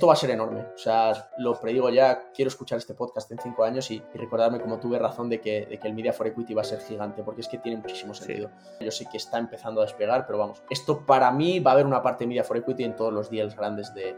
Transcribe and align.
Esto 0.00 0.06
va 0.06 0.14
a 0.14 0.16
ser 0.16 0.30
enorme, 0.30 0.62
o 0.62 0.78
sea, 0.78 1.28
lo 1.36 1.60
predigo 1.60 1.90
ya, 1.90 2.30
quiero 2.32 2.48
escuchar 2.48 2.78
este 2.78 2.94
podcast 2.94 3.30
en 3.32 3.38
cinco 3.38 3.64
años 3.64 3.90
y, 3.90 4.02
recordarme 4.14 4.58
como 4.58 4.80
tuve 4.80 4.98
razón 4.98 5.28
de 5.28 5.42
que, 5.42 5.66
de 5.66 5.78
que, 5.78 5.88
el 5.88 5.92
Media 5.92 6.14
for 6.14 6.26
Equity 6.26 6.54
va 6.54 6.62
a 6.62 6.64
ser 6.64 6.80
gigante, 6.80 7.22
porque 7.22 7.42
es 7.42 7.48
que 7.48 7.58
tiene 7.58 7.76
muchísimo 7.76 8.14
sentido. 8.14 8.48
Yo 8.80 8.90
sé 8.90 9.04
que 9.12 9.18
está 9.18 9.36
empezando 9.36 9.82
a 9.82 9.84
despegar, 9.84 10.24
pero 10.24 10.38
vamos, 10.38 10.62
esto 10.70 11.04
para 11.04 11.30
mí 11.30 11.60
va 11.60 11.72
a 11.72 11.74
haber 11.74 11.84
una 11.84 12.02
parte 12.02 12.24
de 12.24 12.28
Media 12.28 12.44
for 12.44 12.56
Equity 12.56 12.82
en 12.82 12.96
todos 12.96 13.12
los 13.12 13.28
deals 13.28 13.54
grandes 13.54 13.92
de, 13.92 14.16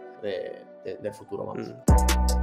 del 0.84 1.14
futuro, 1.14 1.46
vamos. 1.46 1.71
Mm. 1.71 2.42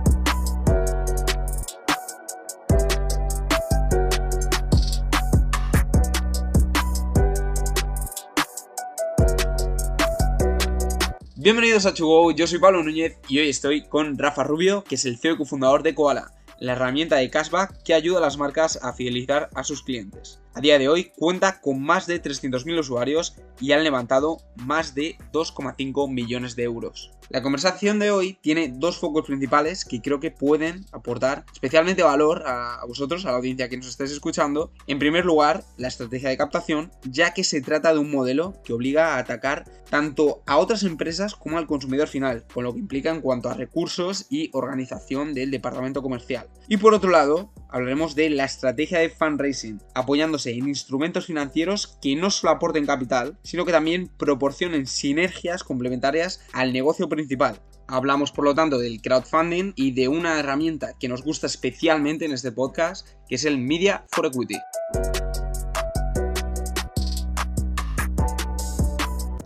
Bienvenidos 11.41 11.85
a 11.85 11.93
Chugo, 11.93 12.31
yo 12.31 12.47
soy 12.47 12.59
Pablo 12.59 12.83
Núñez 12.83 13.17
y 13.29 13.39
hoy 13.39 13.47
estoy 13.47 13.87
con 13.87 14.17
Rafa 14.17 14.43
Rubio, 14.43 14.83
que 14.83 14.95
es 14.95 15.05
el 15.05 15.17
CEO 15.17 15.35
y 15.35 15.37
cofundador 15.37 15.83
de 15.83 15.95
Koala, 15.95 16.33
la 16.59 16.73
herramienta 16.73 17.15
de 17.15 17.29
cashback 17.29 17.81
que 17.83 17.93
ayuda 17.93 18.17
a 18.17 18.21
las 18.21 18.37
marcas 18.37 18.77
a 18.83 18.91
fidelizar 18.91 19.49
a 19.55 19.63
sus 19.63 19.81
clientes. 19.81 20.41
A 20.59 20.61
día 20.61 20.77
de 20.77 20.89
hoy 20.89 21.13
cuenta 21.15 21.61
con 21.61 21.81
más 21.81 22.05
de 22.05 22.21
300.000 22.21 22.81
usuarios 22.81 23.37
y 23.61 23.71
han 23.71 23.81
levantado 23.81 24.39
más 24.57 24.93
de 24.93 25.15
2,5 25.31 26.11
millones 26.11 26.57
de 26.57 26.63
euros. 26.63 27.11
La 27.29 27.43
conversación 27.43 27.99
de 27.99 28.09
hoy 28.09 28.39
tiene 28.41 28.73
dos 28.75 28.97
focos 28.97 29.25
principales 29.25 29.85
que 29.85 30.01
creo 30.01 30.19
que 30.19 30.31
pueden 30.31 30.85
aportar 30.91 31.45
especialmente 31.53 32.01
valor 32.01 32.43
a 32.47 32.83
vosotros, 32.87 33.23
a 33.23 33.31
la 33.31 33.37
audiencia 33.37 33.69
que 33.69 33.77
nos 33.77 33.87
estáis 33.87 34.11
escuchando. 34.11 34.73
En 34.87 34.97
primer 34.97 35.25
lugar, 35.25 35.63
la 35.77 35.87
estrategia 35.87 36.29
de 36.29 36.37
captación, 36.37 36.91
ya 37.03 37.33
que 37.35 37.43
se 37.43 37.61
trata 37.61 37.93
de 37.93 37.99
un 37.99 38.11
modelo 38.11 38.55
que 38.65 38.73
obliga 38.73 39.13
a 39.13 39.19
atacar 39.19 39.63
tanto 39.91 40.41
a 40.47 40.57
otras 40.57 40.83
empresas 40.83 41.35
como 41.35 41.59
al 41.59 41.67
consumidor 41.67 42.07
final, 42.07 42.45
con 42.51 42.63
lo 42.63 42.73
que 42.73 42.79
implica 42.79 43.11
en 43.11 43.21
cuanto 43.21 43.49
a 43.49 43.53
recursos 43.53 44.25
y 44.29 44.49
organización 44.53 45.35
del 45.35 45.51
departamento 45.51 46.01
comercial. 46.01 46.47
Y 46.67 46.77
por 46.77 46.95
otro 46.95 47.11
lado, 47.11 47.51
hablaremos 47.69 48.15
de 48.15 48.31
la 48.31 48.45
estrategia 48.45 48.99
de 48.99 49.09
fundraising, 49.09 49.81
apoyándose 49.93 50.48
en 50.51 50.67
instrumentos 50.67 51.25
financieros 51.25 51.97
que 52.01 52.15
no 52.15 52.29
solo 52.31 52.53
aporten 52.53 52.85
capital, 52.85 53.37
sino 53.43 53.65
que 53.65 53.71
también 53.71 54.09
proporcionen 54.17 54.87
sinergias 54.87 55.63
complementarias 55.63 56.41
al 56.53 56.73
negocio 56.73 57.09
principal. 57.09 57.61
Hablamos 57.87 58.31
por 58.31 58.45
lo 58.45 58.53
tanto 58.53 58.77
del 58.77 59.01
crowdfunding 59.01 59.73
y 59.75 59.91
de 59.91 60.07
una 60.07 60.39
herramienta 60.39 60.93
que 60.99 61.07
nos 61.07 61.23
gusta 61.23 61.47
especialmente 61.47 62.25
en 62.25 62.33
este 62.33 62.51
podcast, 62.51 63.07
que 63.27 63.35
es 63.35 63.45
el 63.45 63.57
Media 63.57 64.05
for 64.11 64.27
Equity. 64.27 64.57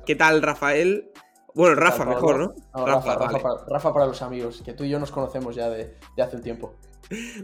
¿Qué 0.06 0.16
tal, 0.16 0.42
Rafael? 0.42 1.10
Bueno, 1.56 1.76
Rafa, 1.76 2.04
mejor, 2.04 2.40
¿no? 2.40 2.54
Rafa, 2.74 3.16
Rafa, 3.68 3.94
para, 3.94 4.08
los 4.08 4.22
amigos, 4.22 4.62
que 4.66 4.74
tú 4.74 4.84
y 4.84 4.90
yo 4.90 5.00
nos 5.00 5.12
conocemos 5.12 5.56
ya 5.56 5.70
de, 5.70 5.98
de 6.18 6.24
hace 6.24 6.36
un 6.36 6.42
tiempo. 6.42 6.76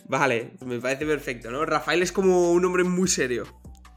Vale, 0.05 0.53
me 0.65 0.79
parece 0.79 1.05
perfecto, 1.05 1.51
¿no? 1.51 1.65
Rafael 1.65 2.01
es 2.01 2.11
como 2.11 2.51
un 2.51 2.65
hombre 2.65 2.83
muy 2.83 3.07
serio. 3.07 3.45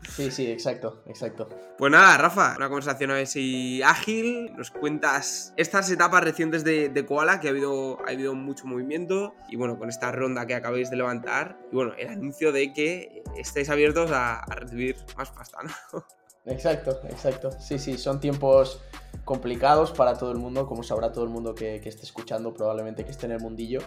Sí, 0.09 0.31
sí, 0.31 0.51
exacto, 0.51 1.03
exacto. 1.07 1.49
Pues 1.79 1.91
nada, 1.91 2.19
Rafa, 2.19 2.55
una 2.57 2.69
conversación 2.69 3.13
a 3.13 3.15
ver 3.15 3.27
si 3.27 3.83
ágil. 3.83 4.53
Nos 4.57 4.71
cuentas 4.71 5.55
estas 5.57 5.91
etapas 5.91 6.23
recientes 6.25 6.65
de, 6.65 7.05
Koala, 7.07 7.41
que 7.41 7.49
ha 7.49 7.51
habido, 7.51 7.99
ha 8.07 8.11
habido 8.11 8.35
mucho 8.35 8.67
movimiento. 8.67 9.35
Y 9.49 9.57
bueno, 9.57 9.79
con 9.79 9.89
esta 9.89 10.13
ronda 10.13 10.47
que 10.47 10.55
acabáis 10.55 10.91
de 10.91 10.97
levantar. 10.97 11.57
Y 11.71 11.77
bueno, 11.77 11.95
el 11.97 12.09
anuncio 12.09 12.53
de 12.53 12.73
que 12.73 13.23
estáis 13.37 13.71
abiertos 13.71 14.11
a, 14.13 14.45
recibir 14.49 14.97
más 15.17 15.31
pasta, 15.31 15.59
¿no? 15.63 16.05
Exacto, 16.45 17.01
exacto. 17.09 17.53
Sí, 17.61 17.79
sí, 17.79 17.97
son 17.97 18.19
tiempos 18.21 18.83
complicados 19.25 19.93
para 19.93 20.17
todo 20.17 20.33
el 20.33 20.39
mundo, 20.39 20.67
como 20.67 20.83
sabrá 20.83 21.13
todo 21.13 21.25
el 21.25 21.31
mundo 21.31 21.55
que, 21.55 21.81
que 21.81 21.89
esté 21.89 22.03
escuchando, 22.03 22.53
probablemente 22.53 23.05
que 23.05 23.11
esté 23.11 23.27
en 23.27 23.33
el 23.33 23.41
mundillo. 23.41 23.81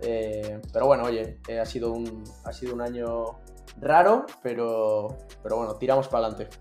Eh, 0.00 0.60
pero 0.72 0.86
bueno, 0.86 1.04
oye, 1.04 1.38
eh, 1.48 1.58
ha, 1.58 1.66
sido 1.66 1.92
un, 1.92 2.24
ha 2.44 2.52
sido 2.52 2.74
un 2.74 2.80
año 2.80 3.38
raro, 3.80 4.26
pero, 4.42 5.18
pero 5.42 5.56
bueno, 5.56 5.76
tiramos 5.76 6.08
para 6.08 6.26
adelante. 6.26 6.56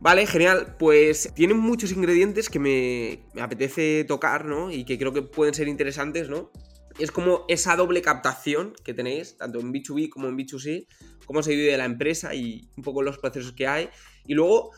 Vale, 0.00 0.26
genial. 0.26 0.76
Pues 0.78 1.32
tienen 1.34 1.58
muchos 1.58 1.92
ingredientes 1.92 2.48
que 2.48 2.58
me, 2.58 3.40
apetece 3.40 4.04
tocar, 4.04 4.44
¿no? 4.44 4.70
Y 4.70 4.84
que 4.84 4.98
creo 4.98 5.12
que 5.12 5.22
pueden 5.22 5.54
ser 5.54 5.68
interesantes, 5.68 6.28
¿no? 6.28 6.50
Es 6.98 7.12
como 7.12 7.44
esa 7.48 7.76
doble 7.76 8.02
captación 8.02 8.74
que 8.84 8.94
tenéis, 8.94 9.36
tanto 9.36 9.60
en 9.60 9.72
B2B 9.72 10.08
como 10.08 10.28
en 10.28 10.36
B2C, 10.36 10.86
cómo 11.26 11.42
se 11.42 11.52
divide 11.52 11.76
la 11.76 11.84
empresa 11.84 12.34
y 12.34 12.68
un 12.76 12.82
poco 12.82 13.02
los 13.02 13.18
procesos 13.18 13.52
que 13.52 13.66
hay. 13.66 13.88
Y 14.26 14.34
luego, 14.34 14.70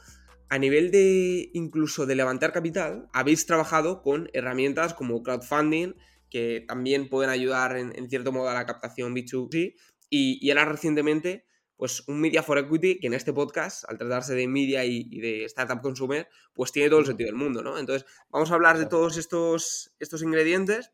a 0.50 0.58
nivel 0.58 0.90
de 0.90 1.50
incluso 1.54 2.06
de 2.06 2.16
levantar 2.16 2.52
capital, 2.52 3.08
habéis 3.12 3.46
trabajado 3.46 4.02
con 4.02 4.28
herramientas 4.32 4.94
como 4.94 5.22
crowdfunding, 5.22 5.94
que 6.28 6.64
también 6.66 7.08
pueden 7.08 7.30
ayudar 7.30 7.76
en, 7.76 8.10
cierto 8.10 8.32
modo 8.32 8.50
a 8.50 8.54
la 8.54 8.66
captación 8.66 9.14
B2C. 9.14 9.76
Y, 10.10 10.38
y, 10.44 10.50
ahora 10.50 10.64
recientemente, 10.64 11.46
pues 11.76 12.06
un 12.08 12.20
Media 12.20 12.42
for 12.42 12.58
Equity, 12.58 12.98
que 12.98 13.06
en 13.06 13.14
este 13.14 13.32
podcast, 13.32 13.88
al 13.88 13.96
tratarse 13.96 14.34
de 14.34 14.48
media 14.48 14.84
y, 14.84 15.20
de 15.20 15.44
startup 15.44 15.80
consumer, 15.80 16.28
pues 16.52 16.72
tiene 16.72 16.90
todo 16.90 16.98
el 16.98 17.06
sentido 17.06 17.28
del 17.28 17.36
mundo, 17.36 17.62
¿no? 17.62 17.78
Entonces, 17.78 18.04
vamos 18.28 18.50
a 18.50 18.54
hablar 18.54 18.76
de 18.76 18.86
todos 18.86 19.16
estos, 19.18 19.94
estos 20.00 20.20
ingredientes. 20.22 20.90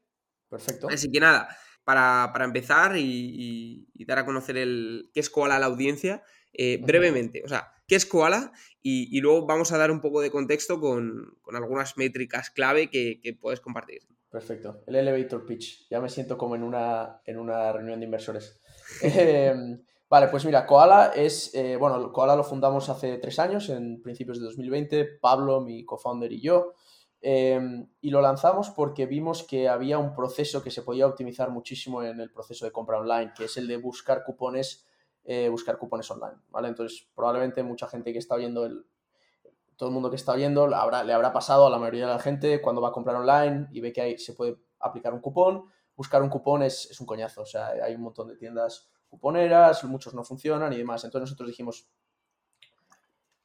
Perfecto. 0.51 0.89
Así 0.91 1.11
que 1.11 1.19
nada, 1.19 1.49
para, 1.83 2.31
empezar 2.45 2.95
y, 2.99 3.89
dar 4.07 4.19
a 4.19 4.27
conocer 4.27 4.59
el 4.59 5.11
qué 5.15 5.21
es 5.21 5.31
Koala 5.31 5.57
a 5.57 5.61
la 5.61 5.67
audiencia, 5.67 6.23
eh, 6.53 6.79
brevemente, 6.83 7.43
o 7.43 7.49
sea, 7.49 7.73
¿qué 7.87 7.95
es 7.95 8.07
Koala? 8.07 8.53
Y, 8.83 9.21
luego 9.21 9.47
vamos 9.47 9.73
a 9.73 9.79
dar 9.79 9.91
un 9.91 10.01
poco 10.01 10.21
de 10.21 10.31
contexto 10.31 10.79
con, 10.79 11.39
algunas 11.53 11.97
métricas 11.97 12.51
clave 12.51 12.89
que, 12.89 13.37
puedes 13.41 13.61
compartir. 13.61 14.03
Perfecto. 14.31 14.83
El 14.87 14.97
elevator 14.97 15.45
pitch. 15.45 15.89
Ya 15.89 16.01
me 16.01 16.09
siento 16.09 16.39
como 16.39 16.55
en 16.55 16.63
una, 16.63 17.21
en 17.25 17.39
una 17.39 17.73
reunión 17.73 17.99
de 17.99 18.05
inversores. 18.05 18.61
Em, 19.03 19.83
vale, 20.09 20.29
pues 20.29 20.45
mira, 20.45 20.65
Koala 20.67 21.13
es, 21.17 21.53
eh, 21.55 21.77
bueno, 21.77 22.13
Koala 22.13 22.37
lo 22.37 22.45
fundamos 22.45 22.89
hace 22.89 23.19
tres 23.19 23.41
años, 23.41 23.69
en 23.71 24.01
principios 24.03 24.39
de 24.39 24.45
2020, 24.45 25.05
Pablo, 25.21 25.61
mi 25.61 25.85
co-founder 25.85 26.33
y 26.33 26.41
yo. 26.41 26.75
Em, 27.21 27.89
y 28.01 28.11
lo 28.11 28.21
lanzamos 28.21 28.71
porque 28.71 29.07
vimos 29.07 29.43
que 29.43 29.69
había 29.69 29.99
un 29.99 30.15
proceso 30.15 30.63
que 30.63 30.71
se 30.71 30.83
podía 30.83 31.09
optimizar 31.09 31.51
muchísimo 31.51 32.05
en 32.05 32.21
el 32.21 32.31
proceso 32.31 32.65
de 32.65 32.71
compra 32.71 33.01
online, 33.01 33.33
que 33.37 33.47
es 33.47 33.57
el 33.57 33.67
de 33.67 33.79
buscar 33.79 34.23
cupones, 34.23 34.87
eh, 35.29 35.49
buscar 35.49 35.77
cupones 35.77 36.09
online, 36.11 36.39
¿vale? 36.51 36.69
Entonces, 36.69 37.09
probablemente 37.15 37.63
mucha 37.65 37.89
gente 37.89 38.13
que 38.13 38.21
está 38.21 38.37
viendo 38.37 38.65
el, 38.65 38.87
todo 39.77 39.89
el 39.89 39.93
mundo 39.93 40.09
que 40.09 40.17
está 40.17 40.35
viendo 40.35 40.69
le 40.69 40.77
habrá, 40.77 41.33
pasado 41.33 41.67
a 41.67 41.71
la 41.71 41.79
mayoría 41.79 42.07
de 42.07 42.13
la 42.13 42.19
gente 42.21 42.63
cuando 42.63 42.81
va 42.81 42.89
a 42.89 42.93
comprar 42.93 43.17
online 43.17 43.67
y 43.73 43.81
ve 43.81 43.93
que 43.93 44.01
ahí 44.01 44.19
se 44.19 44.35
puede 44.35 44.57
aplicar 44.79 45.13
un 45.13 45.21
cupón. 45.21 45.65
Buscar 45.97 46.23
un 46.23 46.29
cupón 46.29 46.63
es, 46.63 46.91
es 46.91 47.01
un 47.01 47.07
coñazo, 47.07 47.43
o 47.43 47.47
sea, 47.47 47.69
hay 47.69 47.95
un 47.95 48.03
montón 48.03 48.29
de 48.29 48.37
tiendas 48.37 48.89
cuponeras, 49.09 49.83
muchos 49.85 50.15
no 50.15 50.23
funcionan 50.23 50.73
y 50.73 50.77
demás. 50.77 51.05
Entonces 51.05 51.31
nosotros 51.31 51.49
dijimos, 51.49 51.89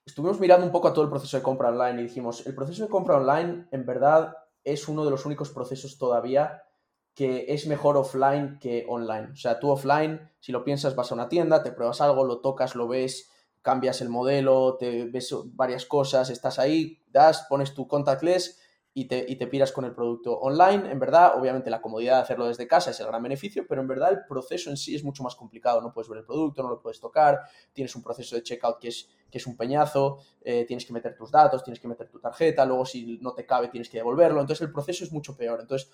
estuvimos 0.06 0.40
mirando 0.40 0.66
un 0.66 0.72
poco 0.72 0.90
a 0.90 0.94
todo 0.94 1.06
el 1.06 1.10
proceso 1.10 1.38
de 1.38 1.44
compra 1.44 1.70
online 1.70 2.02
y 2.02 2.04
dijimos, 2.04 2.46
el 2.46 2.54
proceso 2.54 2.84
de 2.84 2.90
compra 2.90 3.18
online 3.18 3.68
en 3.72 3.86
verdad 3.86 4.36
es 4.64 4.88
uno 4.88 5.04
de 5.04 5.12
los 5.12 5.26
únicos 5.26 5.50
procesos 5.50 5.98
todavía 5.98 6.64
que 7.14 7.46
es 7.50 7.68
mejor 7.68 7.98
offline 7.98 8.58
que 8.60 8.86
online. 8.88 9.30
O 9.34 9.36
sea, 9.36 9.60
tú 9.60 9.70
offline, 9.70 10.32
si 10.40 10.52
lo 10.52 10.64
piensas, 10.64 10.96
vas 10.96 11.12
a 11.12 11.16
una 11.16 11.30
tienda, 11.30 11.64
te 11.64 11.72
pruebas 11.72 12.02
algo, 12.02 12.24
lo 12.24 12.40
tocas, 12.40 12.76
lo 12.76 12.88
ves, 12.88 13.30
cambias 13.62 14.02
el 14.02 14.10
modelo, 14.10 14.78
te 14.78 15.06
ves 15.06 15.34
varias 15.54 15.86
cosas, 15.86 16.30
estás 16.30 16.58
ahí, 16.58 17.04
das, 17.08 17.46
pones 17.50 17.74
tu 17.74 17.88
contactless 17.88 18.60
y 18.94 19.06
te, 19.06 19.26
y 19.28 19.38
te 19.38 19.48
piras 19.48 19.72
con 19.72 19.86
el 19.86 19.94
producto 19.94 20.38
online. 20.40 20.92
En 20.92 21.00
verdad, 21.00 21.38
obviamente 21.38 21.70
la 21.70 21.82
comodidad 21.82 22.16
de 22.16 22.22
hacerlo 22.24 22.48
desde 22.48 22.68
casa 22.68 22.92
es 22.92 23.00
el 23.00 23.08
gran 23.08 23.24
beneficio, 23.24 23.66
pero 23.68 23.82
en 23.82 23.88
verdad 23.88 24.12
el 24.12 24.26
proceso 24.28 24.70
en 24.70 24.78
sí 24.78 24.96
es 24.96 25.04
mucho 25.04 25.24
más 25.24 25.36
complicado. 25.36 25.82
No 25.82 25.94
puedes 25.94 26.10
ver 26.10 26.20
el 26.20 26.26
producto, 26.26 26.64
no 26.64 26.70
lo 26.70 26.82
puedes 26.82 27.00
tocar, 27.00 27.42
tienes 27.74 27.96
un 27.96 28.04
proceso 28.04 28.36
de 28.36 28.44
checkout 28.44 28.80
que 28.80 28.90
es, 28.90 29.10
que 29.30 29.38
es 29.38 29.48
un 29.48 29.56
peñazo, 29.56 30.20
eh, 30.42 30.66
tienes 30.66 30.86
que 30.86 30.94
meter 30.94 31.16
tus 31.16 31.32
datos, 31.32 31.64
tienes 31.64 31.80
que 31.80 31.88
meter 31.88 32.10
tu 32.10 32.20
tarjeta, 32.20 32.66
luego 32.66 32.86
si 32.86 33.20
no 33.22 33.34
te 33.34 33.46
cabe 33.46 33.70
tienes 33.70 33.90
que 33.90 33.98
devolverlo. 33.98 34.42
Entonces 34.42 34.66
el 34.66 34.74
proceso 34.74 35.04
es 35.04 35.12
mucho 35.12 35.38
peor. 35.38 35.62
Entonces 35.62 35.90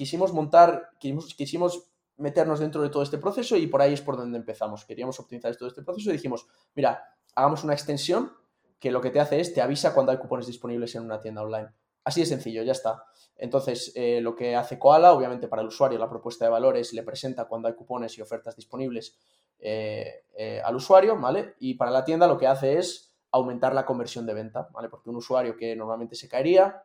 quisimos 0.00 0.32
montar, 0.32 0.92
quisimos, 0.98 1.34
quisimos 1.34 1.90
meternos 2.16 2.58
dentro 2.58 2.80
de 2.80 2.88
todo 2.88 3.02
este 3.02 3.18
proceso 3.18 3.54
y 3.58 3.66
por 3.66 3.82
ahí 3.82 3.92
es 3.92 4.00
por 4.00 4.16
donde 4.16 4.38
empezamos. 4.38 4.86
Queríamos 4.86 5.20
optimizar 5.20 5.54
todo 5.56 5.68
este 5.68 5.82
proceso 5.82 6.08
y 6.08 6.14
dijimos, 6.14 6.46
mira, 6.74 7.04
hagamos 7.34 7.64
una 7.64 7.74
extensión 7.74 8.32
que 8.78 8.90
lo 8.90 9.02
que 9.02 9.10
te 9.10 9.20
hace 9.20 9.40
es 9.40 9.52
te 9.52 9.60
avisa 9.60 9.92
cuando 9.92 10.10
hay 10.10 10.16
cupones 10.16 10.46
disponibles 10.46 10.94
en 10.94 11.02
una 11.02 11.20
tienda 11.20 11.42
online. 11.42 11.68
Así 12.02 12.20
de 12.20 12.26
sencillo, 12.26 12.62
ya 12.62 12.72
está. 12.72 13.04
Entonces, 13.36 13.92
eh, 13.94 14.22
lo 14.22 14.34
que 14.34 14.56
hace 14.56 14.78
Koala, 14.78 15.12
obviamente 15.12 15.48
para 15.48 15.60
el 15.60 15.68
usuario, 15.68 15.98
la 15.98 16.08
propuesta 16.08 16.46
de 16.46 16.50
valores 16.50 16.94
le 16.94 17.02
presenta 17.02 17.44
cuando 17.44 17.68
hay 17.68 17.74
cupones 17.74 18.16
y 18.16 18.22
ofertas 18.22 18.56
disponibles 18.56 19.18
eh, 19.58 20.24
eh, 20.34 20.62
al 20.64 20.76
usuario, 20.76 21.20
¿vale? 21.20 21.56
Y 21.58 21.74
para 21.74 21.90
la 21.90 22.06
tienda 22.06 22.26
lo 22.26 22.38
que 22.38 22.46
hace 22.46 22.78
es 22.78 23.12
aumentar 23.32 23.74
la 23.74 23.84
conversión 23.84 24.24
de 24.24 24.32
venta, 24.32 24.70
¿vale? 24.72 24.88
Porque 24.88 25.10
un 25.10 25.16
usuario 25.16 25.58
que 25.58 25.76
normalmente 25.76 26.16
se 26.16 26.26
caería, 26.26 26.84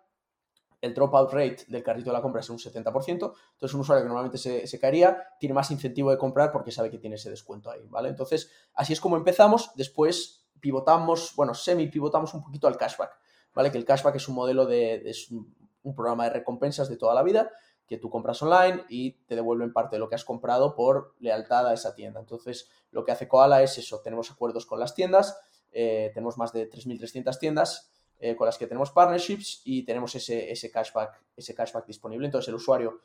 el 0.85 0.93
dropout 0.93 1.31
rate 1.31 1.65
del 1.67 1.83
carrito 1.83 2.11
de 2.11 2.13
la 2.13 2.21
compra 2.21 2.41
es 2.41 2.49
un 2.49 2.57
70%, 2.57 3.09
entonces 3.09 3.73
un 3.73 3.81
usuario 3.81 4.03
que 4.03 4.07
normalmente 4.07 4.37
se, 4.37 4.79
caería 4.79 5.17
tiene 5.39 5.53
más 5.53 5.71
incentivo 5.71 6.11
de 6.11 6.17
comprar 6.17 6.51
porque 6.51 6.71
sabe 6.71 6.91
que 6.91 6.99
tiene 6.99 7.15
ese 7.15 7.29
descuento 7.29 7.71
ahí, 7.71 7.85
¿vale? 7.89 8.09
Entonces, 8.09 8.51
así 8.73 8.93
es 8.93 9.01
como 9.01 9.17
empezamos, 9.17 9.71
después 9.75 10.47
pivotamos, 10.59 11.33
bueno, 11.35 11.53
semi 11.53 11.87
pivotamos 11.87 12.33
un 12.33 12.43
poquito 12.43 12.67
al 12.67 12.77
cashback, 12.77 13.19
¿vale? 13.53 13.71
Que 13.71 13.77
el 13.77 13.85
cashback 13.85 14.15
es 14.15 14.27
un 14.29 14.35
modelo 14.35 14.65
de, 14.65 15.09
es 15.09 15.31
un, 15.31 15.53
programa 15.95 16.23
de 16.23 16.31
recompensas 16.31 16.89
de 16.89 16.97
toda 16.97 17.13
la 17.13 17.21
vida, 17.21 17.51
que 17.87 17.97
tú 17.97 18.09
compras 18.09 18.41
online 18.41 18.83
y 18.89 19.11
te 19.27 19.35
devuelven 19.35 19.71
parte 19.71 19.97
de 19.97 19.99
lo 19.99 20.09
que 20.09 20.15
has 20.15 20.25
comprado 20.25 20.73
por 20.73 21.13
lealtad 21.19 21.67
a 21.67 21.73
esa 21.73 21.93
tienda. 21.93 22.19
Entonces, 22.19 22.69
lo 22.89 23.05
que 23.05 23.11
hace 23.11 23.27
Koala 23.27 23.61
es 23.61 23.77
eso, 23.77 24.01
tenemos 24.01 24.31
acuerdos 24.31 24.65
con 24.65 24.79
las 24.79 24.95
tiendas, 24.95 25.39
eh, 25.71 26.09
tenemos 26.15 26.37
más 26.37 26.53
de 26.53 26.67
3.300 26.67 27.37
tiendas 27.37 27.94
eh, 28.19 28.35
con 28.35 28.45
las 28.45 28.57
que 28.57 28.67
tenemos 28.67 28.91
partnerships 28.91 29.62
y 29.65 29.83
tenemos 29.83 30.15
ese, 30.15 30.51
ese, 30.51 30.71
cashback, 30.71 31.21
ese 31.35 31.53
cashback 31.53 31.85
disponible. 31.85 32.25
Entonces, 32.25 32.50
el 32.50 32.56
usuario 32.56 33.00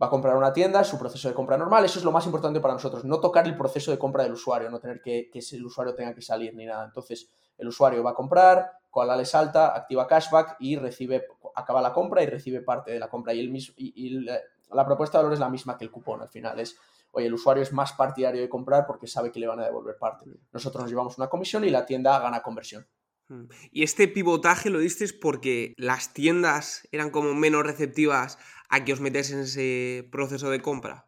va 0.00 0.06
a 0.08 0.10
comprar 0.10 0.36
una 0.36 0.52
tienda, 0.52 0.84
su 0.84 0.98
proceso 0.98 1.28
de 1.28 1.34
compra 1.34 1.56
normal, 1.56 1.84
eso 1.84 1.98
es 1.98 2.04
lo 2.04 2.12
más 2.12 2.26
importante 2.26 2.60
para 2.60 2.74
nosotros, 2.74 3.04
no 3.04 3.18
tocar 3.18 3.46
el 3.46 3.56
proceso 3.56 3.90
de 3.90 3.98
compra 3.98 4.24
del 4.24 4.32
usuario, 4.32 4.70
no 4.70 4.78
tener 4.78 5.00
que, 5.00 5.30
que 5.30 5.40
el 5.52 5.64
usuario 5.64 5.94
tenga 5.94 6.14
que 6.14 6.20
salir 6.20 6.54
ni 6.54 6.66
nada. 6.66 6.84
Entonces, 6.84 7.30
el 7.58 7.68
usuario 7.68 8.02
va 8.02 8.10
a 8.10 8.14
comprar, 8.14 8.72
Koala 8.90 9.16
le 9.16 9.24
salta, 9.24 9.74
activa 9.74 10.06
cashback 10.06 10.56
y 10.58 10.76
recibe, 10.76 11.26
acaba 11.54 11.80
la 11.80 11.92
compra 11.92 12.22
y 12.22 12.26
recibe 12.26 12.60
parte 12.62 12.92
de 12.92 12.98
la 12.98 13.08
compra. 13.08 13.34
Y, 13.34 13.40
el 13.40 13.50
mismo, 13.50 13.74
y, 13.76 14.26
la, 14.70 14.86
propuesta 14.86 15.18
de 15.18 15.24
valor 15.24 15.34
es 15.34 15.40
la 15.40 15.50
misma 15.50 15.76
que 15.76 15.84
el 15.84 15.90
cupón 15.90 16.22
al 16.22 16.28
final. 16.28 16.58
Es, 16.60 16.78
oye, 17.12 17.26
el 17.26 17.34
usuario 17.34 17.62
es 17.62 17.72
más 17.72 17.92
partidario 17.92 18.40
de 18.40 18.48
comprar 18.48 18.86
porque 18.86 19.06
sabe 19.06 19.30
que 19.30 19.40
le 19.40 19.46
van 19.46 19.60
a 19.60 19.64
devolver 19.64 19.98
parte. 19.98 20.26
Nosotros 20.52 20.82
nos 20.82 20.90
llevamos 20.90 21.18
una 21.18 21.28
comisión 21.28 21.64
y 21.64 21.70
la 21.70 21.84
tienda 21.84 22.18
gana 22.18 22.42
conversión. 22.42 22.86
Hmm. 23.28 23.46
Y 23.70 23.82
este 23.82 24.08
pivotaje 24.08 24.70
lo 24.70 24.78
diste 24.78 25.06
porque 25.20 25.74
las 25.76 26.12
tiendas 26.12 26.88
eran 26.92 27.10
como 27.10 27.34
menos 27.34 27.64
receptivas 27.64 28.38
a 28.68 28.84
que 28.84 28.92
os 28.92 29.00
metéis 29.00 29.30
en 29.30 29.40
ese 29.40 30.08
proceso 30.10 30.50
de 30.50 30.60
compra. 30.60 31.06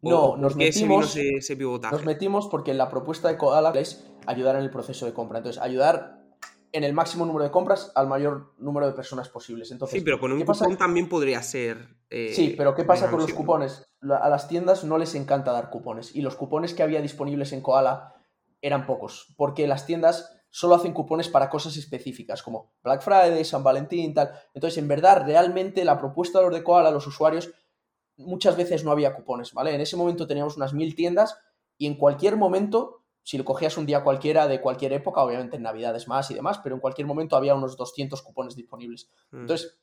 No, 0.00 0.36
nos 0.36 0.54
metimos, 0.54 1.16
ese, 1.16 1.56
nos 1.56 2.04
metimos 2.04 2.46
porque 2.46 2.72
la 2.72 2.88
propuesta 2.88 3.28
de 3.28 3.36
Koala 3.36 3.72
es 3.74 4.06
ayudar 4.26 4.54
en 4.56 4.62
el 4.62 4.70
proceso 4.70 5.06
de 5.06 5.12
compra. 5.12 5.38
Entonces, 5.38 5.60
ayudar 5.60 6.22
en 6.70 6.84
el 6.84 6.92
máximo 6.92 7.26
número 7.26 7.44
de 7.44 7.50
compras 7.50 7.90
al 7.94 8.06
mayor 8.06 8.52
número 8.58 8.86
de 8.86 8.92
personas 8.92 9.28
posibles. 9.28 9.72
Entonces, 9.72 9.98
sí, 9.98 10.04
pero 10.04 10.20
con 10.20 10.30
un 10.30 10.44
cupón 10.44 10.76
también 10.76 11.08
podría 11.08 11.42
ser. 11.42 11.96
Eh, 12.10 12.32
sí, 12.32 12.54
pero 12.56 12.74
¿qué 12.74 12.84
pasa 12.84 13.10
con 13.10 13.20
los 13.20 13.32
cupones? 13.32 13.90
A 14.02 14.28
las 14.28 14.48
tiendas 14.48 14.84
no 14.84 14.98
les 14.98 15.14
encanta 15.14 15.52
dar 15.52 15.70
cupones. 15.70 16.14
Y 16.14 16.22
los 16.22 16.36
cupones 16.36 16.74
que 16.74 16.82
había 16.84 17.02
disponibles 17.02 17.52
en 17.52 17.62
Koala 17.62 18.14
eran 18.62 18.86
pocos. 18.86 19.34
Porque 19.36 19.66
las 19.66 19.86
tiendas 19.86 20.37
solo 20.50 20.74
hacen 20.74 20.92
cupones 20.92 21.28
para 21.28 21.50
cosas 21.50 21.76
específicas, 21.76 22.42
como 22.42 22.72
Black 22.82 23.02
Friday, 23.02 23.44
San 23.44 23.62
Valentín, 23.62 24.14
tal. 24.14 24.32
Entonces, 24.54 24.78
en 24.78 24.88
verdad, 24.88 25.24
realmente 25.24 25.84
la 25.84 25.98
propuesta 25.98 26.38
de 26.38 26.46
los 26.46 26.54
de 26.54 26.62
Koala 26.62 26.88
a 26.88 26.92
los 26.92 27.06
usuarios 27.06 27.50
muchas 28.16 28.56
veces 28.56 28.84
no 28.84 28.90
había 28.90 29.14
cupones, 29.14 29.52
¿vale? 29.54 29.74
En 29.74 29.80
ese 29.80 29.96
momento 29.96 30.26
teníamos 30.26 30.56
unas 30.56 30.74
mil 30.74 30.94
tiendas 30.94 31.38
y 31.76 31.86
en 31.86 31.94
cualquier 31.94 32.36
momento, 32.36 33.04
si 33.22 33.38
lo 33.38 33.44
cogías 33.44 33.76
un 33.76 33.86
día 33.86 34.02
cualquiera 34.02 34.48
de 34.48 34.60
cualquier 34.60 34.92
época, 34.92 35.22
obviamente 35.22 35.56
en 35.56 35.62
Navidades 35.62 36.08
más 36.08 36.30
y 36.30 36.34
demás, 36.34 36.58
pero 36.58 36.74
en 36.74 36.80
cualquier 36.80 37.06
momento 37.06 37.36
había 37.36 37.54
unos 37.54 37.76
200 37.76 38.20
cupones 38.22 38.56
disponibles. 38.56 39.10
Mm. 39.30 39.40
Entonces, 39.42 39.78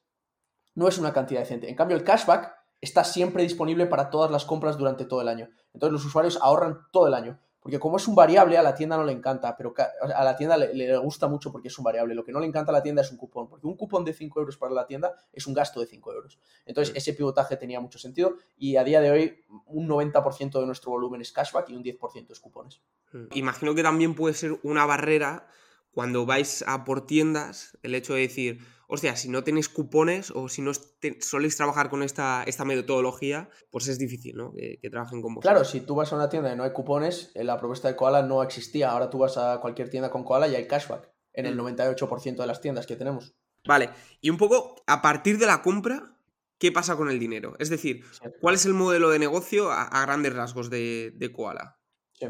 no 0.76 0.90
es 0.90 0.98
una 0.98 1.14
cantidad 1.14 1.40
decente. 1.40 1.70
En 1.70 1.76
cambio, 1.76 1.96
el 1.96 2.04
cashback 2.04 2.54
está 2.82 3.06
siempre 3.06 3.44
disponible 3.44 3.86
para 3.86 4.10
todas 4.10 4.30
las 4.30 4.44
compras 4.44 4.78
durante 4.78 5.06
todo 5.06 5.22
el 5.22 5.30
año. 5.30 5.50
Entonces, 5.74 5.94
los 5.94 6.06
usuarios 6.06 6.38
ahorran 6.42 6.80
todo 6.92 7.08
el 7.08 7.14
año. 7.14 7.40
Porque 7.66 7.80
como 7.80 7.98
es 7.98 8.08
un 8.08 8.14
variable, 8.14 8.60
a 8.60 8.62
la 8.62 8.76
tienda 8.76 8.96
no 8.96 9.04
le 9.04 9.12
encanta, 9.12 9.58
pero 9.58 9.74
a 9.76 10.24
la 10.24 10.36
tienda 10.36 10.56
le, 10.56 10.98
gusta 11.00 11.28
mucho 11.28 11.52
porque 11.52 11.70
es 11.70 11.78
un 11.80 11.84
variable. 11.84 12.14
Lo 12.14 12.24
que 12.24 12.32
no 12.32 12.40
le 12.40 12.46
encanta 12.46 12.72
a 12.72 12.74
la 12.74 12.84
tienda 12.84 13.02
es 13.02 13.10
un 13.10 13.18
cupón, 13.18 13.50
porque 13.50 13.66
un 13.66 13.76
cupón 13.76 14.06
de 14.06 14.14
5 14.14 14.40
euros 14.40 14.56
para 14.56 14.72
la 14.72 14.86
tienda 14.86 15.16
es 15.34 15.48
un 15.48 15.56
gasto 15.56 15.80
de 15.80 15.88
5 15.88 16.14
euros. 16.14 16.38
Entonces, 16.68 16.96
ese 16.96 17.14
pivotaje 17.14 17.58
tenía 17.58 17.80
mucho 17.80 17.98
sentido 17.98 18.36
y 18.56 18.76
a 18.76 18.84
día 18.84 19.02
de 19.02 19.10
hoy 19.10 19.44
un 19.66 19.88
90% 19.88 20.60
de 20.60 20.66
nuestro 20.68 20.92
volumen 20.92 21.22
es 21.22 21.32
cashback 21.32 21.68
y 21.72 21.76
un 21.76 21.84
10% 21.84 22.30
es 22.30 22.40
cupones. 22.40 22.82
Hmm. 23.12 23.30
Imagino 23.34 23.74
que 23.74 23.82
también 23.82 24.14
puede 24.14 24.36
ser 24.36 24.60
una 24.62 24.86
barrera 24.86 25.48
cuando 25.90 26.28
vais 26.28 26.64
a 26.68 26.84
por 26.86 27.08
tiendas, 27.08 27.80
el 27.82 27.96
hecho 27.96 28.14
de 28.14 28.20
decir, 28.20 28.60
o 28.88 28.98
sea, 28.98 29.16
si 29.16 29.30
no 29.30 29.44
tenéis 29.44 29.70
cupones 29.70 30.32
o 30.32 30.50
si 30.50 30.62
no 30.62 30.72
soléis 31.20 31.58
trabajar 31.58 31.90
con 31.90 32.04
esta, 32.04 32.44
esta 32.44 32.66
metodología, 32.66 33.50
pues 33.72 33.88
es 33.88 33.98
difícil, 33.98 34.36
¿no? 34.36 34.54
Que, 34.54 34.90
trabajen 34.90 35.22
con 35.22 35.36
vosotros. 35.36 35.52
Claro, 35.52 35.66
si 35.66 35.82
tú 35.82 35.96
vas 35.96 36.12
a 36.14 36.16
una 36.16 36.30
tienda 36.30 36.54
y 36.54 36.56
no 36.56 36.64
hay 36.64 36.72
cupones, 36.72 37.32
eh, 37.36 37.44
la 37.44 37.58
propuesta 37.58 37.88
de 37.88 37.96
Koala 37.96 38.22
no 38.22 38.44
existía. 38.44 38.92
Ahora 38.92 39.10
tú 39.10 39.20
vas 39.20 39.38
a 39.38 39.60
cualquier 39.62 39.90
tienda 39.90 40.10
con 40.10 40.24
Koala 40.24 40.48
y 40.48 40.56
hay 40.56 40.68
cashback 40.68 41.10
en 41.34 41.46
el 41.46 41.58
98% 41.58 42.34
mm. 42.34 42.36
de 42.36 42.48
las 42.48 42.62
tiendas 42.62 42.86
que 42.86 42.96
tenemos. 42.96 43.36
Vale, 43.68 43.90
y 44.22 44.30
un 44.30 44.38
poco 44.38 44.76
a 44.86 45.02
partir 45.02 45.40
de 45.40 45.48
la 45.48 45.62
compra, 45.62 46.16
¿qué 46.60 46.72
pasa 46.72 46.96
con 46.96 47.10
el 47.10 47.20
dinero? 47.20 47.56
Es 47.60 47.70
decir, 47.70 48.04
¿cuál 48.40 48.56
es 48.56 48.66
el 48.66 48.74
modelo 48.74 49.10
de 49.10 49.20
negocio 49.20 49.72
a, 49.72 50.02
grandes 50.06 50.36
rasgos 50.36 50.70
de, 50.70 51.12
de 51.16 51.32
Koala? 51.32 51.80
Sí. 52.14 52.28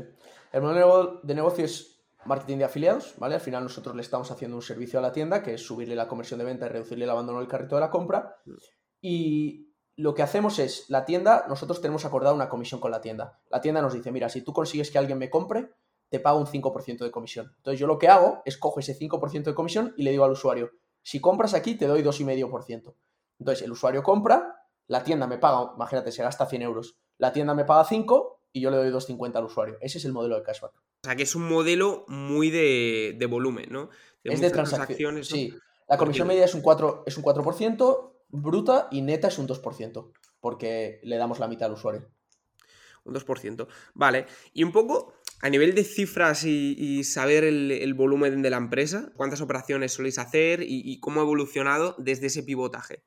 El 0.53 0.61
modelo 0.61 1.19
de 1.23 1.35
negocio 1.35 1.65
es 1.65 1.94
marketing 2.25 2.57
de 2.57 2.65
afiliados, 2.65 3.15
¿vale? 3.17 3.35
Al 3.35 3.41
final 3.41 3.63
nosotros 3.63 3.95
le 3.95 4.01
estamos 4.01 4.31
haciendo 4.31 4.57
un 4.57 4.61
servicio 4.61 4.99
a 4.99 5.01
la 5.01 5.11
tienda, 5.11 5.43
que 5.43 5.53
es 5.53 5.65
subirle 5.65 5.95
la 5.95 6.07
conversión 6.07 6.39
de 6.39 6.45
venta 6.45 6.65
y 6.65 6.69
reducirle 6.69 7.05
el 7.05 7.09
abandono 7.09 7.39
del 7.39 7.47
carrito 7.47 7.75
de 7.75 7.81
la 7.81 7.89
compra. 7.89 8.37
Y 9.01 9.73
lo 9.95 10.13
que 10.13 10.23
hacemos 10.23 10.59
es, 10.59 10.89
la 10.89 11.05
tienda, 11.05 11.45
nosotros 11.47 11.81
tenemos 11.81 12.05
acordado 12.05 12.35
una 12.35 12.49
comisión 12.49 12.79
con 12.81 12.91
la 12.91 13.01
tienda. 13.01 13.39
La 13.49 13.61
tienda 13.61 13.81
nos 13.81 13.93
dice, 13.93 14.11
mira, 14.11 14.29
si 14.29 14.41
tú 14.41 14.53
consigues 14.53 14.91
que 14.91 14.97
alguien 14.97 15.17
me 15.17 15.29
compre, 15.29 15.71
te 16.09 16.19
pago 16.19 16.39
un 16.39 16.47
5% 16.47 16.99
de 16.99 17.11
comisión. 17.11 17.53
Entonces 17.57 17.79
yo 17.79 17.87
lo 17.87 17.97
que 17.97 18.07
hago 18.09 18.41
es 18.45 18.57
cojo 18.57 18.79
ese 18.79 18.97
5% 18.97 19.43
de 19.43 19.55
comisión 19.55 19.93
y 19.97 20.03
le 20.03 20.11
digo 20.11 20.23
al 20.23 20.31
usuario, 20.31 20.71
si 21.01 21.21
compras 21.21 21.53
aquí 21.53 21.75
te 21.75 21.87
doy 21.87 22.03
2,5%. 22.03 22.95
Entonces 23.39 23.63
el 23.63 23.71
usuario 23.71 24.03
compra, 24.03 24.55
la 24.87 25.03
tienda 25.03 25.27
me 25.27 25.37
paga, 25.37 25.71
imagínate, 25.75 26.11
se 26.11 26.23
gasta 26.23 26.45
100 26.45 26.61
euros, 26.61 26.97
la 27.17 27.31
tienda 27.31 27.53
me 27.53 27.65
paga 27.65 27.85
5 27.85 28.41
y 28.51 28.61
yo 28.61 28.71
le 28.71 28.77
doy 28.77 28.89
2,50 28.89 29.35
al 29.35 29.45
usuario. 29.45 29.77
Ese 29.81 29.97
es 29.97 30.05
el 30.05 30.13
modelo 30.13 30.35
de 30.35 30.43
cashback. 30.43 30.73
O 31.05 31.07
sea, 31.07 31.15
que 31.15 31.21
es 31.21 31.35
un 31.35 31.47
modelo 31.47 32.03
muy 32.07 32.49
de, 32.49 33.27
volumen, 33.29 33.67
¿no? 33.69 33.91
es 34.23 34.41
de 34.41 34.49
transacciones. 34.49 35.27
Sí, 35.27 35.53
la 35.87 35.97
comisión 35.97 36.27
media 36.27 36.45
es 36.45 36.55
un, 36.55 36.61
4, 36.61 37.03
es 37.05 37.15
un 37.15 37.23
4%, 37.23 38.13
bruta 38.29 38.87
y 38.89 39.03
neta 39.03 39.27
es 39.27 39.37
un 39.37 39.47
2%, 39.47 40.11
porque 40.39 40.99
le 41.03 41.17
damos 41.17 41.37
la 41.37 41.47
mitad 41.47 41.67
al 41.67 41.73
usuario. 41.73 42.09
Un 43.03 43.13
2%. 43.13 43.67
Vale. 43.93 44.25
Y 44.51 44.63
un 44.63 44.71
poco 44.71 45.13
a 45.43 45.49
nivel 45.51 45.75
de 45.75 45.83
cifras 45.83 46.43
y, 46.43 47.03
saber 47.03 47.43
el, 47.43 47.93
volumen 47.93 48.41
de 48.41 48.49
la 48.49 48.57
empresa, 48.57 49.11
cuántas 49.15 49.41
operaciones 49.41 49.93
soléis 49.93 50.17
hacer 50.17 50.63
y, 50.63 50.99
cómo 51.01 51.19
ha 51.19 51.23
evolucionado 51.23 51.93
desde 51.99 52.25
ese 52.25 52.41
pivotaje. 52.41 53.03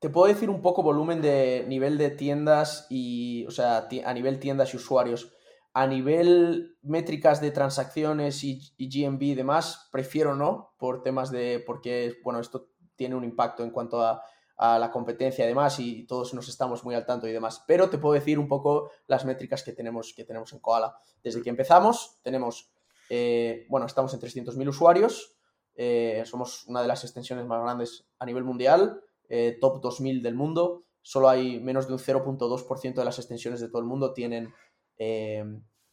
Te 0.00 0.10
puedo 0.10 0.30
decir 0.30 0.50
un 0.50 0.60
poco 0.60 0.82
volumen 0.82 1.22
de 1.22 1.64
nivel 1.66 1.96
de 1.96 2.10
tiendas 2.10 2.86
y, 2.90 3.46
o 3.46 3.50
sea, 3.50 3.88
a 4.04 4.12
nivel 4.12 4.38
tiendas 4.38 4.74
y 4.74 4.76
usuarios. 4.76 5.32
A 5.78 5.86
nivel 5.86 6.76
métricas 6.82 7.40
de 7.40 7.52
transacciones 7.52 8.42
y, 8.42 8.74
GMB 8.80 9.22
y 9.22 9.34
demás, 9.36 9.88
prefiero 9.92 10.34
no, 10.34 10.74
por 10.76 11.04
temas 11.04 11.30
de, 11.30 11.62
porque, 11.64 12.16
bueno, 12.24 12.40
esto 12.40 12.70
tiene 12.96 13.14
un 13.14 13.22
impacto 13.22 13.62
en 13.62 13.70
cuanto 13.70 14.02
a, 14.02 14.20
la 14.56 14.90
competencia 14.90 15.44
y 15.44 15.48
demás, 15.48 15.78
y 15.78 16.04
todos 16.04 16.34
nos 16.34 16.48
estamos 16.48 16.82
muy 16.82 16.96
al 16.96 17.06
tanto 17.06 17.28
y 17.28 17.32
demás. 17.32 17.62
Pero 17.64 17.88
te 17.88 17.98
puedo 17.98 18.14
decir 18.14 18.40
un 18.40 18.48
poco 18.48 18.90
las 19.06 19.24
métricas 19.24 19.62
que 19.62 19.70
tenemos, 19.70 20.14
que 20.16 20.24
tenemos 20.24 20.52
en 20.52 20.58
Koala. 20.58 20.98
Desde 21.22 21.42
que 21.42 21.50
empezamos, 21.50 22.18
tenemos, 22.24 22.72
eh, 23.08 23.64
bueno, 23.68 23.86
estamos 23.86 24.12
en 24.14 24.18
300.000 24.18 24.68
usuarios, 24.68 25.38
eh, 25.76 26.24
somos 26.26 26.66
una 26.66 26.82
de 26.82 26.88
las 26.88 27.04
extensiones 27.04 27.46
más 27.46 27.62
grandes 27.62 28.08
a 28.18 28.26
nivel 28.26 28.42
mundial, 28.42 29.00
eh, 29.28 29.56
top 29.60 29.80
2000 29.80 30.24
del 30.24 30.34
mundo. 30.34 30.86
Solo 31.02 31.28
hay 31.28 31.60
menos 31.60 31.86
de 31.86 31.92
un 31.92 32.00
0.2% 32.00 32.94
de 32.96 33.04
las 33.04 33.20
extensiones 33.20 33.60
de 33.60 33.68
todo 33.68 33.80
el 33.80 33.86
mundo 33.86 34.12
tienen 34.12 34.52
eh, 34.98 35.44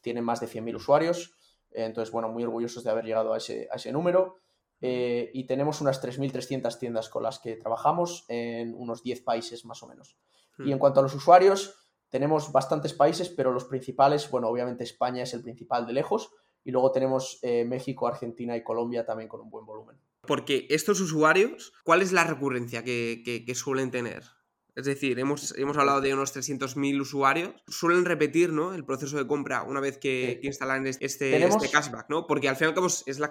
tienen 0.06 0.22
más 0.22 0.38
de 0.38 0.46
100.000 0.46 0.76
usuarios. 0.76 1.34
Eh, 1.72 1.84
entonces, 1.84 2.12
bueno, 2.12 2.28
muy 2.28 2.44
orgullosos 2.44 2.84
de 2.84 2.90
haber 2.90 3.04
llegado 3.04 3.32
a 3.32 3.38
ese, 3.38 3.66
a 3.72 3.74
ese 3.74 3.90
número. 3.90 4.38
Eh, 4.80 5.32
y 5.34 5.48
tenemos 5.48 5.80
unas 5.80 6.00
3.300 6.00 6.78
tiendas 6.78 7.08
con 7.08 7.24
las 7.24 7.40
que 7.40 7.56
trabajamos 7.56 8.24
en 8.28 8.72
unos 8.76 9.02
10 9.02 9.22
países 9.22 9.64
más 9.64 9.82
o 9.82 9.88
menos. 9.88 10.16
Y 10.60 10.70
en 10.70 10.76
hmm. 10.76 10.78
cuanto 10.78 11.00
a 11.00 11.02
los 11.02 11.12
usuarios, 11.12 11.74
tenemos 12.08 12.52
bastantes 12.52 12.92
países, 12.92 13.28
pero 13.28 13.50
los 13.50 13.64
principales, 13.64 14.30
bueno, 14.30 14.46
obviamente 14.46 14.84
España 14.84 15.24
es 15.24 15.34
el 15.34 15.42
principal 15.42 15.88
de 15.88 15.94
lejos, 15.94 16.30
y 16.62 16.70
luego 16.70 16.92
tenemos 16.92 17.38
México, 17.42 18.08
Argentina 18.08 18.56
y 18.56 18.64
Colombia 18.64 19.06
también 19.06 19.28
con 19.28 19.40
un 19.40 19.50
buen 19.50 19.64
volumen. 19.64 19.96
Porque 20.22 20.66
estos 20.68 21.00
usuarios, 21.00 21.72
¿cuál 21.84 22.02
es 22.02 22.10
la 22.10 22.24
recurrencia 22.24 22.82
que, 22.82 23.22
que 23.24 23.54
suelen 23.54 23.92
tener? 23.92 24.24
Es 24.76 24.84
decir, 24.84 25.18
hemos, 25.18 25.56
hemos 25.56 25.78
hablado 25.78 26.02
de 26.02 26.12
unos 26.12 26.36
300.000 26.36 27.00
usuarios. 27.00 27.54
Suelen 27.66 28.04
repetir 28.04 28.52
¿no? 28.52 28.74
el 28.74 28.84
proceso 28.84 29.16
de 29.16 29.26
compra 29.26 29.62
una 29.62 29.80
vez 29.80 29.96
que, 29.96 30.38
instalan 30.42 30.86
este, 30.86 31.42
este, 31.42 31.70
cashback, 31.70 32.10
¿no? 32.10 32.26
Porque 32.26 32.50
al 32.50 32.56
fin 32.56 32.66
y 32.66 32.68
al 32.68 32.74
cabo 32.74 32.86
es 32.86 33.18
la, 33.18 33.26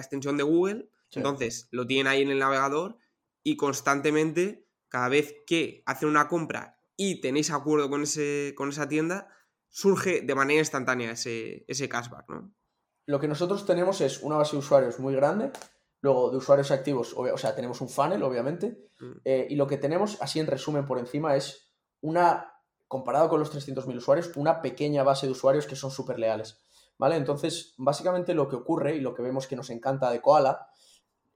extensión 0.00 0.36
de 0.36 0.42
Google, 0.42 0.90
entonces 1.12 1.68
lo 1.70 1.86
tienen 1.86 2.08
ahí 2.08 2.22
en 2.22 2.30
el 2.30 2.40
navegador 2.40 2.98
y 3.44 3.56
constantemente, 3.56 4.66
cada 4.88 5.08
vez 5.08 5.36
que 5.46 5.84
hacen 5.86 6.08
una 6.08 6.26
compra 6.26 6.76
y 6.96 7.20
tenéis 7.20 7.52
acuerdo 7.52 7.88
con, 7.88 8.02
ese, 8.02 8.54
con 8.56 8.70
esa 8.70 8.88
tienda, 8.88 9.28
surge 9.68 10.22
de 10.22 10.34
manera 10.34 10.58
instantánea 10.58 11.12
ese, 11.12 11.64
ese 11.68 11.88
cashback, 11.88 12.28
¿no? 12.28 12.52
Lo 13.06 13.20
que 13.20 13.28
nosotros 13.28 13.64
tenemos 13.64 14.00
es 14.00 14.22
una 14.22 14.36
base 14.36 14.52
de 14.52 14.58
usuarios 14.58 14.98
muy 14.98 15.14
grande 15.14 15.52
Luego, 16.00 16.30
de 16.30 16.38
usuarios 16.38 16.70
activos, 16.70 17.14
o, 17.16 17.36
sea, 17.36 17.54
tenemos 17.54 17.80
un 17.80 17.88
funnel, 17.88 18.22
obviamente. 18.22 18.88
Mm. 19.00 19.12
Eh, 19.24 19.46
y 19.50 19.56
lo 19.56 19.66
que 19.66 19.76
tenemos, 19.76 20.20
así 20.20 20.40
en 20.40 20.46
resumen 20.46 20.86
por 20.86 20.98
encima, 20.98 21.36
es 21.36 21.70
una, 22.00 22.54
comparado 22.88 23.28
con 23.28 23.38
los 23.38 23.54
300.000 23.54 23.96
usuarios, 23.96 24.30
una 24.36 24.62
pequeña 24.62 25.02
base 25.02 25.26
de 25.26 25.32
usuarios 25.32 25.66
que 25.66 25.76
son 25.76 25.90
súper 25.90 26.18
leales. 26.18 26.58
¿Vale? 26.98 27.16
Entonces, 27.16 27.74
básicamente 27.78 28.34
lo 28.34 28.48
que 28.48 28.56
ocurre 28.56 28.94
y 28.94 29.00
lo 29.00 29.14
que 29.14 29.22
vemos 29.22 29.46
que 29.46 29.56
nos 29.56 29.70
encanta 29.70 30.10
de 30.10 30.20
Koala, 30.20 30.68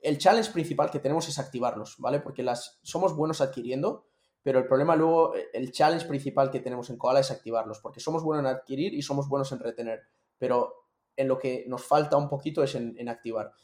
el 0.05 0.19
challenge 0.19 0.53
principal 0.53 0.91
que 0.91 0.99
tenemos 0.99 1.27
es 1.29 1.39
activarlos, 1.39 1.97
¿vale? 1.99 2.21
Porque 2.21 2.43
las, 2.43 2.79
somos 2.83 3.17
buenos 3.17 3.41
adquiriendo, 3.41 4.05
pero 4.43 4.59
el 4.59 4.67
problema 4.67 4.95
luego, 4.95 5.33
el 5.55 5.73
challenge 5.73 6.07
principal 6.07 6.51
que 6.51 6.61
tenemos 6.61 6.91
en 6.91 6.99
Koala 6.99 7.21
es 7.21 7.31
activarlos, 7.31 7.81
porque 7.81 8.01
somos 8.01 8.23
buenos 8.23 8.45
en 8.45 8.55
adquirir 8.55 8.93
y 8.93 9.01
somos 9.01 9.27
buenos 9.27 9.51
en 9.53 9.61
retener, 9.61 10.03
pero 10.39 10.85
en 11.17 11.29
lo 11.29 11.39
que 11.39 11.65
nos 11.67 11.83
falta 11.83 12.19
un 12.19 12.29
poquito 12.29 12.63
es 12.63 12.75
en, 12.75 13.09
activar. 13.09 13.55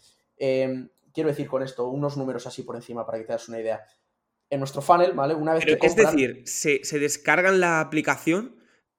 Em, 0.41 0.89
quiero 1.13 1.29
decir 1.29 1.47
con 1.47 1.63
esto 1.63 1.89
unos 1.89 2.17
números 2.17 2.47
así 2.47 2.63
por 2.63 2.75
encima 2.75 3.05
para 3.05 3.19
que 3.19 3.25
te 3.25 3.33
das 3.33 3.49
una 3.49 3.61
idea. 3.61 3.85
En 4.49 4.59
nuestro 4.59 4.83
funnel, 4.83 5.13
¿vale? 5.13 5.35
Una 5.35 5.55
vez 5.55 5.65
que 5.65 5.79
Es 5.81 5.95
decir, 5.95 6.43
se, 6.47 6.99
descargan 6.99 7.61
la 7.61 7.81
aplicación, 7.81 8.57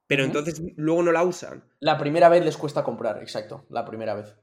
pero 0.07 0.23
entonces 0.23 0.61
luego 0.77 1.03
no 1.03 1.11
la 1.11 1.23
usan. 1.23 1.67
La 1.79 1.97
primera 1.97 2.29
vez 2.29 2.45
les 2.45 2.55
cuesta 2.55 2.83
comprar, 2.83 3.21
exacto, 3.21 3.65
la 3.69 3.83
primera 3.83 4.13
vez. 4.13 4.35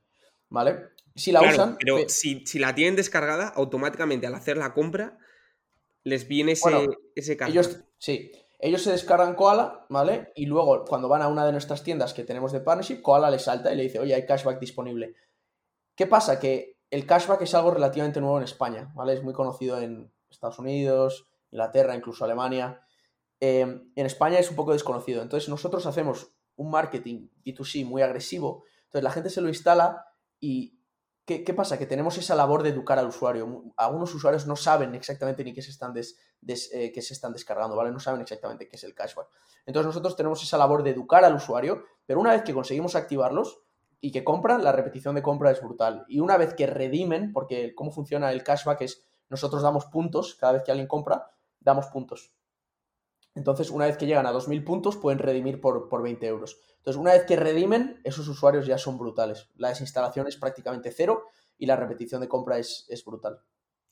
¿Vale? 0.51 0.91
Si 1.15 1.31
la 1.33 1.43
usan. 1.43 1.77
Pero 1.79 2.09
si, 2.09 2.43
la 2.59 2.75
tienen 2.75 2.97
descargada, 2.97 3.49
automáticamente 3.49 4.27
al 4.27 4.35
hacer 4.35 4.57
la 4.57 4.75
compra, 4.75 5.19
les 6.03 6.27
viene 6.27 6.53
ese, 6.53 6.89
ese 7.15 7.39
Ellos, 7.47 7.81
sí, 7.97 8.33
ellos 8.59 8.83
se 8.83 8.91
descargan 8.91 9.35
Koala, 9.35 9.87
¿vale? 9.89 10.33
Y 10.35 10.47
luego, 10.47 10.85
cuando 10.85 11.09
van 11.09 11.23
a 11.23 11.29
una 11.29 11.47
de 11.47 11.53
nuestras 11.53 11.85
tiendas 11.85 12.13
que 12.13 12.25
tenemos 12.25 12.53
de 12.53 12.61
partnership, 12.61 13.03
Koala 13.03 13.31
les 13.31 13.43
salta 13.43 13.73
y 13.73 13.77
le 13.77 13.85
dice, 13.85 14.01
oye, 14.01 14.15
hay 14.15 14.27
cashback 14.27 14.59
disponible. 14.59 15.15
¿Qué 15.95 16.07
pasa? 16.07 16.41
Que 16.41 16.78
el 16.91 17.07
cashback 17.07 17.43
es 17.43 17.55
algo 17.55 17.71
relativamente 17.71 18.21
nuevo 18.21 18.39
en 18.39 18.45
España, 18.45 18.91
¿vale? 18.95 19.15
Es 19.15 19.23
muy 19.23 19.35
conocido 19.35 19.81
en 19.81 20.13
Estados 20.31 20.59
Unidos, 20.59 21.29
Inglaterra, 21.51 21.95
incluso 21.95 22.25
Alemania. 22.25 22.81
Em, 23.41 23.93
en 23.95 24.07
España 24.07 24.39
es 24.39 24.51
un 24.51 24.57
poco 24.57 24.73
desconocido. 24.73 25.23
Entonces, 25.23 25.49
nosotros 25.49 25.87
hacemos 25.87 26.33
un 26.57 26.71
marketing 26.71 27.29
B2C 27.45 27.85
muy 27.85 28.03
agresivo. 28.03 28.65
Entonces, 28.85 29.05
la 29.05 29.11
gente 29.11 29.31
se 29.31 29.41
lo 29.41 29.49
instala 29.49 30.07
y 30.41 30.79
¿Qué, 31.29 31.53
pasa? 31.53 31.77
Que 31.77 31.85
tenemos 31.85 32.17
esa 32.17 32.35
labor 32.35 32.63
de 32.63 32.71
educar 32.71 32.99
al 32.99 33.09
usuario. 33.09 33.65
Algunos 33.77 34.15
usuarios 34.15 34.47
no 34.47 34.57
saben 34.57 34.95
exactamente 34.95 35.45
ni 35.45 35.53
qué 35.53 35.61
se 35.61 35.71
están, 35.71 35.93
eh, 35.95 37.03
se 37.03 37.13
están 37.13 37.35
descargando, 37.35 37.77
¿vale? 37.77 37.91
No 37.91 38.01
saben 38.01 38.23
exactamente 38.23 38.67
qué 38.67 38.77
es 38.77 38.85
el 38.85 38.95
cashback. 38.95 39.29
Entonces 39.67 39.87
nosotros 39.89 40.17
tenemos 40.17 40.43
esa 40.43 40.57
labor 40.57 40.83
de 40.83 40.93
educar 40.93 41.27
al 41.27 41.35
usuario, 41.35 41.85
pero 42.07 42.19
una 42.19 42.33
vez 42.33 42.45
que 42.45 42.55
conseguimos 42.55 42.95
activarlos 42.95 43.61
y 44.01 44.13
que 44.13 44.25
compran, 44.25 44.63
la 44.63 44.73
repetición 44.73 45.15
de 45.15 45.23
compra 45.23 45.51
es 45.51 45.61
brutal. 45.61 46.05
Y 46.09 46.21
una 46.21 46.37
vez 46.37 46.55
que 46.55 46.67
redimen, 46.67 47.33
porque 47.33 47.75
cómo 47.75 47.91
funciona 47.91 48.31
el 48.31 48.45
cashback 48.45 48.83
es 48.83 49.05
nosotros 49.29 49.63
damos 49.63 49.87
puntos, 49.87 50.35
cada 50.35 50.55
vez 50.55 50.63
que 50.63 50.71
alguien 50.71 50.89
compra, 50.89 51.31
damos 51.61 51.87
puntos. 51.87 52.33
Entonces, 53.35 53.71
una 53.71 53.87
vez 53.87 53.97
que 53.97 54.07
llegan 54.07 54.27
a 54.27 54.33
2.000 54.33 54.65
puntos, 54.65 54.97
pueden 54.97 55.19
redimir 55.19 55.61
por, 55.61 55.89
por 55.89 56.03
20 56.03 56.27
euros. 56.27 56.59
Entonces, 56.79 57.01
una 57.01 57.13
vez 57.13 57.25
que 57.25 57.37
redimen, 57.37 58.01
esos 58.05 58.27
usuarios 58.29 58.67
ya 58.67 58.79
son 58.79 58.99
brutales. 58.99 59.49
La 59.57 59.69
desinstalación 59.69 60.27
es 60.27 60.37
prácticamente 60.37 60.91
cero 60.91 61.25
y 61.59 61.67
la 61.67 61.77
repetición 61.77 62.21
de 62.21 62.29
compra 62.29 62.59
es, 62.59 62.87
brutal. 63.05 63.41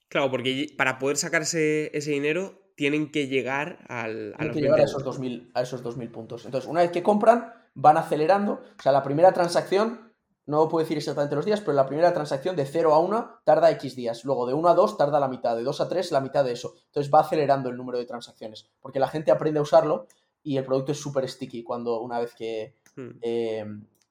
Claro, 0.09 0.31
porque 0.31 0.75
para 0.77 0.99
poder 0.99 1.17
sacarse 1.17 1.97
ese 1.97 2.13
dinero 2.13 2.66
tienen 2.77 3.11
que 3.11 3.27
llegar 3.27 3.79
al, 3.89 4.35
a, 4.39 4.51
que 4.51 4.61
llegar 4.61 4.81
a 4.81 4.85
esos 4.85 5.05
2.000 5.05 5.51
a 5.55 5.63
esos 5.63 5.83
2000 5.83 6.11
puntos. 6.11 6.45
Entonces, 6.45 6.71
una 6.71 6.83
vez 6.83 6.93
que 6.93 7.03
compran, 7.03 7.53
van 7.75 7.97
acelerando. 7.97 8.61
O 8.79 8.83
sea, 8.83 8.93
la 8.93 9.03
primera 9.03 9.33
transacción 9.33 10.13
no 10.47 10.69
puedo 10.69 10.85
decir 10.85 10.97
exactamente 10.97 11.35
los 11.35 11.45
días, 11.45 11.61
pero 11.61 11.73
la 11.73 11.87
primera 11.87 12.13
transacción 12.15 12.55
de 12.55 12.65
0 12.67 12.95
a 12.95 13.01
1 13.01 13.41
tarda 13.45 13.71
X 13.73 13.97
días, 13.97 14.25
luego 14.25 14.47
de 14.47 14.55
1 14.55 14.69
a 14.69 14.75
2 14.75 14.97
tarda 14.97 15.19
la 15.19 15.29
mitad, 15.29 15.57
de 15.57 15.65
2 15.65 15.81
a 15.81 15.89
3 15.89 16.13
la 16.13 16.21
mitad 16.21 16.45
de 16.45 16.53
eso. 16.53 16.75
Entonces 16.87 17.13
va 17.13 17.21
acelerando 17.21 17.69
el 17.69 17.77
número 17.77 17.99
de 17.99 18.05
transacciones, 18.05 18.71
porque 18.81 19.01
la 19.01 19.09
gente 19.09 19.33
aprende 19.33 19.59
a 19.59 19.63
usarlo 19.63 20.07
y 20.45 20.57
el 20.57 20.65
producto 20.65 20.93
es 20.93 21.01
súper 21.01 21.29
sticky 21.29 21.65
cuando 21.65 22.01
una 22.01 22.21
vez 22.21 22.35
que, 22.35 22.75
hmm. 22.95 23.11
eh, 23.21 23.67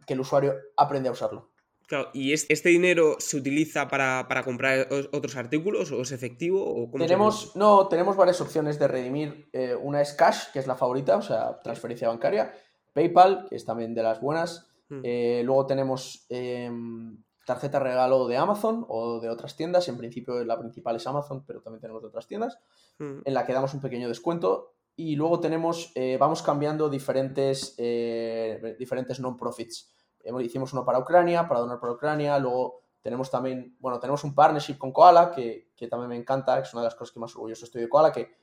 que, 0.05 0.13
el 0.13 0.19
usuario 0.19 0.55
aprende 0.75 1.07
a 1.07 1.13
usarlo. 1.13 1.51
Claro, 1.87 2.09
¿y 2.13 2.33
este 2.33 2.69
dinero 2.69 3.17
se 3.19 3.37
utiliza 3.37 3.87
para, 3.87 4.25
comprar 4.43 4.87
otros 5.11 5.35
artículos 5.35 5.91
o 5.91 6.01
es 6.01 6.11
efectivo? 6.11 6.63
O 6.63 6.89
tenemos, 6.97 7.55
no, 7.55 7.87
tenemos 7.87 8.15
varias 8.15 8.41
opciones 8.41 8.79
de 8.79 8.87
redimir. 8.87 9.47
Eh, 9.53 9.75
una 9.75 10.01
es 10.01 10.13
cash, 10.13 10.51
que 10.51 10.59
es 10.59 10.67
la 10.67 10.75
favorita, 10.75 11.17
o 11.17 11.21
sea, 11.21 11.59
transferencia 11.61 12.07
bancaria. 12.07 12.53
PayPal, 12.93 13.45
que 13.49 13.55
es 13.55 13.65
también 13.65 13.93
de 13.93 14.01
las 14.01 14.19
buenas. 14.19 14.67
Hmm. 14.89 15.01
Eh, 15.03 15.41
luego 15.45 15.67
tenemos 15.67 16.25
em, 16.29 17.23
tarjeta 17.45 17.79
regalo 17.79 18.27
de 18.27 18.37
Amazon 18.37 18.85
o 18.87 19.19
de 19.19 19.29
otras 19.29 19.55
tiendas. 19.55 19.87
En 19.87 19.97
principio 19.97 20.43
la 20.43 20.57
principal 20.57 20.95
es 20.95 21.05
Amazon, 21.05 21.43
pero 21.45 21.61
también 21.61 21.81
tenemos 21.81 22.01
de 22.01 22.07
otras 22.07 22.27
tiendas, 22.27 22.57
hmm. 22.97 23.19
en 23.25 23.33
la 23.33 23.45
que 23.45 23.53
damos 23.53 23.75
un 23.75 23.81
pequeño 23.81 24.07
descuento. 24.07 24.71
Y 24.95 25.17
luego 25.17 25.39
tenemos, 25.39 25.91
eh, 25.93 26.17
vamos 26.17 26.41
cambiando 26.41 26.89
diferentes, 26.89 27.75
diferentes 27.75 29.19
non-profits. 29.19 29.94
Hicimos 30.41 30.73
uno 30.73 30.83
para 30.83 30.99
Ucrania, 30.99 31.47
para 31.47 31.59
donar 31.59 31.79
para 31.79 31.93
Ucrania. 31.93 32.39
Luego 32.39 32.81
tenemos 33.01 33.29
también, 33.29 33.75
bueno, 33.79 33.99
tenemos 33.99 34.23
un 34.23 34.33
partnership 34.33 34.77
con 34.77 34.91
Koala, 34.91 35.31
que, 35.31 35.71
que 35.75 35.87
también 35.87 36.09
me 36.09 36.17
encanta, 36.17 36.59
es 36.59 36.73
una 36.73 36.81
de 36.81 36.87
las 36.87 36.95
cosas 36.95 37.13
que 37.13 37.19
más 37.19 37.35
orgulloso 37.35 37.65
estoy 37.65 37.81
de 37.81 37.89
Koala, 37.89 38.11
que 38.11 38.35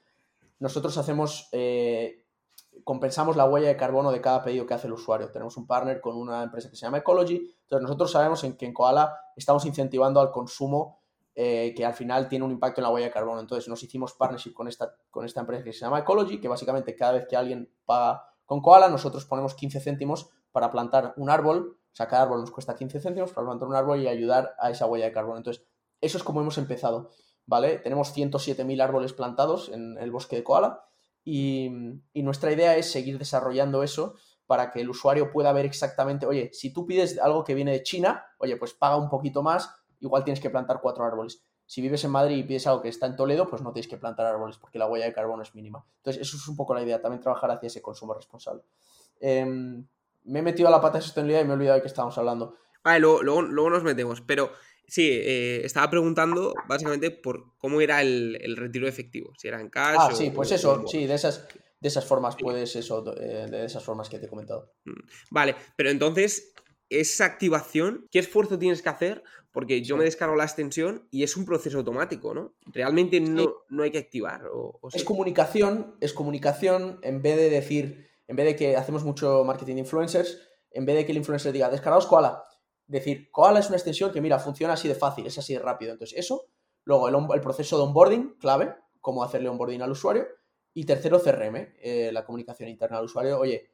nosotros 0.60 0.96
hacemos 0.96 1.48
compensamos 2.84 3.36
la 3.36 3.44
huella 3.44 3.68
de 3.68 3.76
carbono 3.76 4.10
de 4.10 4.20
cada 4.20 4.42
pedido 4.42 4.66
que 4.66 4.74
hace 4.74 4.86
el 4.86 4.94
usuario. 4.94 5.30
Tenemos 5.30 5.56
un 5.56 5.66
partner 5.66 6.00
con 6.00 6.16
una 6.16 6.42
empresa 6.42 6.70
que 6.70 6.76
se 6.76 6.86
llama 6.86 6.98
Ecology. 6.98 7.36
Entonces 7.36 7.82
nosotros 7.82 8.10
sabemos 8.10 8.42
en 8.44 8.56
que 8.56 8.66
en 8.66 8.72
Koala 8.72 9.16
estamos 9.36 9.64
incentivando 9.64 10.20
al 10.20 10.30
consumo 10.30 11.00
eh, 11.34 11.72
que 11.76 11.84
al 11.84 11.94
final 11.94 12.28
tiene 12.28 12.44
un 12.44 12.50
impacto 12.50 12.80
en 12.80 12.84
la 12.84 12.90
huella 12.90 13.06
de 13.06 13.12
carbono. 13.12 13.40
Entonces 13.40 13.68
nos 13.68 13.82
hicimos 13.82 14.14
partnership 14.14 14.52
con 14.52 14.68
esta, 14.68 14.94
con 15.10 15.24
esta 15.24 15.40
empresa 15.40 15.62
que 15.62 15.72
se 15.72 15.80
llama 15.80 16.00
Ecology, 16.00 16.40
que 16.40 16.48
básicamente 16.48 16.96
cada 16.96 17.12
vez 17.12 17.26
que 17.28 17.36
alguien 17.36 17.70
paga 17.84 18.24
con 18.44 18.60
Koala, 18.60 18.88
nosotros 18.88 19.24
ponemos 19.24 19.54
15 19.54 19.80
céntimos 19.80 20.30
para 20.52 20.70
plantar 20.70 21.14
un 21.16 21.30
árbol. 21.30 21.78
O 21.92 21.94
sea, 21.94 22.06
cada 22.08 22.22
árbol 22.22 22.40
nos 22.40 22.50
cuesta 22.50 22.76
15 22.76 23.00
céntimos 23.00 23.32
para 23.32 23.46
plantar 23.46 23.68
un 23.68 23.74
árbol 23.74 24.00
y 24.00 24.08
ayudar 24.08 24.54
a 24.58 24.70
esa 24.70 24.86
huella 24.86 25.06
de 25.06 25.12
carbono. 25.12 25.38
Entonces, 25.38 25.64
eso 26.00 26.18
es 26.18 26.24
como 26.24 26.40
hemos 26.40 26.58
empezado. 26.58 27.10
¿Vale? 27.44 27.78
Tenemos 27.78 28.16
107.000 28.16 28.80
árboles 28.80 29.12
plantados 29.12 29.68
en 29.68 29.98
el 29.98 30.12
bosque 30.12 30.36
de 30.36 30.44
Koala 30.44 30.84
y, 31.24 31.70
nuestra 32.14 32.52
idea 32.52 32.76
es 32.76 32.90
seguir 32.90 33.18
desarrollando 33.18 33.82
eso 33.82 34.14
para 34.46 34.70
que 34.70 34.80
el 34.80 34.90
usuario 34.90 35.30
pueda 35.30 35.52
ver 35.52 35.64
exactamente, 35.64 36.26
oye, 36.26 36.50
si 36.52 36.72
tú 36.72 36.86
pides 36.86 37.18
algo 37.18 37.44
que 37.44 37.54
viene 37.54 37.72
de 37.72 37.82
China, 37.82 38.26
oye, 38.38 38.56
pues 38.56 38.74
paga 38.74 38.96
un 38.96 39.08
poquito 39.08 39.42
más, 39.42 39.74
igual 40.00 40.24
tienes 40.24 40.40
que 40.40 40.50
plantar 40.50 40.80
cuatro 40.82 41.04
árboles. 41.04 41.42
Si 41.64 41.80
vives 41.80 42.04
en 42.04 42.10
Madrid 42.10 42.36
y 42.36 42.42
pides 42.42 42.66
algo 42.66 42.82
que 42.82 42.88
está 42.88 43.06
en 43.06 43.16
Toledo, 43.16 43.48
pues 43.48 43.62
no 43.62 43.72
tienes 43.72 43.88
que 43.88 43.96
plantar 43.96 44.26
árboles 44.26 44.58
porque 44.58 44.78
la 44.78 44.86
huella 44.86 45.06
de 45.06 45.12
carbono 45.12 45.42
es 45.42 45.54
mínima. 45.54 45.84
Entonces, 45.98 46.20
eso 46.20 46.36
es 46.36 46.46
un 46.48 46.56
poco 46.56 46.74
la 46.74 46.82
idea, 46.82 47.00
también 47.00 47.22
trabajar 47.22 47.50
hacia 47.50 47.68
ese 47.68 47.80
consumo 47.80 48.12
responsable. 48.12 48.62
Em, 49.20 49.86
me 50.24 50.40
he 50.40 50.42
metido 50.42 50.68
a 50.68 50.70
la 50.70 50.80
pata 50.80 50.98
de 50.98 51.04
sostenibilidad 51.04 51.42
y 51.42 51.44
me 51.44 51.50
he 51.50 51.54
olvidado 51.54 51.76
de 51.76 51.82
qué 51.82 51.88
estábamos 51.88 52.16
hablando. 52.18 52.56
Vale, 52.84 53.00
luego, 53.00 53.42
luego 53.42 53.70
nos 53.70 53.84
metemos, 53.84 54.20
pero 54.20 54.50
Sí, 54.92 55.08
eh, 55.10 55.64
estaba 55.64 55.88
preguntando 55.88 56.52
básicamente 56.68 57.10
por 57.10 57.56
cómo 57.56 57.80
era 57.80 58.02
el, 58.02 58.56
retiro 58.58 58.86
efectivo, 58.86 59.32
si 59.38 59.48
era 59.48 59.58
en 59.58 59.70
cash. 59.70 59.96
Ah, 59.98 60.10
sí, 60.12 60.30
pues 60.30 60.52
eso, 60.52 60.86
sí, 60.86 61.06
de 61.06 61.14
esas, 61.14 61.48
de 61.80 61.88
esas 61.88 62.04
formas 62.04 62.36
puedes 62.38 62.76
eso, 62.76 63.02
eh, 63.16 63.46
de 63.50 63.64
esas 63.64 63.82
formas 63.82 64.10
que 64.10 64.18
te 64.18 64.26
he 64.26 64.28
comentado. 64.28 64.74
Mm, 64.84 65.00
vale, 65.30 65.56
pero 65.76 65.88
entonces, 65.88 66.52
esa 66.90 67.24
activación, 67.24 68.06
¿qué 68.10 68.18
esfuerzo 68.18 68.58
tienes 68.58 68.82
que 68.82 68.90
hacer? 68.90 69.22
Porque 69.50 69.80
yo 69.80 69.96
me 69.96 70.04
descargo 70.04 70.36
la 70.36 70.44
extensión 70.44 71.08
y 71.10 71.22
es 71.22 71.38
un 71.38 71.46
proceso 71.46 71.78
automático, 71.78 72.34
¿no? 72.34 72.54
Realmente 72.66 73.18
no, 73.18 73.50
no 73.70 73.84
hay 73.84 73.92
que 73.92 73.98
activar. 73.98 74.42
Es 74.92 75.04
comunicación, 75.04 75.96
es 76.00 76.12
comunicación 76.12 76.98
en 77.02 77.22
vez 77.22 77.36
de 77.36 77.48
decir, 77.48 78.10
en 78.32 78.36
vez 78.36 78.46
de 78.46 78.56
que 78.56 78.76
hacemos 78.78 79.04
mucho 79.04 79.44
marketing 79.44 79.74
de 79.74 79.80
influencers, 79.80 80.40
en 80.70 80.86
vez 80.86 80.96
de 80.96 81.04
que 81.04 81.12
el 81.12 81.18
influencer 81.18 81.52
diga, 81.52 81.68
descargaos 81.68 82.06
koala, 82.06 82.42
decir, 82.86 83.30
Koala 83.30 83.60
es 83.60 83.68
una 83.68 83.76
extensión 83.76 84.10
que, 84.10 84.22
mira, 84.22 84.38
funciona 84.38 84.72
así 84.72 84.88
de 84.88 84.94
fácil, 84.94 85.26
es 85.26 85.36
así 85.36 85.52
de 85.52 85.58
rápido. 85.58 85.92
Entonces, 85.92 86.18
eso. 86.18 86.46
Luego, 86.84 87.08
el, 87.34 87.40
proceso 87.42 87.76
de 87.76 87.82
onboarding, 87.84 88.38
clave, 88.38 88.74
cómo 89.02 89.22
hacerle 89.22 89.50
onboarding 89.50 89.82
al 89.82 89.90
usuario. 89.90 90.26
Y 90.72 90.86
tercero, 90.86 91.20
CRM, 91.20 91.74
eh, 91.82 92.10
la 92.10 92.24
comunicación 92.24 92.70
interna 92.70 92.96
al 92.96 93.04
usuario. 93.04 93.38
Oye, 93.38 93.70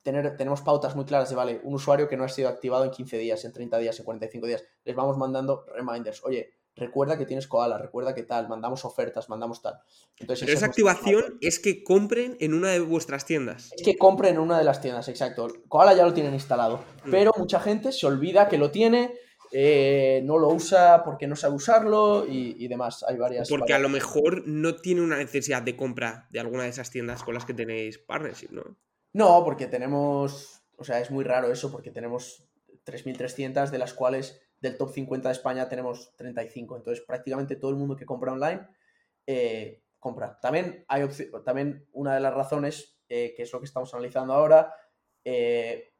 tener, 0.00 0.38
tenemos 0.38 0.62
pautas 0.62 0.96
muy 0.96 1.04
claras 1.04 1.28
de, 1.28 1.36
vale, 1.36 1.60
un 1.62 1.74
usuario 1.74 2.08
que 2.08 2.16
no 2.16 2.24
ha 2.24 2.28
sido 2.28 2.48
activado 2.48 2.84
en 2.84 2.90
15 2.90 3.18
días, 3.18 3.44
en 3.44 3.52
30 3.52 3.76
días, 3.76 3.98
en 3.98 4.06
45 4.06 4.46
días. 4.46 4.64
Les 4.84 4.96
vamos 4.96 5.18
mandando 5.18 5.66
reminders. 5.74 6.24
Oye, 6.24 6.54
recuerda 6.80 7.16
que 7.16 7.26
tienes 7.26 7.46
koala, 7.46 7.78
recuerda 7.78 8.14
que 8.14 8.24
tal, 8.24 8.48
mandamos 8.48 8.84
ofertas, 8.84 9.28
mandamos 9.28 9.62
tal. 9.62 9.74
Entonces, 10.18 10.46
Pero 10.46 10.56
esa 10.56 10.66
activación 10.66 11.38
es 11.40 11.60
que 11.60 11.84
compren 11.84 12.36
en 12.40 12.54
una 12.54 12.70
de 12.70 12.80
vuestras 12.80 13.26
tiendas. 13.26 13.70
Es 13.76 13.82
que 13.82 13.96
compren 13.96 14.34
en 14.34 14.40
una 14.40 14.58
de 14.58 14.64
las 14.64 14.80
tiendas, 14.80 15.08
exacto. 15.08 15.48
Koala 15.68 15.94
ya 15.94 16.04
lo 16.04 16.14
tienen 16.14 16.34
instalado, 16.34 16.78
mm. 17.04 17.10
pero 17.10 17.32
mucha 17.36 17.60
gente 17.60 17.92
se 17.92 18.06
olvida 18.06 18.48
que 18.48 18.58
lo 18.58 18.70
tiene, 18.70 19.14
eh, 19.52 20.22
no 20.24 20.38
lo 20.38 20.48
usa 20.48 21.02
porque 21.04 21.26
no 21.26 21.36
sabe 21.36 21.54
usarlo 21.54 22.26
y, 22.26 22.66
demás. 22.68 23.04
Hay 23.06 23.16
varias. 23.16 23.48
Porque 23.48 23.74
a 23.74 23.78
lo 23.78 23.88
mejor 23.88 24.46
no 24.46 24.76
tiene 24.76 25.02
una 25.02 25.18
necesidad 25.18 25.62
de 25.62 25.76
compra 25.76 26.28
de 26.30 26.40
alguna 26.40 26.64
de 26.64 26.70
esas 26.70 26.90
tiendas 26.90 27.22
con 27.22 27.34
las 27.34 27.44
que 27.44 27.54
tenéis 27.54 27.98
partnership, 27.98 28.50
¿no? 28.50 28.76
No, 29.12 29.44
porque 29.44 29.66
tenemos, 29.66 30.62
o 30.76 30.84
sea, 30.84 31.00
es 31.00 31.10
muy 31.10 31.24
raro 31.24 31.52
eso, 31.52 31.70
porque 31.70 31.90
tenemos 31.90 32.48
3.300 32.86 33.70
de 33.70 33.78
las 33.78 33.92
cuales 33.92 34.40
del 34.60 34.76
top 34.76 34.92
50 34.92 35.28
de 35.28 35.32
España 35.32 35.68
tenemos 35.68 36.14
35. 36.16 36.76
Entonces, 36.76 37.04
prácticamente 37.04 37.56
todo 37.56 37.70
el 37.70 37.76
mundo 37.76 37.96
que 37.96 38.04
compra 38.04 38.32
online 38.32 38.66
eh, 39.26 39.82
compra. 39.98 40.38
También 40.40 40.84
hay 40.88 41.06
también 41.44 41.86
una 41.92 42.14
de 42.14 42.20
las 42.20 42.34
razones, 42.34 42.98
eh, 43.08 43.34
que 43.36 43.42
es 43.42 43.52
lo 43.52 43.60
que 43.60 43.66
estamos 43.66 43.92
analizando 43.94 44.32
ahora, 44.32 44.74
eh, 45.24 45.92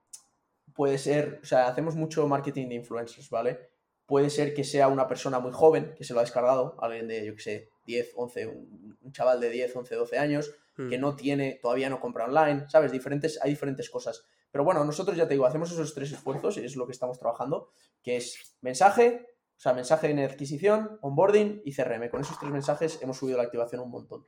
puede 0.74 0.98
ser, 0.98 1.40
o 1.42 1.46
sea, 1.46 1.68
hacemos 1.68 1.94
mucho 1.94 2.26
marketing 2.26 2.68
de 2.68 2.74
influencers, 2.76 3.28
¿vale? 3.30 3.70
Puede 4.06 4.30
ser 4.30 4.54
que 4.54 4.64
sea 4.64 4.88
una 4.88 5.06
persona 5.06 5.38
muy 5.38 5.52
joven 5.52 5.94
que 5.96 6.04
se 6.04 6.14
lo 6.14 6.20
ha 6.20 6.22
descargado, 6.22 6.76
alguien 6.80 7.06
de, 7.08 7.26
yo 7.26 7.34
que 7.36 7.42
sé, 7.42 7.68
10, 7.84 8.12
11, 8.16 8.46
un, 8.46 8.98
un 9.00 9.12
chaval 9.12 9.40
de 9.40 9.50
10, 9.50 9.76
11, 9.76 9.94
12 9.94 10.18
años 10.18 10.50
que 10.88 10.98
Mm. 10.98 11.00
no 11.00 11.16
tiene, 11.16 11.58
todavía 11.60 11.90
no 11.90 12.00
compra 12.00 12.24
online, 12.24 12.64
¿sabes? 12.68 12.92
Diferentes, 12.92 13.38
hay 13.42 13.50
diferentes 13.50 13.90
cosas. 13.90 14.24
Pero 14.50 14.64
bueno, 14.64 14.84
nosotros 14.84 15.16
ya 15.16 15.28
te 15.28 15.34
digo, 15.34 15.46
hacemos 15.46 15.70
esos 15.70 15.94
tres 15.94 16.12
esfuerzos 16.12 16.56
y 16.56 16.64
es 16.64 16.76
lo 16.76 16.86
que 16.86 16.92
estamos 16.92 17.18
trabajando, 17.18 17.70
que 18.02 18.16
es 18.16 18.56
mensaje, 18.60 19.26
o 19.56 19.60
sea, 19.60 19.74
mensaje 19.74 20.10
en 20.10 20.18
adquisición, 20.20 20.98
onboarding 21.02 21.62
y 21.64 21.74
CRM. 21.74 22.08
Con 22.10 22.22
esos 22.22 22.38
tres 22.38 22.50
mensajes 22.50 22.98
hemos 23.02 23.18
subido 23.18 23.36
la 23.36 23.44
activación 23.44 23.82
un 23.82 23.90
montón. 23.90 24.24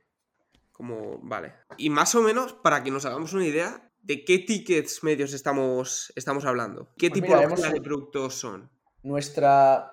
Como, 0.71 1.19
vale. 1.21 1.53
Y 1.77 1.89
más 1.89 2.15
o 2.15 2.21
menos, 2.21 2.53
para 2.53 2.83
que 2.83 2.91
nos 2.91 3.05
hagamos 3.05 3.33
una 3.33 3.45
idea, 3.45 3.91
¿de 4.01 4.23
qué 4.23 4.39
tickets 4.39 5.03
medios 5.03 5.33
estamos, 5.33 6.13
estamos 6.15 6.45
hablando? 6.45 6.89
¿Qué 6.97 7.09
Pues 7.09 7.21
tipo 7.21 7.35
mira, 7.35 7.47
de 7.47 7.81
productos 7.81 8.35
son? 8.35 8.69
Nuestra, 9.01 9.91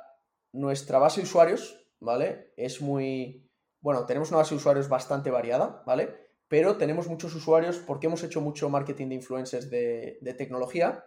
nuestra 0.53 0.99
base 0.99 1.21
de 1.21 1.27
usuarios, 1.27 1.87
¿vale? 2.01 2.53
Es 2.57 2.81
muy... 2.81 3.51
Bueno, 3.81 4.05
tenemos 4.05 4.29
una 4.29 4.39
base 4.39 4.55
de 4.55 4.59
usuarios 4.59 4.89
bastante 4.89 5.31
variada, 5.31 5.83
¿vale? 5.87 6.20
Pero 6.51 6.77
tenemos 6.77 7.07
muchos 7.07 7.33
usuarios 7.37 7.79
porque 7.79 8.09
hemos 8.09 8.25
hecho 8.25 8.41
mucho 8.41 8.69
marketing 8.69 9.11
de 9.11 9.15
influencers 9.15 9.71
de, 9.71 10.35
tecnología. 10.37 11.05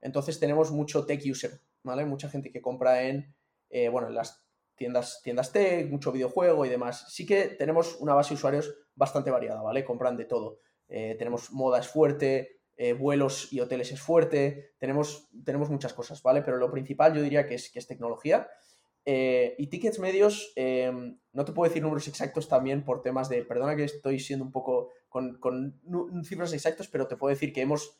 Entonces 0.00 0.40
tenemos 0.40 0.72
mucho 0.72 1.06
tech 1.06 1.22
user, 1.24 1.60
¿vale? 1.84 2.04
Mucha 2.04 2.28
gente 2.28 2.50
que 2.50 2.60
compra 2.60 3.04
en, 3.04 3.32
eh, 3.68 3.88
bueno, 3.88 4.08
en 4.08 4.16
las 4.16 4.44
tiendas, 4.74 5.20
tiendas 5.22 5.52
tech, 5.52 5.88
mucho 5.88 6.10
videojuego 6.10 6.66
y 6.66 6.70
demás. 6.70 7.06
Sí 7.08 7.24
que 7.24 7.44
tenemos 7.50 7.98
una 8.00 8.14
base 8.14 8.30
de 8.30 8.34
usuarios 8.34 8.74
bastante 8.96 9.30
variada, 9.30 9.62
¿vale? 9.62 9.84
Compran 9.84 10.16
de 10.16 10.24
todo. 10.24 10.58
Eh, 10.88 11.14
tenemos 11.16 11.52
moda 11.52 11.78
es 11.78 11.86
fuerte, 11.86 12.58
eh, 12.76 12.92
vuelos 12.92 13.52
y 13.52 13.60
hoteles 13.60 13.92
es 13.92 14.00
fuerte, 14.00 14.72
tenemos, 14.78 15.28
tenemos 15.44 15.70
muchas 15.70 15.94
cosas, 15.94 16.20
¿vale? 16.20 16.42
Pero 16.42 16.56
lo 16.56 16.68
principal 16.68 17.14
yo 17.14 17.22
diría 17.22 17.46
que 17.46 17.54
es, 17.54 17.70
que 17.70 17.78
es 17.78 17.86
tecnología. 17.86 18.48
Eh, 19.04 19.54
y 19.58 19.68
tickets 19.68 19.98
medios, 19.98 20.52
eh, 20.56 20.92
no 21.32 21.44
te 21.44 21.52
puedo 21.52 21.68
decir 21.68 21.82
números 21.82 22.06
exactos 22.06 22.48
también 22.48 22.84
por 22.84 23.02
temas 23.02 23.28
de, 23.28 23.42
perdona 23.44 23.76
que 23.76 23.84
estoy 23.84 24.20
siendo 24.20 24.44
un 24.44 24.52
poco 24.52 24.90
con, 25.08 25.38
con 25.38 25.80
cifras 26.24 26.52
exactos, 26.52 26.88
pero 26.88 27.06
te 27.06 27.16
puedo 27.16 27.30
decir 27.30 27.52
que 27.52 27.62
hemos 27.62 27.98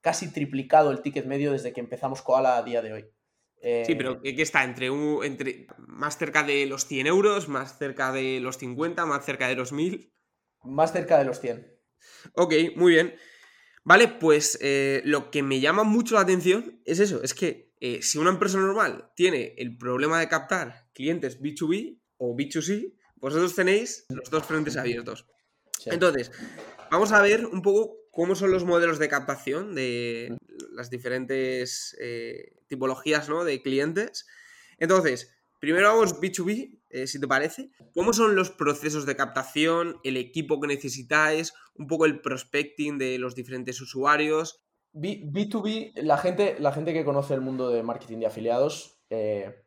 casi 0.00 0.32
triplicado 0.32 0.90
el 0.90 1.02
ticket 1.02 1.26
medio 1.26 1.52
desde 1.52 1.72
que 1.72 1.80
empezamos 1.80 2.22
Koala 2.22 2.56
a 2.56 2.62
día 2.62 2.82
de 2.82 2.92
hoy. 2.92 3.10
Eh, 3.60 3.84
Sí, 3.86 3.94
pero 3.94 4.20
¿qué, 4.20 4.34
qué 4.34 4.42
está? 4.42 4.64
Entre, 4.64 4.90
un, 4.90 5.24
entre 5.24 5.66
más 5.78 6.16
cerca 6.16 6.42
de 6.42 6.66
los 6.66 6.86
100 6.86 7.06
euros, 7.06 7.48
más 7.48 7.76
cerca 7.78 8.12
de 8.12 8.40
los 8.40 8.56
50, 8.58 9.04
más 9.06 9.24
cerca 9.24 9.48
de 9.48 9.56
los 9.56 9.72
1000. 9.72 10.12
Más 10.64 10.92
cerca 10.92 11.18
de 11.18 11.24
los 11.24 11.40
100. 11.40 11.78
Ok, 12.34 12.54
muy 12.76 12.92
bien. 12.92 13.14
Vale, 13.84 14.08
pues 14.08 14.58
eh, 14.60 15.02
lo 15.04 15.30
que 15.30 15.42
me 15.42 15.60
llama 15.60 15.82
mucho 15.82 16.14
la 16.14 16.20
atención 16.20 16.80
es 16.84 17.00
eso, 17.00 17.22
es 17.22 17.34
que 17.34 17.67
eh, 17.80 18.02
si 18.02 18.18
una 18.18 18.30
empresa 18.30 18.58
normal 18.58 19.10
tiene 19.14 19.54
el 19.58 19.76
problema 19.76 20.20
de 20.20 20.28
captar 20.28 20.88
clientes 20.92 21.40
B2B 21.40 22.00
o 22.16 22.36
B2C, 22.36 22.94
vosotros 23.16 23.54
tenéis 23.54 24.06
los 24.08 24.30
dos 24.30 24.44
frentes 24.44 24.76
abiertos. 24.76 25.26
Sí. 25.78 25.90
Entonces, 25.92 26.32
vamos 26.90 27.12
a 27.12 27.22
ver 27.22 27.46
un 27.46 27.62
poco 27.62 27.98
cómo 28.10 28.34
son 28.34 28.50
los 28.50 28.64
modelos 28.64 28.98
de 28.98 29.08
captación 29.08 29.74
de 29.74 30.36
las 30.72 30.90
diferentes 30.90 31.96
eh, 32.00 32.56
tipologías 32.66 33.28
¿no? 33.28 33.44
de 33.44 33.62
clientes. 33.62 34.26
Entonces, 34.78 35.32
primero 35.60 35.88
vamos 35.88 36.20
B2B, 36.20 36.80
eh, 36.90 37.06
si 37.06 37.20
te 37.20 37.28
parece. 37.28 37.70
¿Cómo 37.94 38.12
son 38.12 38.34
los 38.34 38.50
procesos 38.50 39.06
de 39.06 39.14
captación, 39.14 40.00
el 40.02 40.16
equipo 40.16 40.60
que 40.60 40.66
necesitáis, 40.66 41.52
un 41.74 41.86
poco 41.86 42.06
el 42.06 42.20
prospecting 42.20 42.98
de 42.98 43.18
los 43.18 43.36
diferentes 43.36 43.80
usuarios? 43.80 44.64
B, 44.92 45.20
2 45.24 45.62
b 45.62 45.92
la 45.96 46.16
gente, 46.16 46.56
la 46.58 46.72
gente 46.72 46.92
que 46.92 47.04
conoce 47.04 47.34
el 47.34 47.40
mundo 47.40 47.70
de 47.70 47.82
marketing 47.82 48.18
de 48.18 48.26
afiliados, 48.26 48.98
eh, 49.10 49.64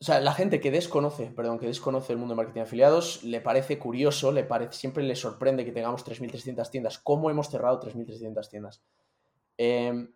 o 0.00 0.04
sea, 0.04 0.20
la 0.20 0.32
gente 0.32 0.60
que 0.60 0.70
desconoce, 0.70 1.26
perdón, 1.26 1.58
que 1.58 1.66
desconoce 1.66 2.14
el 2.14 2.18
mundo 2.18 2.32
de 2.32 2.36
marketing 2.36 2.60
de 2.60 2.66
afiliados, 2.66 3.22
le 3.22 3.42
parece 3.42 3.78
curioso, 3.78 4.32
le 4.32 4.44
parece, 4.44 4.72
siempre 4.72 5.02
le 5.02 5.14
sorprende 5.14 5.66
que 5.66 5.72
tengamos 5.72 6.06
3.300 6.06 6.70
tiendas. 6.70 6.98
¿Cómo 6.98 7.28
hemos 7.28 7.50
cerrado 7.50 7.78
3.300 7.80 8.48
tiendas? 8.48 8.82
Eh, 9.58 10.08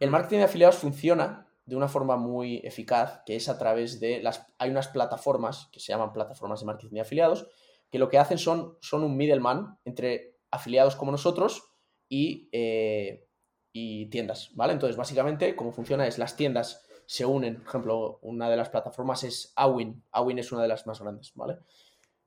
el 0.00 0.10
marketing 0.10 0.38
de 0.38 0.44
afiliados 0.44 0.76
funciona 0.78 1.46
de 1.64 1.76
una 1.76 1.86
forma 1.86 2.16
muy 2.16 2.60
eficaz, 2.64 3.22
que 3.24 3.36
es 3.36 3.48
a 3.48 3.56
través 3.56 4.00
de 4.00 4.20
las... 4.20 4.46
Hay 4.58 4.70
unas 4.70 4.88
plataformas 4.88 5.68
que 5.70 5.78
se 5.78 5.92
llaman 5.92 6.12
plataformas 6.12 6.58
de 6.58 6.66
marketing 6.66 6.94
de 6.94 7.00
afiliados, 7.02 7.46
que 7.90 8.00
lo 8.00 8.08
que 8.08 8.18
hacen 8.18 8.38
son, 8.38 8.78
son 8.80 9.04
un 9.04 9.16
middleman 9.16 9.78
entre 9.84 10.38
afiliados 10.50 10.96
como 10.96 11.12
nosotros 11.12 11.70
y, 12.08 12.48
eh, 12.52 13.26
y 13.72 14.06
tiendas, 14.06 14.50
¿vale? 14.54 14.72
Entonces, 14.72 14.96
básicamente, 14.96 15.54
cómo 15.54 15.72
funciona 15.72 16.06
es 16.06 16.18
las 16.18 16.36
tiendas 16.36 16.84
se 17.06 17.24
unen, 17.24 17.56
por 17.56 17.68
ejemplo, 17.68 18.18
una 18.20 18.50
de 18.50 18.56
las 18.58 18.68
plataformas 18.68 19.24
es 19.24 19.52
Awin, 19.56 20.04
Awin 20.12 20.38
es 20.40 20.52
una 20.52 20.60
de 20.60 20.68
las 20.68 20.86
más 20.86 21.00
grandes, 21.00 21.32
¿vale? 21.34 21.58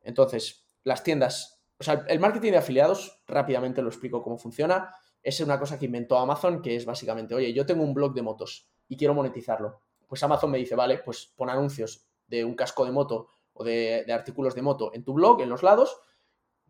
Entonces, 0.02 0.66
las 0.84 1.04
tiendas, 1.04 1.64
o 1.80 1.84
sea, 1.84 2.04
el 2.08 2.20
marketing 2.20 2.52
de 2.52 2.58
afiliados, 2.58 3.22
rápidamente 3.28 3.84
lo 3.84 3.90
explico 3.90 4.24
cómo 4.24 4.40
funciona, 4.40 4.92
es 5.22 5.40
una 5.40 5.60
cosa 5.60 5.78
que 5.78 5.86
inventó 5.86 6.18
Amazon, 6.18 6.64
que 6.64 6.76
es 6.76 6.86
básicamente, 6.86 7.36
oye, 7.36 7.54
yo 7.54 7.64
tengo 7.64 7.84
un 7.84 7.94
blog 7.94 8.16
de 8.16 8.24
motos 8.24 8.72
y 8.88 8.98
quiero 8.98 9.14
monetizarlo. 9.14 9.82
Pues 10.08 10.24
Amazon 10.24 10.50
me 10.50 10.58
dice, 10.58 10.76
vale, 10.76 10.98
pues 10.98 11.32
pon 11.36 11.52
anuncios 11.52 12.08
de 12.26 12.44
un 12.44 12.56
casco 12.56 12.84
de 12.84 12.92
moto 12.92 13.30
o 13.54 13.64
de 13.64 14.12
artículos 14.12 14.56
de 14.56 14.64
moto 14.64 14.92
en 14.96 15.04
tu 15.04 15.14
blog, 15.14 15.42
en 15.42 15.50
los 15.50 15.62
lados, 15.62 16.02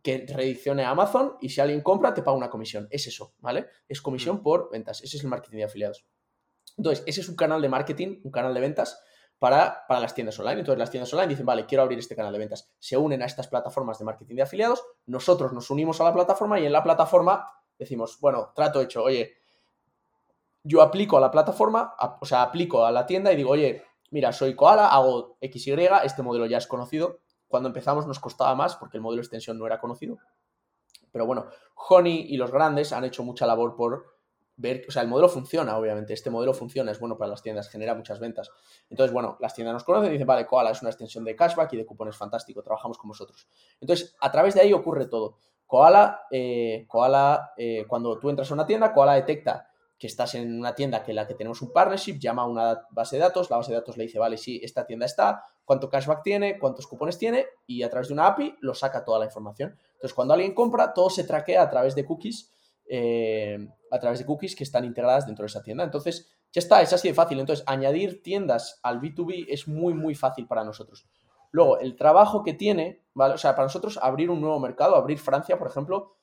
que 0.01 0.25
rediccione 0.27 0.83
a 0.83 0.89
Amazon 0.89 1.37
y 1.41 1.49
si 1.49 1.61
alguien 1.61 1.81
compra 1.81 2.13
te 2.13 2.21
paga 2.23 2.37
una 2.37 2.49
comisión. 2.49 2.87
Es 2.89 3.05
eso, 3.07 3.33
¿vale? 3.39 3.67
Es 3.87 4.01
comisión 4.01 4.37
Mm. 4.37 4.43
por 4.43 4.69
ventas. 4.71 5.01
Ese 5.03 5.17
es 5.17 5.23
el 5.23 5.29
marketing 5.29 5.57
de 5.57 5.63
afiliados. 5.65 6.05
Entonces, 6.77 7.03
ese 7.05 7.21
es 7.21 7.29
un 7.29 7.35
canal 7.35 7.61
de 7.61 7.69
marketing, 7.69 8.21
un 8.23 8.31
canal 8.31 8.53
de 8.53 8.59
ventas 8.61 8.99
para, 9.37 9.85
para 9.87 9.99
las 9.99 10.13
tiendas 10.15 10.39
online. 10.39 10.59
Entonces, 10.61 10.79
las 10.79 10.89
tiendas 10.91 11.11
online 11.13 11.29
dicen, 11.29 11.45
vale, 11.45 11.65
quiero 11.65 11.83
abrir 11.83 11.99
este 11.99 12.15
canal 12.15 12.31
de 12.33 12.39
ventas. 12.39 12.71
Se 12.79 12.97
unen 12.97 13.21
a 13.21 13.25
estas 13.25 13.47
plataformas 13.47 13.99
de 13.99 14.05
marketing 14.05 14.35
de 14.35 14.41
afiliados. 14.43 14.83
Nosotros 15.05 15.51
nos 15.53 15.69
unimos 15.69 15.99
a 16.01 16.05
la 16.05 16.13
plataforma 16.13 16.59
y 16.59 16.65
en 16.65 16.71
la 16.71 16.83
plataforma 16.83 17.47
decimos, 17.77 18.19
bueno, 18.19 18.51
trato 18.55 18.81
hecho, 18.81 19.03
oye, 19.03 19.33
yo 20.63 20.81
aplico 20.81 21.17
a 21.17 21.21
la 21.21 21.31
plataforma, 21.31 21.95
a- 21.97 22.17
o 22.21 22.25
sea, 22.25 22.43
aplico 22.43 22.85
a 22.85 22.91
la 22.91 23.05
tienda 23.05 23.31
y 23.33 23.35
digo, 23.35 23.49
oye, 23.51 23.83
mira, 24.11 24.31
soy 24.31 24.55
Koala, 24.55 24.87
hago 24.89 25.37
XY, 25.41 25.87
este 26.03 26.21
modelo 26.21 26.45
ya 26.45 26.57
es 26.59 26.67
conocido. 26.67 27.19
Cuando 27.51 27.67
empezamos 27.67 28.07
nos 28.07 28.19
costaba 28.19 28.55
más 28.55 28.75
porque 28.77 28.97
el 28.97 29.03
modelo 29.03 29.17
de 29.17 29.25
extensión 29.25 29.59
no 29.59 29.67
era 29.67 29.79
conocido. 29.79 30.17
Pero 31.11 31.25
bueno, 31.25 31.47
Honey 31.89 32.25
y 32.29 32.37
los 32.37 32.51
grandes 32.51 32.93
han 32.93 33.03
hecho 33.03 33.23
mucha 33.23 33.45
labor 33.45 33.75
por 33.75 34.05
ver, 34.55 34.85
o 34.87 34.91
sea, 34.91 35.01
el 35.01 35.07
modelo 35.07 35.27
funciona, 35.27 35.77
obviamente, 35.77 36.13
este 36.13 36.29
modelo 36.29 36.53
funciona, 36.53 36.91
es 36.91 36.99
bueno 36.99 37.17
para 37.17 37.29
las 37.31 37.41
tiendas, 37.41 37.69
genera 37.69 37.93
muchas 37.95 38.19
ventas. 38.19 38.49
Entonces, 38.89 39.11
bueno, 39.11 39.37
las 39.39 39.53
tiendas 39.53 39.73
nos 39.73 39.83
conocen 39.83 40.09
y 40.09 40.13
dicen, 40.13 40.27
vale, 40.27 40.45
Koala 40.45 40.71
es 40.71 40.81
una 40.81 40.91
extensión 40.91 41.25
de 41.25 41.35
cashback 41.35 41.73
y 41.73 41.77
de 41.77 41.85
cupones 41.85 42.15
fantástico, 42.15 42.61
trabajamos 42.61 42.97
con 42.97 43.09
vosotros. 43.09 43.47
Entonces, 43.81 44.15
a 44.19 44.31
través 44.31 44.53
de 44.53 44.61
ahí 44.61 44.71
ocurre 44.73 45.07
todo. 45.07 45.37
Koala, 45.65 46.27
eh, 46.31 46.85
Koala 46.87 47.53
eh, 47.57 47.85
cuando 47.87 48.17
tú 48.19 48.29
entras 48.29 48.49
a 48.51 48.53
una 48.53 48.65
tienda, 48.65 48.93
Koala 48.93 49.13
detecta 49.13 49.70
que 50.01 50.07
estás 50.07 50.33
en 50.33 50.57
una 50.57 50.73
tienda 50.73 51.03
que 51.03 51.13
la 51.13 51.27
que 51.27 51.35
tenemos 51.35 51.61
un 51.61 51.71
partnership, 51.71 52.17
llama 52.17 52.41
a 52.41 52.47
una 52.47 52.87
base 52.89 53.17
de 53.17 53.21
datos, 53.21 53.51
la 53.51 53.57
base 53.57 53.71
de 53.71 53.77
datos 53.77 53.97
le 53.97 54.05
dice, 54.05 54.17
vale, 54.17 54.35
sí, 54.35 54.59
esta 54.63 54.83
tienda 54.83 55.05
está, 55.05 55.43
cuánto 55.63 55.91
cashback 55.91 56.23
tiene, 56.23 56.57
cuántos 56.57 56.87
cupones 56.87 57.19
tiene, 57.19 57.45
y 57.67 57.83
a 57.83 57.89
través 57.91 58.07
de 58.07 58.15
una 58.15 58.25
API 58.25 58.55
lo 58.61 58.73
saca 58.73 59.05
toda 59.05 59.19
la 59.19 59.25
información. 59.25 59.77
Entonces, 59.93 60.15
cuando 60.15 60.33
alguien 60.33 60.55
compra, 60.55 60.91
todo 60.91 61.11
se 61.11 61.23
traquea 61.23 61.61
a 61.61 61.69
través 61.69 61.93
de 61.93 62.03
cookies, 62.03 62.51
eh, 62.89 63.59
a 63.91 63.99
través 63.99 64.17
de 64.17 64.25
cookies 64.25 64.55
que 64.55 64.63
están 64.63 64.85
integradas 64.85 65.27
dentro 65.27 65.43
de 65.43 65.49
esa 65.49 65.61
tienda. 65.61 65.83
Entonces, 65.83 66.31
ya 66.51 66.57
está, 66.57 66.81
es 66.81 66.91
así 66.93 67.07
de 67.07 67.13
fácil. 67.13 67.39
Entonces, 67.39 67.63
añadir 67.67 68.23
tiendas 68.23 68.79
al 68.81 68.99
B2B 69.01 69.45
es 69.49 69.67
muy, 69.67 69.93
muy 69.93 70.15
fácil 70.15 70.47
para 70.47 70.63
nosotros. 70.63 71.05
Luego, 71.51 71.77
el 71.77 71.95
trabajo 71.95 72.41
que 72.41 72.55
tiene, 72.55 73.03
¿vale? 73.13 73.35
O 73.35 73.37
sea, 73.37 73.51
para 73.51 73.67
nosotros 73.67 73.99
abrir 74.01 74.31
un 74.31 74.41
nuevo 74.41 74.59
mercado, 74.59 74.95
abrir 74.95 75.19
Francia, 75.19 75.59
por 75.59 75.67
ejemplo, 75.67 76.15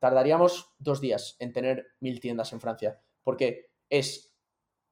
tardaríamos 0.00 0.74
dos 0.78 1.00
días 1.00 1.36
en 1.38 1.54
tener 1.54 1.86
mil 2.00 2.20
tiendas 2.20 2.52
en 2.52 2.60
Francia. 2.60 3.00
Porque 3.22 3.70
es 3.88 4.32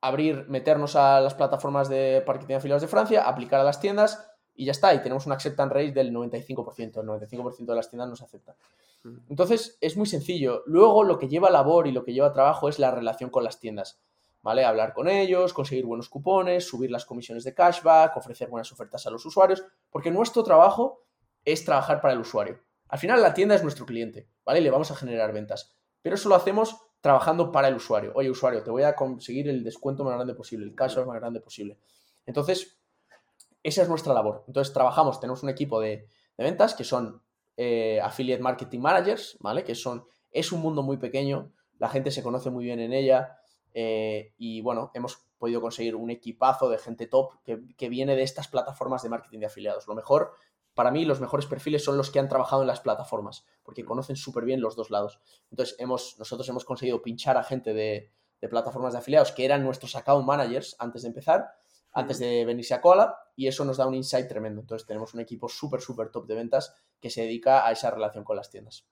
abrir, 0.01 0.47
meternos 0.49 0.97
a 0.97 1.21
las 1.21 1.35
plataformas 1.35 1.89
de 1.89 2.23
marketing 2.27 2.49
de 2.49 2.55
afiliados 2.57 2.83
de 2.83 2.89
Francia, 2.89 3.23
aplicar 3.23 3.61
a 3.61 3.65
las 3.65 3.81
tiendas 3.81 4.31
y 4.55 4.67
ya 4.67 4.73
está. 4.73 4.95
Y 4.95 5.03
tenemos 5.03 5.27
un 5.27 5.33
acceptance 5.33 5.75
rate 5.75 5.93
del 5.93 6.13
95%. 6.13 7.01
El 7.01 7.07
95% 7.07 7.67
de 7.67 7.75
las 7.75 7.91
tiendas 7.91 8.09
nos 8.09 8.23
aceptan. 8.23 8.57
Entonces, 9.29 9.79
es 9.81 9.97
muy 9.97 10.07
sencillo. 10.07 10.63
Luego, 10.67 11.05
lo 11.05 11.19
que 11.19 11.29
lleva 11.29 11.51
labor 11.51 11.87
y 11.87 11.93
lo 11.93 12.05
que 12.05 12.13
lleva 12.13 12.33
trabajo 12.33 12.69
es 12.69 12.79
la 12.79 12.91
relación 12.91 13.31
con 13.31 13.45
las 13.45 13.59
tiendas. 13.59 14.01
¿Vale? 14.43 14.65
Hablar 14.65 14.95
con 14.95 15.07
ellos, 15.07 15.53
conseguir 15.53 15.85
buenos 15.85 16.09
cupones, 16.09 16.67
subir 16.67 16.91
las 16.91 17.05
comisiones 17.05 17.45
de 17.45 17.53
cashback, 17.53 18.17
ofrecer 18.17 18.49
buenas 18.49 18.73
ofertas 18.73 19.07
a 19.07 19.11
los 19.11 19.27
usuarios, 19.27 19.63
porque 19.91 20.11
nuestro 20.11 20.43
trabajo 20.43 21.03
es 21.45 21.63
trabajar 21.65 22.01
para 22.01 22.15
el 22.15 22.21
usuario. 22.21 22.59
Al 22.89 22.99
final, 22.99 23.21
la 23.21 23.35
tienda 23.35 23.55
es 23.55 23.63
nuestro 23.63 23.85
cliente, 23.85 24.29
¿vale? 24.45 24.61
Y 24.61 24.63
le 24.63 24.71
vamos 24.71 24.91
a 24.91 24.97
generar 24.97 25.33
ventas. 25.35 25.77
Pero 26.01 26.15
eso 26.15 26.31
lo 26.31 26.35
hacemos 26.35 26.77
trabajando 27.01 27.51
para 27.51 27.69
el 27.69 27.77
usuario. 27.77 28.13
Oye, 28.15 28.31
usuario, 28.31 28.63
te 28.63 28.71
voy 28.71 28.83
a 28.83 28.95
conseguir 28.95 29.49
el 29.49 29.65
descuento 29.65 30.05
más 30.05 30.15
grande 30.15 30.35
posible, 30.35 30.67
el 30.67 30.75
cashback 30.75 31.07
más 31.07 31.17
grande 31.17 31.41
posible. 31.41 31.79
Entonces, 32.27 32.79
esa 33.63 33.83
es 33.83 33.89
nuestra 33.89 34.13
labor. 34.15 34.45
Entonces, 34.47 34.73
trabajamos, 34.73 35.21
tenemos 35.21 35.43
un 35.43 35.49
equipo 35.49 35.81
de, 35.81 36.07
de 36.37 36.45
ventas 36.45 36.75
que 36.75 36.85
son 36.85 37.23
eh, 37.57 38.01
affiliate 38.01 38.43
marketing 38.43 38.81
managers, 38.81 39.37
¿vale? 39.41 39.65
Que 39.65 39.75
son, 39.75 40.05
es 40.31 40.53
un 40.53 40.61
mundo 40.61 40.83
muy 40.83 40.97
pequeño, 40.97 41.53
la 41.79 41.89
gente 41.89 42.11
se 42.11 42.23
conoce 42.23 42.51
muy 42.51 42.65
bien 42.65 42.81
en 42.81 42.93
ella 42.93 43.39
eh, 43.75 44.33
y 44.39 44.61
bueno, 44.61 44.91
hemos 44.95 45.27
podido 45.39 45.61
conseguir 45.61 45.97
un 45.97 46.11
equipazo 46.11 46.69
de 46.69 46.79
gente 46.79 47.07
top 47.07 47.43
que, 47.45 47.61
que 47.77 47.89
viene 47.89 48.17
de 48.17 48.23
estas 48.23 48.49
plataformas 48.49 49.03
de 49.03 49.09
marketing 49.09 49.41
de 49.41 49.47
afiliados. 49.47 49.87
Lo 49.87 49.95
mejor 49.95 50.33
para 50.75 50.91
mí 50.91 51.05
los 51.05 51.21
mejores 51.21 51.47
perfiles 51.47 51.85
son 51.85 51.97
los 51.97 52.11
que 52.11 52.19
han 52.19 52.29
trabajado 52.29 52.63
en 52.63 52.69
las 52.69 52.81
plataformas, 52.81 53.45
porque 53.63 53.85
conocen 53.85 54.17
súper 54.17 54.45
bien 54.45 54.61
los 54.61 54.77
dos 54.77 54.91
lados. 54.91 55.21
Entonces, 55.51 55.77
hemos, 55.79 56.19
nosotros 56.19 56.49
hemos 56.49 56.65
conseguido 56.65 57.03
pinchar 57.03 57.37
a 57.37 57.43
gente 57.43 57.75
de, 57.75 58.11
de, 58.41 58.49
plataformas 58.49 58.93
de 58.93 59.01
afiliados 59.01 59.33
que 59.33 59.45
eran 59.45 59.65
nuestros 59.65 59.97
account 59.97 60.27
managers 60.27 60.77
antes 60.79 61.03
de 61.03 61.09
empezar, 61.09 61.51
antes 61.93 62.19
de 62.19 62.45
venirse 62.45 62.75
a 62.75 62.81
cola, 62.81 63.17
y 63.37 63.49
eso 63.49 63.65
nos 63.65 63.77
da 63.77 63.87
un 63.87 63.95
insight 63.95 64.29
tremendo. 64.29 64.61
Entonces, 64.61 64.87
tenemos 64.87 65.13
un 65.15 65.21
equipo 65.21 65.49
súper, 65.49 65.81
súper 65.81 66.11
top 66.11 66.27
de 66.27 66.35
ventas 66.35 66.75
que 67.01 67.11
se 67.11 67.23
dedica 67.23 67.67
a 67.67 67.73
esa 67.73 67.91
relación 67.91 68.25
con 68.25 68.37
las 68.37 68.51
tiendas. 68.51 68.87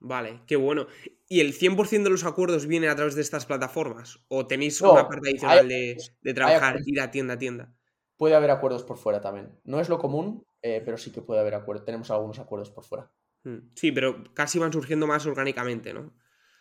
Vale, 0.00 0.42
qué 0.46 0.56
bueno. 0.56 0.86
¿Y 1.28 1.40
el 1.40 1.54
100% 1.54 2.02
de 2.02 2.10
los 2.10 2.24
acuerdos 2.24 2.66
viene 2.66 2.88
a 2.88 2.96
través 2.96 3.14
de 3.14 3.22
estas 3.22 3.46
plataformas? 3.46 4.20
¿O 4.28 4.46
tenéis 4.46 4.82
no, 4.82 4.92
una 4.92 5.08
parte 5.08 5.30
adicional 5.30 5.58
hay, 5.60 5.68
de, 5.68 5.96
de, 6.20 6.34
trabajar, 6.34 6.78
ir 6.84 7.00
a 7.00 7.10
tienda 7.10 7.34
a 7.34 7.38
tienda? 7.38 7.72
Puede 8.16 8.34
haber 8.34 8.50
acuerdos 8.50 8.84
por 8.84 8.96
fuera 8.96 9.20
también. 9.20 9.58
No 9.64 9.80
es 9.80 9.88
lo 9.88 9.98
común, 9.98 10.46
eh, 10.62 10.82
pero 10.84 10.96
sí 10.96 11.12
que 11.12 11.22
puede 11.22 11.40
haber 11.40 11.54
acuerdos. 11.54 11.84
Tenemos 11.84 12.10
algunos 12.10 12.38
acuerdos 12.38 12.70
por 12.70 12.84
fuera. 12.84 13.10
Hmm. 13.44 13.70
Sí, 13.74 13.92
pero 13.92 14.24
casi 14.34 14.58
van 14.58 14.72
surgiendo 14.72 15.06
más 15.06 15.26
orgánicamente, 15.26 15.92
¿no? 15.92 16.12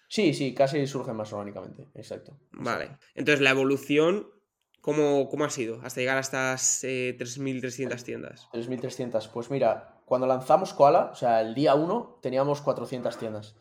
Sí, 0.08 0.34
sí, 0.34 0.54
casi 0.54 0.86
surgen 0.88 1.16
más 1.16 1.34
orgánicamente, 1.34 1.90
exacto. 1.96 2.40
Vale. 2.52 2.98
Entonces, 3.16 3.42
la 3.42 3.50
evolución, 3.50 4.30
¿cómo, 4.82 5.30
cómo 5.30 5.46
ha 5.46 5.50
sido 5.50 5.82
hasta 5.82 6.00
llegar 6.00 6.18
a 6.18 6.22
estas 6.22 6.84
eh, 6.84 7.16
3.300 7.18 8.04
tiendas? 8.04 8.48
3.300. 8.54 9.30
Pues 9.32 9.50
mira, 9.50 10.02
cuando 10.06 10.28
lanzamos 10.28 10.74
Koala, 10.74 11.10
o 11.12 11.16
sea, 11.16 11.42
el 11.42 11.56
día 11.56 11.76
1 11.76 12.20
teníamos 12.22 12.62
400 12.62 13.18
tiendas. 13.18 13.56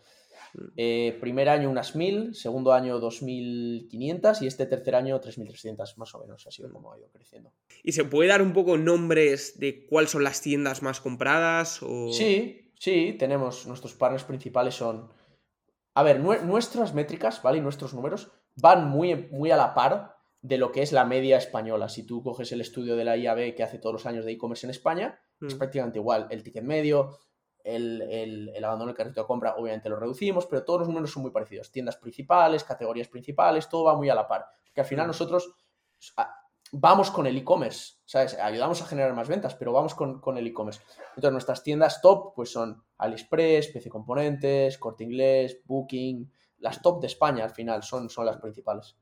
Eh, 0.77 1.17
primer 1.21 1.49
año 1.49 1.71
unas 1.71 1.97
1000, 1.97 2.35
segundo 2.35 2.73
año 2.73 2.99
2500 2.99 4.43
y 4.43 4.47
este 4.47 4.67
tercer 4.67 4.95
año 4.95 5.21
3300, 5.21 5.99
más 5.99 6.15
o 6.15 6.21
menos, 6.21 6.47
así 6.47 6.63
como 6.63 6.93
ha 6.93 6.99
ido 6.99 7.09
creciendo. 7.11 7.53
¿Y 7.83 7.93
se 7.93 8.05
puede 8.05 8.29
dar 8.29 8.43
un 8.43 8.53
poco 8.53 8.77
nombres 8.77 9.59
de 9.59 9.87
cuáles 9.87 10.11
son 10.11 10.25
las 10.25 10.41
tiendas 10.41 10.83
más 10.83 11.01
compradas? 11.01 11.83
O... 11.83 12.13
Sí, 12.13 12.73
sí, 12.79 13.17
tenemos, 13.19 13.67
nuestros 13.67 13.95
partners 13.95 14.25
principales 14.25 14.75
son... 14.75 15.11
A 15.95 16.03
ver, 16.03 16.19
nuestras 16.21 16.93
métricas, 16.93 17.43
¿vale? 17.43 17.59
Y 17.59 17.61
nuestros 17.61 17.95
números 17.95 18.33
van 18.57 18.89
muy, 18.89 19.15
muy 19.31 19.51
a 19.51 19.57
la 19.57 19.75
par 19.75 20.17
de 20.45 20.59
lo 20.59 20.73
que 20.73 20.83
es 20.83 20.93
la 20.93 21.05
media 21.05 21.39
española. 21.39 21.89
Si 21.89 22.05
tú 22.05 22.23
coges 22.23 22.53
el 22.53 22.61
estudio 22.61 22.97
de 22.97 23.05
la 23.05 23.17
IAB 23.17 23.55
que 23.55 23.63
hace 23.63 23.79
todos 23.79 23.95
los 23.95 24.07
años 24.07 24.25
de 24.25 24.33
e-commerce 24.33 24.67
en 24.67 24.71
España, 24.71 25.19
mm. 25.41 25.47
es 25.47 25.55
prácticamente 25.55 25.99
igual. 25.99 26.27
El 26.31 26.43
ticket 26.43 26.65
medio, 26.65 27.19
el, 27.65 28.03
el, 28.03 28.53
el, 28.55 28.65
abandono 28.65 28.89
del 28.89 28.97
carrito 28.97 29.23
de 29.23 29.27
compra 29.27 29.57
obviamente 29.57 29.89
lo 29.89 29.97
reducimos, 29.97 30.47
pero 30.47 30.65
todos 30.65 30.81
los 30.81 30.89
números 30.89 31.11
son 31.11 31.23
muy 31.23 31.33
parecidos. 31.33 31.73
Tiendas 31.73 31.97
principales, 31.97 32.63
categorías 32.63 33.09
principales, 33.09 33.69
todo 33.69 33.85
va 33.85 33.97
muy 33.97 34.09
a 34.11 34.15
la 34.15 34.29
par. 34.29 34.47
Porque 34.65 34.83
al 34.83 34.87
final 34.87 35.07
nosotros 35.07 35.55
vamos 36.73 37.11
con 37.11 37.27
el 37.27 37.37
e-commerce, 37.37 37.95
¿sabes? 38.05 38.35
Ayudamos 38.35 38.83
a 38.83 38.87
generar 38.87 39.15
más 39.15 39.29
ventas, 39.29 39.55
pero 39.55 39.73
vamos 39.73 39.95
con, 39.95 40.21
con 40.21 40.37
el 40.37 40.47
e-commerce. 40.47 40.81
Entonces 41.11 41.33
nuestras 41.33 41.63
tiendas 41.63 42.03
top 42.03 42.35
pues 42.35 42.53
son 42.53 42.83
AliExpress, 42.99 43.69
PC 43.69 43.89
Componentes, 43.89 44.79
Corte 44.79 45.05
Inglés, 45.05 45.61
Booking, 45.65 46.31
las 46.59 46.83
top 46.83 47.01
de 47.01 47.07
España 47.07 47.45
al 47.45 47.51
final 47.51 47.83
son, 47.83 48.11
son 48.11 48.27
las 48.27 48.39
principales. 48.39 48.97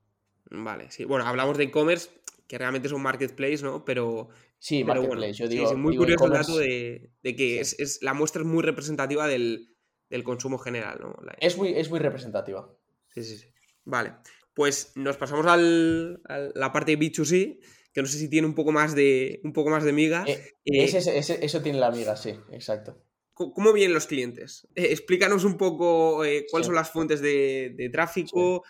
Vale, 0.51 0.91
sí. 0.91 1.05
Bueno, 1.05 1.27
hablamos 1.27 1.57
de 1.57 1.65
e-commerce, 1.65 2.11
que 2.47 2.59
realmente 2.59 2.89
es 2.89 2.93
un 2.93 3.03
marketplace, 3.03 3.63
¿no? 3.63 3.85
Pero 3.85 4.29
Sí, 4.59 4.85
Pero 4.85 5.03
Marketplace, 5.03 5.19
bueno, 5.19 5.33
yo 5.35 5.49
digo. 5.49 5.67
sí, 5.67 5.73
es 5.73 5.79
muy 5.79 5.91
digo 5.93 6.03
curioso 6.05 6.27
el 6.27 6.33
dato 6.33 6.57
de, 6.59 7.11
de 7.23 7.37
que 7.37 7.61
es, 7.61 7.79
es- 7.81 7.99
la 8.03 8.15
muestra 8.15 8.43
es 8.43 8.47
muy 8.49 8.63
representativa 8.63 9.27
del, 9.27 9.75
del 10.09 10.23
consumo 10.23 10.59
general, 10.59 10.99
¿no? 11.01 11.17
La- 11.25 11.35
Es 11.41 11.57
muy, 11.57 11.71
es 11.75 11.91
muy 11.91 11.99
representativa. 11.99 12.73
Sí, 13.09 13.25
sí, 13.25 13.39
sí. 13.39 13.47
Vale. 13.85 14.15
Pues 14.55 14.93
nos 14.95 15.17
pasamos 15.17 15.47
al, 15.47 16.21
a 16.29 16.39
la 16.55 16.71
parte 16.73 16.97
B2C, 16.99 17.59
que 17.93 18.03
no 18.03 18.07
sé 18.07 18.19
si 18.19 18.29
tiene 18.31 18.47
un 18.47 18.55
poco 18.55 18.71
más 18.71 18.95
de, 18.95 19.41
un 19.43 19.53
poco 19.53 19.71
más 19.71 19.83
de 19.83 19.93
miga. 19.93 20.25
Eh, 20.29 20.55
Eh, 20.65 20.85
ese- 20.85 21.19
ese- 21.19 21.45
eso 21.45 21.61
tiene 21.61 21.79
la 21.81 21.89
amiga, 21.89 22.17
sí, 22.17 22.31
exacto. 22.53 23.03
¿Cómo 23.35 23.73
vienen 23.73 23.95
los 23.95 24.07
clientes? 24.07 24.69
Eh, 24.77 24.89
explícanos 24.93 25.43
un 25.45 25.57
poco 25.57 26.19
cuáles 26.19 26.47
Sí. 26.51 26.63
son 26.65 26.75
las 26.75 26.91
fuentes 26.91 27.21
de, 27.21 27.73
de 27.77 27.89
tráfico, 27.89 28.63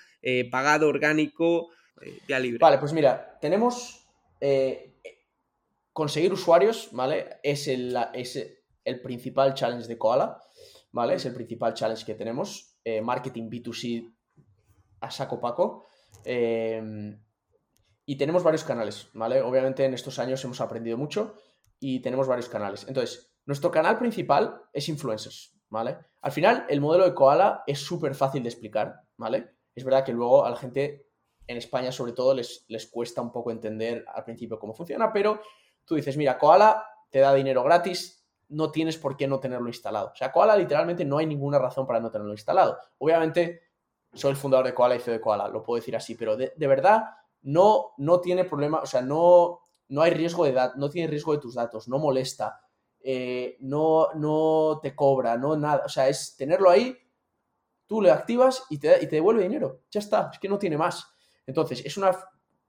pagado, 0.51 0.89
orgánico, 0.89 1.69
vía 2.27 2.39
libre. 2.39 2.59
Vale, 2.61 2.79
pues 2.79 2.93
mira, 2.93 3.39
tenemos. 3.41 4.07
eh, 4.41 4.89
conseguir 5.93 6.33
usuarios, 6.33 6.89
¿vale? 6.93 7.39
Es 7.43 7.69
el, 7.69 7.97
es 8.15 8.39
el 8.85 9.01
principal 9.03 9.55
challenge 9.55 9.87
de 9.87 9.99
Koala, 9.99 10.43
¿vale? 10.91 11.15
Es 11.15 11.27
el 11.27 11.35
principal 11.35 11.75
challenge 11.75 12.05
que 12.05 12.15
tenemos. 12.15 12.79
Eh, 12.85 13.01
marketing 13.03 13.51
B2C 13.51 14.13
a 15.01 15.11
saco 15.11 15.39
paco. 15.41 15.87
Eh, 16.25 17.17
y 18.05 18.17
tenemos 18.17 18.43
varios 18.43 18.65
canales, 18.65 19.09
¿vale? 19.13 19.41
Obviamente 19.43 19.85
en 19.85 19.95
estos 19.95 20.19
años 20.19 20.45
hemos 20.45 20.61
aprendido 20.61 20.97
mucho 20.97 21.37
y 21.79 22.01
tenemos 22.01 22.27
varios 22.27 22.49
canales. 22.49 22.85
Entonces, 22.89 23.33
nuestro 23.47 23.71
canal 23.71 23.99
principal 23.99 24.63
es 24.73 24.89
influencers, 24.89 25.55
¿vale? 25.69 25.99
Al 26.21 26.33
final, 26.33 26.67
el 26.69 26.81
modelo 26.81 27.05
de 27.05 27.15
Koala 27.15 27.63
es 27.67 27.79
súper 27.79 28.15
fácil 28.15 28.43
de 28.43 28.49
explicar, 28.49 29.03
¿vale? 29.17 29.57
Es 29.75 29.85
verdad 29.85 30.05
que 30.05 30.13
luego 30.13 30.45
a 30.45 30.51
la 30.51 30.57
gente 30.57 31.12
en 31.47 31.57
España, 31.57 31.93
sobre 31.93 32.13
todo, 32.13 32.35
les, 32.35 32.65
les 32.69 32.87
cuesta 32.87 33.21
un 33.21 33.33
poco 33.33 33.51
entender 33.51 34.05
al 34.13 34.25
principio 34.25 34.59
cómo 34.59 34.75
funciona, 34.75 35.13
pero 35.13 35.41
tú 35.85 35.95
dices, 35.95 36.17
mira, 36.17 36.39
Koala 36.39 36.85
te 37.11 37.21
da 37.21 37.35
dinero 37.35 37.63
gratis, 37.63 38.27
no 38.49 38.71
tienes 38.71 38.99
por 38.99 39.17
qué 39.17 39.27
no 39.27 39.41
tenerlo 39.41 39.69
instalado. 39.69 40.09
O 40.13 40.17
sea, 40.17 40.31
Koala 40.31 40.57
literalmente 40.57 41.05
no 41.05 41.19
hay 41.19 41.27
ninguna 41.27 41.59
razón 41.59 41.87
para 41.87 42.01
no 42.01 42.11
tenerlo 42.11 42.33
instalado. 42.33 42.79
Obviamente, 42.99 43.63
soy 44.13 44.31
el 44.31 44.37
fundador 44.37 44.67
de 44.67 44.75
Koala 44.75 44.97
y 44.97 44.99
de 44.99 45.21
Koala, 45.21 45.49
lo 45.49 45.63
puedo 45.63 45.77
decir 45.77 45.97
así, 45.97 46.15
pero 46.15 46.37
de, 46.37 46.53
de 46.57 46.67
verdad 46.67 47.05
no, 47.43 47.93
no 47.97 48.21
tiene 48.21 48.45
problema, 48.45 48.81
o 48.81 48.87
sea, 48.87 49.03
no, 49.03 49.61
no 49.89 50.03
hay 50.03 50.13
riesgo 50.13 50.45
de 50.45 50.53
datos, 50.53 50.77
no 50.77 50.91
tiene 50.91 51.09
riesgo 51.09 51.33
de 51.33 51.39
tus 51.39 51.55
datos, 51.55 51.89
no 51.89 51.99
molesta, 51.99 52.61
eh, 53.01 53.57
no, 53.61 54.09
no 54.15 54.79
te 54.83 54.95
cobra, 54.95 55.37
no 55.37 55.57
nada. 55.57 55.83
O 55.85 55.89
sea, 55.89 56.09
es 56.09 56.37
tenerlo 56.37 56.71
ahí, 56.71 56.97
tú 57.87 58.01
le 58.01 58.11
activas 58.11 58.65
y 58.71 58.79
te, 58.79 59.03
y 59.03 59.07
te 59.07 59.17
devuelve 59.17 59.43
dinero. 59.43 59.81
Ya 59.91 60.01
está, 60.01 60.31
es 60.33 60.39
que 60.39 60.49
no 60.49 60.59
tiene 60.59 60.79
más. 60.79 61.12
Entonces, 61.47 61.83
es 61.85 61.97
una 61.97 62.13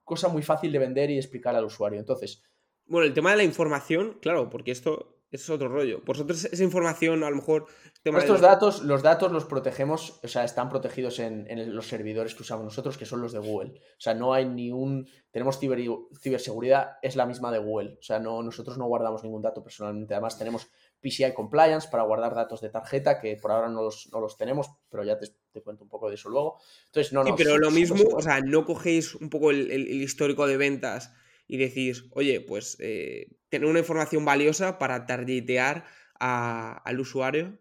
cosa 0.03 0.27
muy 0.27 0.41
fácil 0.43 0.71
de 0.71 0.79
vender 0.79 1.09
y 1.11 1.17
explicar 1.17 1.55
al 1.55 1.65
usuario. 1.65 1.99
Entonces, 1.99 2.43
Bueno, 2.85 3.07
el 3.07 3.13
tema 3.13 3.31
de 3.31 3.37
la 3.37 3.43
información, 3.43 4.17
claro, 4.21 4.49
porque 4.49 4.71
esto, 4.71 5.17
esto 5.31 5.45
es 5.45 5.49
otro 5.55 5.69
rollo. 5.69 6.01
Vosotros 6.05 6.43
esa 6.45 6.63
información, 6.63 7.23
a 7.23 7.29
lo 7.29 7.37
mejor... 7.37 7.65
de 8.03 8.11
los- 8.11 8.41
datos, 8.41 8.83
los 8.83 9.01
datos 9.01 9.31
los 9.31 9.45
protegemos, 9.45 10.19
o 10.23 10.27
sea, 10.27 10.43
están 10.43 10.67
protegidos 10.69 11.19
en, 11.19 11.49
en 11.49 11.73
los 11.73 11.87
servidores 11.87 12.35
que 12.35 12.41
usamos 12.43 12.65
nosotros, 12.65 12.97
que 12.97 13.05
son 13.05 13.21
los 13.21 13.31
de 13.31 13.39
Google. 13.39 13.79
O 13.79 13.99
sea, 14.01 14.13
no 14.13 14.33
hay 14.33 14.45
ni 14.45 14.71
un... 14.71 15.07
Tenemos 15.31 15.61
ciber- 15.61 16.07
ciberseguridad, 16.19 16.97
es 17.01 17.15
la 17.15 17.25
misma 17.25 17.51
de 17.51 17.59
Google. 17.59 17.97
O 17.99 18.03
sea, 18.03 18.19
no, 18.19 18.43
nosotros 18.43 18.77
no 18.77 18.85
guardamos 18.87 19.23
ningún 19.23 19.41
dato 19.41 19.63
personalmente. 19.63 20.13
Además, 20.13 20.37
tenemos 20.37 20.69
PCI 21.03 21.33
Compliance 21.33 21.87
para 21.91 22.03
guardar 22.03 22.33
datos 22.33 22.61
de 22.61 22.69
tarjeta, 22.69 23.19
que 23.19 23.35
por 23.35 23.51
ahora 23.51 23.67
no 23.69 23.83
los, 23.83 24.09
no 24.11 24.19
los 24.21 24.37
tenemos, 24.37 24.69
pero 24.89 25.03
ya 25.03 25.19
te, 25.19 25.27
te 25.51 25.61
cuento 25.61 25.83
un 25.83 25.89
poco 25.89 26.07
de 26.09 26.15
eso 26.15 26.29
luego. 26.29 26.57
Entonces, 26.87 27.11
no, 27.13 27.23
Sí, 27.23 27.31
no. 27.31 27.35
pero 27.35 27.57
lo 27.57 27.69
mismo, 27.69 28.01
o 28.15 28.21
sea, 28.21 28.39
no 28.41 28.65
cogéis 28.65 29.13
un 29.15 29.29
poco 29.29 29.51
el, 29.51 29.69
el- 29.69 29.87
el 29.87 30.01
histórico 30.01 30.47
de 30.47 30.57
ventas 30.57 31.11
y 31.47 31.57
decís, 31.57 32.05
oye, 32.13 32.39
pues 32.41 32.77
eh, 32.79 33.27
tener 33.49 33.67
una 33.69 33.79
información 33.79 34.23
valiosa 34.23 34.79
para 34.79 35.05
targetear 35.05 35.85
a- 36.19 36.81
al 36.85 36.99
usuario. 36.99 37.59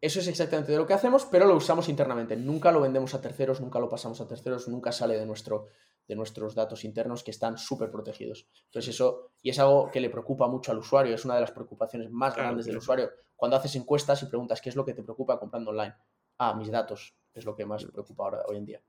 Eso 0.00 0.20
es 0.20 0.28
exactamente 0.28 0.70
de 0.70 0.78
lo 0.78 0.86
que 0.86 0.92
hacemos, 0.92 1.24
pero 1.24 1.46
lo 1.46 1.56
usamos 1.56 1.88
internamente. 1.88 2.36
Nunca 2.36 2.70
lo 2.70 2.80
vendemos 2.80 3.14
a 3.14 3.20
terceros, 3.20 3.60
nunca 3.60 3.78
lo 3.80 3.88
pasamos 3.88 4.20
a 4.20 4.28
terceros, 4.28 4.68
nunca 4.68 4.92
sale 4.92 5.18
de, 5.18 5.24
nuestro, 5.26 5.68
de 6.06 6.14
nuestros 6.14 6.54
datos 6.54 6.84
internos 6.84 7.24
que 7.24 7.30
están 7.30 7.56
súper 7.58 7.90
protegidos. 7.90 8.46
Entonces 8.66 8.94
eso, 8.94 9.32
y 9.40 9.50
es 9.50 9.58
algo 9.58 9.90
que 9.90 10.00
le 10.00 10.10
preocupa 10.10 10.48
mucho 10.48 10.72
al 10.72 10.78
usuario, 10.78 11.14
es 11.14 11.24
una 11.24 11.34
de 11.34 11.40
las 11.40 11.52
preocupaciones 11.52 12.10
más 12.10 12.34
Claro, 12.34 12.48
grandes 12.48 12.66
del 12.66 12.76
usuario. 12.76 13.10
Cuando 13.36 13.56
haces 13.56 13.74
encuestas 13.76 14.22
y 14.22 14.26
preguntas 14.26 14.60
qué 14.60 14.68
es 14.68 14.76
lo 14.76 14.84
que 14.84 14.94
te 14.94 15.02
preocupa 15.02 15.38
comprando 15.38 15.70
online. 15.70 15.94
Ah, 16.38 16.54
mis 16.54 16.70
datos, 16.70 17.16
es 17.32 17.44
lo 17.44 17.54
que 17.54 17.64
más 17.64 17.84
preocupa 17.84 18.24
ahora, 18.24 18.42
hoy 18.48 18.56
en 18.56 18.66
día. 18.66 18.82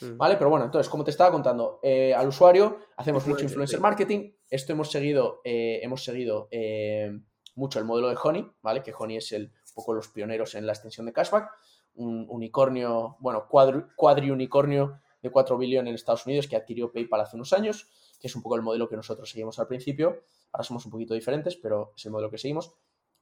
Mm. 0.00 0.16
¿Vale? 0.16 0.36
Pero 0.36 0.50
bueno, 0.50 0.64
entonces, 0.64 0.88
como 0.88 1.04
te 1.04 1.10
estaba 1.10 1.30
contando, 1.30 1.80
eh, 1.82 2.14
al 2.14 2.28
usuario 2.28 2.78
hacemos 2.96 3.26
mucho 3.26 3.44
Influencer, 3.44 3.80
marketing. 3.80 4.32
Esto 4.48 4.72
hemos 4.72 4.90
seguido, 4.90 5.40
eh, 5.44 5.80
hemos 5.82 6.04
seguido 6.04 6.48
eh, 6.50 7.10
mucho 7.54 7.78
el 7.78 7.84
modelo 7.84 8.08
de 8.08 8.16
Honey, 8.22 8.50
¿vale? 8.62 8.82
Que 8.82 8.92
Honey 8.96 9.16
es 9.16 9.32
el, 9.32 9.44
un 9.44 9.74
poco 9.74 9.94
los 9.94 10.08
pioneros 10.08 10.54
en 10.54 10.66
la 10.66 10.72
extensión 10.72 11.06
de 11.06 11.12
cashback. 11.12 11.50
Un 11.94 12.26
unicornio, 12.28 13.16
bueno, 13.20 13.46
cuadri, 13.48 13.82
cuadriunicornio 13.96 15.00
de 15.22 15.30
4 15.30 15.56
billones 15.58 15.90
en 15.90 15.94
Estados 15.94 16.26
Unidos 16.26 16.46
que 16.48 16.56
adquirió 16.56 16.90
PayPal 16.92 17.20
hace 17.20 17.36
unos 17.36 17.52
años, 17.52 17.88
que 18.20 18.26
es 18.28 18.34
un 18.36 18.42
poco 18.42 18.56
el 18.56 18.62
modelo 18.62 18.88
que 18.88 18.96
nosotros 18.96 19.30
seguimos 19.30 19.58
al 19.58 19.66
principio. 19.66 20.22
Ahora 20.52 20.64
somos 20.64 20.84
un 20.84 20.90
poquito 20.90 21.14
diferentes, 21.14 21.56
pero 21.56 21.92
es 21.96 22.04
el 22.06 22.12
modelo 22.12 22.30
que 22.30 22.38
seguimos. 22.38 22.72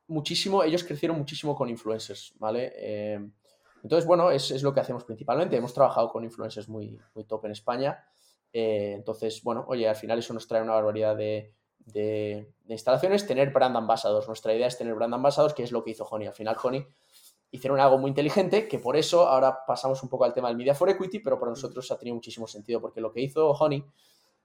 Muchísimo, 0.07 0.63
ellos 0.63 0.85
crecieron 0.85 1.19
muchísimo 1.19 1.55
con 1.55 1.69
influencers, 1.69 2.33
¿vale? 2.39 2.73
Eh, 2.77 3.21
entonces, 3.83 4.07
bueno, 4.07 4.31
es, 4.31 4.51
es 4.51 4.63
lo 4.63 4.73
que 4.73 4.81
hacemos 4.81 5.05
principalmente. 5.05 5.57
Hemos 5.57 5.75
trabajado 5.75 6.09
con 6.11 6.25
influencers 6.25 6.69
muy, 6.69 6.99
muy 7.15 7.25
top 7.25 7.45
en 7.45 7.53
España. 7.53 8.03
Eh, 8.53 8.93
entonces, 8.97 9.43
bueno, 9.43 9.65
oye, 9.69 9.87
al 9.89 9.97
final 9.97 10.19
eso 10.19 10.33
nos 10.33 10.49
trae 10.49 10.63
una 10.63 10.73
barbaridad 10.73 11.15
de, 11.17 11.53
de- 11.79 12.53
de 12.65 12.75
instalaciones. 12.75 13.27
Tener 13.27 13.53
brand 13.53 13.77
ambassadors. 13.77 14.27
Nuestra 14.27 14.55
idea 14.55 14.67
es 14.67 14.79
tener 14.79 14.95
brand 14.95 15.13
ambassadors, 15.15 15.53
que 15.55 15.63
es 15.63 15.73
lo 15.73 15.85
que 15.85 15.91
hizo 15.91 16.05
Honey. 16.05 16.27
Al 16.27 16.35
final, 16.35 16.57
Honey 16.63 16.87
hicieron 17.51 17.81
algo 17.81 17.99
muy 17.99 18.11
inteligente, 18.11 18.69
que 18.69 18.79
por 18.79 18.97
eso 18.97 19.27
ahora 19.27 19.65
pasamos 19.67 20.03
un 20.03 20.09
poco 20.09 20.25
al 20.25 20.35
tema 20.35 20.49
del 20.49 20.57
Media 20.57 20.75
for 20.75 20.91
Equity, 20.91 21.21
pero 21.21 21.39
para 21.39 21.51
nosotros 21.51 21.91
ha 21.91 21.99
tenido 21.99 22.15
muchísimo 22.15 22.47
sentido, 22.47 22.81
porque 22.81 23.01
lo 23.01 23.13
que 23.13 23.21
hizo 23.21 23.51
Honey 23.53 23.85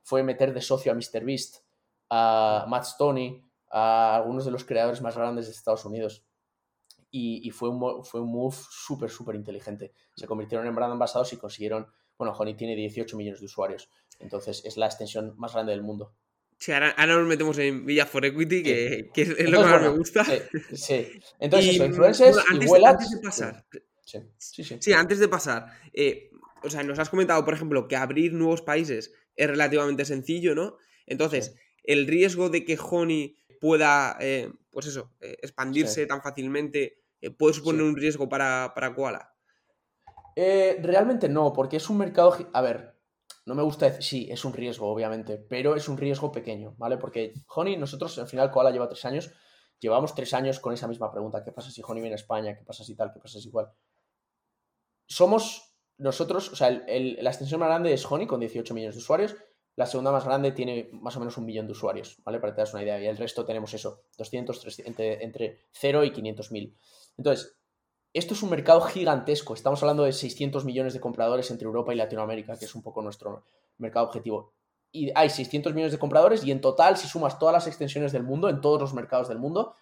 fue 0.02 0.24
meter 0.24 0.54
de 0.54 0.62
socio 0.62 0.92
a 0.92 0.96
MrBeast, 0.96 1.64
a 2.10 2.66
Matt 2.68 2.86
Stoney, 2.86 3.44
a 3.72 4.16
algunos 4.16 4.46
de 4.46 4.52
los 4.52 4.64
creadores 4.64 5.02
más 5.02 5.18
grandes 5.18 5.48
de 5.48 5.52
Estados 5.52 5.84
Unidos. 5.86 6.26
Y, 7.16 7.52
fue, 7.52 7.70
un, 7.70 8.04
fue 8.04 8.22
un 8.22 8.32
move 8.32 8.56
súper, 8.72 9.08
súper 9.08 9.36
inteligente. 9.36 9.94
Se 10.16 10.26
convirtieron 10.26 10.66
en 10.66 10.74
brand 10.74 10.94
ambassadors 10.94 11.32
y 11.34 11.38
consiguieron, 11.38 11.86
bueno, 12.18 12.34
Honey 12.36 12.56
tiene 12.56 12.76
18 12.76 13.16
millones 13.16 13.40
de 13.40 13.46
usuarios, 13.46 13.88
entonces 14.18 14.66
es 14.66 14.78
la 14.78 14.88
extensión 14.88 15.36
más 15.38 15.54
grande 15.54 15.74
del 15.74 15.84
mundo. 15.84 16.16
Sí, 16.64 16.72
ahora, 16.72 16.96
nos 17.06 17.28
metemos 17.28 17.58
en 17.58 17.86
Villa 17.86 18.06
for 18.06 18.24
Equity, 18.24 18.64
que, 18.64 19.12
es 19.14 19.50
lo 19.50 19.64
que 19.64 19.66
más 19.66 19.82
me 19.82 19.90
gusta. 19.90 20.24
Sí, 20.24 21.22
Entonces, 21.38 21.76
eso, 21.76 21.86
influencers 21.86 22.38
antes, 22.50 22.72
y 22.72 22.86
antes 22.86 23.12
de 23.12 23.18
pasar. 23.18 23.66
Sí, 24.06 24.20
sí, 24.38 24.64
sí. 24.64 24.78
sí 24.80 24.94
antes 24.94 25.20
de 25.20 25.28
pasar. 25.28 25.66
Eh, 25.92 26.32
o 26.64 26.70
sea, 26.70 26.82
nos 26.84 27.00
has 27.00 27.10
comentado, 27.10 27.44
por 27.44 27.54
ejemplo, 27.54 27.90
que 27.90 27.98
abrir 27.98 28.32
nuevos 28.32 28.62
países 28.62 29.12
es 29.36 29.48
relativamente 29.50 30.06
sencillo, 30.06 30.56
¿no? 30.56 30.78
Entonces, 31.06 31.54
el 31.84 32.08
riesgo 32.08 32.48
de 32.50 32.64
que 32.64 32.80
Honey 32.82 33.36
pueda, 33.60 34.16
eh, 34.22 34.50
pues 34.72 34.86
eso, 34.86 35.12
eh, 35.20 35.36
expandirse 35.42 36.06
tan 36.06 36.22
fácilmente, 36.22 37.04
puede 37.38 37.56
suponer 37.56 37.82
un 37.82 37.98
riesgo 37.98 38.30
para, 38.30 38.72
para 38.74 38.96
Koala. 38.96 39.36
realmente 40.38 41.28
no, 41.28 41.52
porque 41.52 41.76
es 41.76 41.90
un 41.90 41.98
mercado. 41.98 42.50
A 42.54 42.62
ver, 42.62 42.93
no 43.46 43.56
me 43.56 43.64
gusta 43.64 43.86
decir, 43.86 44.04
sí, 44.04 44.28
es 44.32 44.46
un 44.46 44.54
riesgo, 44.54 44.88
obviamente, 44.88 45.38
pero 45.38 45.76
es 45.76 45.90
un 45.90 45.98
riesgo 45.98 46.32
pequeño, 46.32 46.76
¿vale? 46.78 46.98
Porque 46.98 47.34
Honey, 47.48 47.78
nosotros, 47.78 48.18
al 48.20 48.28
final, 48.28 48.52
Koala 48.52 48.72
lleva 48.72 48.88
tres 48.88 49.04
años, 49.06 49.32
llevamos 49.80 50.16
tres 50.16 50.34
años 50.34 50.60
con 50.60 50.74
esa 50.74 50.88
misma 50.88 51.12
pregunta, 51.12 51.44
¿qué 51.44 51.52
pasa 51.52 51.70
si 51.70 51.82
Honey 51.86 52.02
viene 52.02 52.16
a 52.16 52.16
España? 52.16 52.56
¿Qué 52.58 52.64
pasa 52.64 52.84
si 52.84 52.96
tal? 52.96 53.12
¿Qué 53.12 53.20
pasa 53.20 53.40
si 53.40 53.50
igual? 53.50 53.70
Somos 55.08 55.76
nosotros, 55.98 56.52
o 56.52 56.56
sea, 56.56 56.70
la 56.70 57.30
extensión 57.30 57.60
más 57.60 57.70
grande 57.70 57.94
es 57.94 58.10
Honey 58.10 58.28
con 58.28 58.40
18 58.40 58.74
millones 58.74 58.96
de 58.96 59.02
usuarios, 59.02 59.36
la 59.76 59.88
segunda 59.88 60.12
más 60.12 60.26
grande 60.26 60.52
tiene 60.52 60.90
más 60.94 61.18
o 61.18 61.20
menos 61.20 61.38
un 61.38 61.46
millón 61.46 61.66
de 61.66 61.72
usuarios, 61.72 62.18
¿vale? 62.24 62.40
Para 62.40 62.54
que 62.54 62.56
te 62.58 62.62
das 62.62 62.74
una 62.74 62.84
idea, 62.84 63.02
y 63.02 63.08
el 63.08 63.18
resto 63.18 63.44
tenemos 63.46 63.74
eso, 63.74 64.04
200, 64.18 64.60
300, 64.60 64.88
entre, 64.88 65.24
entre 65.24 65.60
0 65.72 66.04
y 66.04 66.12
500 66.12 66.52
mil. 66.52 66.78
Entonces, 67.18 67.58
esto 68.14 68.36
es 68.36 68.44
un 68.44 68.52
mercado 68.52 68.82
gigantesco. 68.82 69.54
Estamos 69.54 69.82
hablando 69.82 70.04
de 70.04 70.14
600 70.14 70.66
millones 70.66 70.94
de 70.94 71.00
compradores 71.00 71.50
entre 71.50 71.66
Europa 71.66 71.94
y 71.94 71.98
Latinoamérica, 71.98 72.58
que 72.58 72.66
es 72.66 72.76
un 72.76 72.84
poco 72.84 73.02
nuestro 73.02 73.44
mercado 73.78 74.06
objetivo. 74.06 74.54
Y 74.92 75.12
hay 75.16 75.30
600 75.30 75.74
millones 75.74 75.92
de 75.92 75.98
compradores 75.98 76.44
y 76.46 76.52
en 76.52 76.62
total, 76.62 76.98
si 76.98 77.08
sumas 77.08 77.40
todas 77.40 77.54
las 77.54 77.66
extensiones 77.66 78.12
del 78.12 78.24
mundo, 78.24 78.50
en 78.50 78.62
todos 78.62 78.80
los 78.80 78.94
mercados 78.94 79.28
del 79.28 79.40
mundo, 79.40 79.76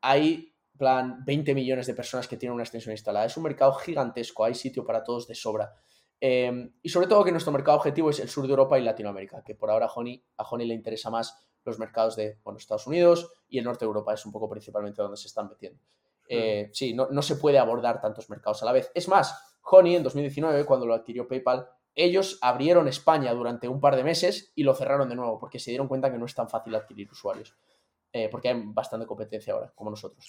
hay 0.00 0.54
plan 0.78 1.22
20 1.26 1.54
millones 1.54 1.86
de 1.86 1.94
personas 1.94 2.26
que 2.26 2.38
tienen 2.38 2.54
una 2.54 2.62
extensión 2.62 2.92
instalada. 2.92 3.26
Es 3.26 3.36
un 3.36 3.42
mercado 3.42 3.74
gigantesco, 3.74 4.44
hay 4.44 4.54
sitio 4.54 4.86
para 4.86 5.04
todos 5.04 5.28
de 5.28 5.34
sobra. 5.34 5.74
Em, 6.18 6.72
y 6.82 6.88
sobre 6.88 7.06
todo 7.06 7.24
que 7.24 7.32
nuestro 7.32 7.52
mercado 7.52 7.76
objetivo 7.76 8.08
es 8.08 8.20
el 8.20 8.28
sur 8.30 8.46
de 8.46 8.50
Europa 8.50 8.78
y 8.78 8.82
Latinoamérica, 8.82 9.42
que 9.44 9.54
por 9.54 9.70
ahora 9.70 9.86
a 9.86 9.92
Honey, 9.92 10.24
a 10.38 10.56
le 10.56 10.72
interesa 10.72 11.10
más 11.10 11.36
los 11.64 11.78
mercados 11.78 12.16
de 12.16 12.38
Estados 12.56 12.86
Unidos 12.86 13.30
y 13.48 13.58
el 13.58 13.64
norte 13.64 13.84
de 13.84 13.88
Europa, 13.88 14.14
es 14.14 14.24
un 14.24 14.32
poco 14.32 14.48
principalmente 14.48 15.02
donde 15.02 15.16
se 15.16 15.28
están 15.28 15.48
metiendo. 15.48 15.78
Eh, 16.34 16.70
sí, 16.72 16.94
no, 16.94 17.08
no, 17.10 17.20
se 17.20 17.36
puede 17.36 17.58
abordar 17.58 18.00
tantos 18.00 18.30
mercados 18.30 18.62
a 18.62 18.66
la 18.66 18.72
vez. 18.72 18.90
Es 18.94 19.06
más, 19.06 19.58
Honey 19.62 19.96
en 19.96 20.02
2019, 20.02 20.64
cuando 20.64 20.86
lo 20.86 20.94
adquirió 20.94 21.28
PayPal, 21.28 21.68
ellos 21.94 22.38
abrieron 22.40 22.88
España 22.88 23.34
durante 23.34 23.68
un 23.68 23.80
par 23.80 23.96
de 23.96 24.04
meses 24.04 24.50
y 24.54 24.62
lo 24.62 24.74
cerraron 24.74 25.10
de 25.10 25.14
nuevo 25.14 25.38
porque 25.38 25.58
se 25.58 25.70
dieron 25.70 25.88
cuenta 25.88 26.10
que 26.10 26.16
no 26.16 26.24
es 26.24 26.34
tan 26.34 26.48
fácil 26.48 26.74
adquirir 26.74 27.10
usuarios. 27.10 27.54
Eh, 28.14 28.28
porque 28.30 28.48
hay 28.48 28.62
bastante 28.64 29.06
competencia 29.06 29.52
ahora, 29.52 29.72
como 29.74 29.90
nosotros. 29.90 30.26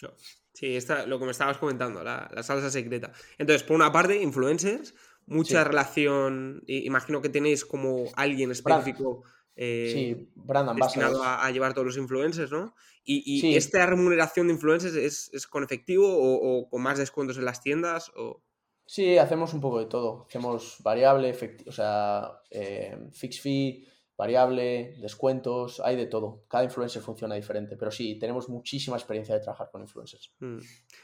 Sí, 0.54 0.76
está, 0.76 1.06
lo 1.06 1.20
que 1.20 1.26
me 1.26 1.32
estabas 1.32 1.58
comentando, 1.58 2.04
la, 2.04 2.30
salsa 2.42 2.70
secreta. 2.70 3.12
Entonces, 3.38 3.64
por 3.64 3.76
una 3.76 3.92
parte, 3.92 4.22
influencers, 4.22 4.94
mucha 5.26 5.64
relación, 5.64 6.64
imagino 6.68 7.22
que 7.22 7.30
tenéis 7.30 7.66
como 7.66 8.06
alguien 8.16 8.52
específico 8.52 9.24
eh, 9.56 9.92
sí, 9.94 10.32
Brandon 10.36 10.76
destinado 10.76 11.24
a, 11.24 11.46
a, 11.46 11.52
llevar 11.52 11.74
todos 11.74 11.88
los 11.88 11.98
influencers, 11.98 12.52
¿no? 12.52 12.74
¿Y, 13.06 13.56
esta 13.56 13.86
remuneración 13.86 14.48
de 14.48 14.54
influencers 14.54 14.96
es, 14.96 15.48
con 15.48 15.64
efectivo 15.64 16.08
o, 16.08 16.70
con 16.70 16.82
más 16.82 16.98
descuentos 16.98 17.38
en 17.38 17.46
las 17.46 17.62
tiendas? 17.62 18.12
O... 18.16 18.42
Sí, 18.86 19.18
hacemos 19.18 19.54
un 19.54 19.62
poco 19.62 19.80
de 19.80 19.88
todo. 19.88 20.26
Hacemos 20.28 20.78
variable, 20.82 21.36
o 21.68 21.72
sea, 21.72 22.40
eh, 22.50 22.98
fix 23.12 23.42
fee, 23.42 23.86
variable, 24.18 24.96
descuentos, 25.02 25.82
hay 25.82 25.98
de 25.98 26.06
todo. 26.06 26.46
Cada 26.48 26.64
influencer 26.64 27.02
funciona 27.02 27.36
diferente, 27.36 27.76
pero 27.76 27.92
sí, 27.92 28.18
tenemos 28.18 28.48
muchísima 28.48 28.96
experiencia 28.96 29.36
de 29.36 29.42
trabajar 29.42 29.70
con 29.70 29.82
influencers. 29.82 30.34
Mm. 30.40 30.60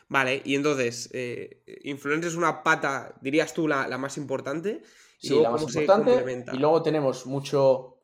Vale, 0.07 0.41
y 0.45 0.55
entonces, 0.55 1.09
eh, 1.11 1.63
influencer 1.83 2.29
es 2.29 2.37
una 2.37 2.63
pata, 2.63 3.13
dirías 3.21 3.53
tú, 3.53 3.67
la, 3.67 3.85
más 3.97 4.17
importante. 4.17 4.83
Sí, 5.17 5.37
la 5.37 5.49
más 5.49 5.63
importante. 5.63 6.45
Y 6.53 6.57
luego 6.57 6.81
tenemos 6.81 7.25
mucho 7.25 7.98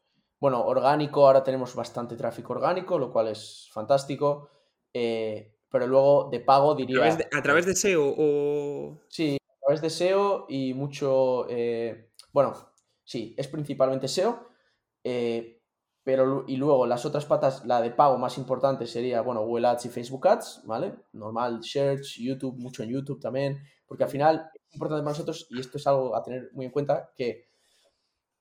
bueno, 0.45 0.63
orgánico, 0.63 1.25
ahora 1.25 1.43
tenemos 1.43 1.73
bastante 1.73 2.15
tráfico 2.15 2.53
orgánico, 2.53 2.99
lo 2.99 3.11
cual 3.11 3.29
es 3.29 3.67
fantástico. 3.71 4.47
Eh, 4.93 5.55
pero 5.71 5.87
luego 5.87 6.29
de 6.31 6.39
pago 6.39 6.75
diría. 6.75 7.17
¿A 7.33 7.41
través 7.41 7.65
de, 7.65 7.73
SEO 7.73 8.13
o.? 8.15 9.01
Sí, 9.09 9.37
a 9.37 9.59
través 9.65 9.81
de 9.81 9.89
SEO 9.89 10.45
y 10.47 10.75
mucho. 10.75 11.47
Eh, 11.49 12.11
bueno, 12.31 12.53
sí, 13.03 13.33
es 13.35 13.47
principalmente 13.47 14.07
SEO. 14.07 14.47
Eh, 15.03 15.63
pero 16.03 16.45
y 16.47 16.57
luego 16.57 16.85
las 16.85 17.07
otras 17.07 17.25
patas, 17.25 17.65
la 17.65 17.81
de 17.81 17.89
pago 17.89 18.19
más 18.19 18.37
importante 18.37 18.85
sería, 18.85 19.21
bueno, 19.21 19.43
Google 19.43 19.69
Ads 19.69 19.87
y 19.87 19.89
Facebook 19.89 20.27
Ads, 20.27 20.61
¿vale? 20.65 20.93
Normal, 21.13 21.63
Search, 21.63 22.19
YouTube, 22.19 22.55
mucho 22.59 22.83
en 22.83 22.91
YouTube 22.91 23.19
también, 23.19 23.63
porque 23.87 24.03
al 24.03 24.11
final 24.11 24.47
es 24.53 24.75
importante 24.75 25.01
para 25.01 25.13
nosotros, 25.13 25.47
y 25.49 25.59
esto 25.59 25.79
es 25.79 25.87
algo 25.87 26.15
a 26.15 26.21
tener 26.21 26.51
muy 26.53 26.67
en 26.67 26.71
cuenta, 26.71 27.09
que 27.15 27.47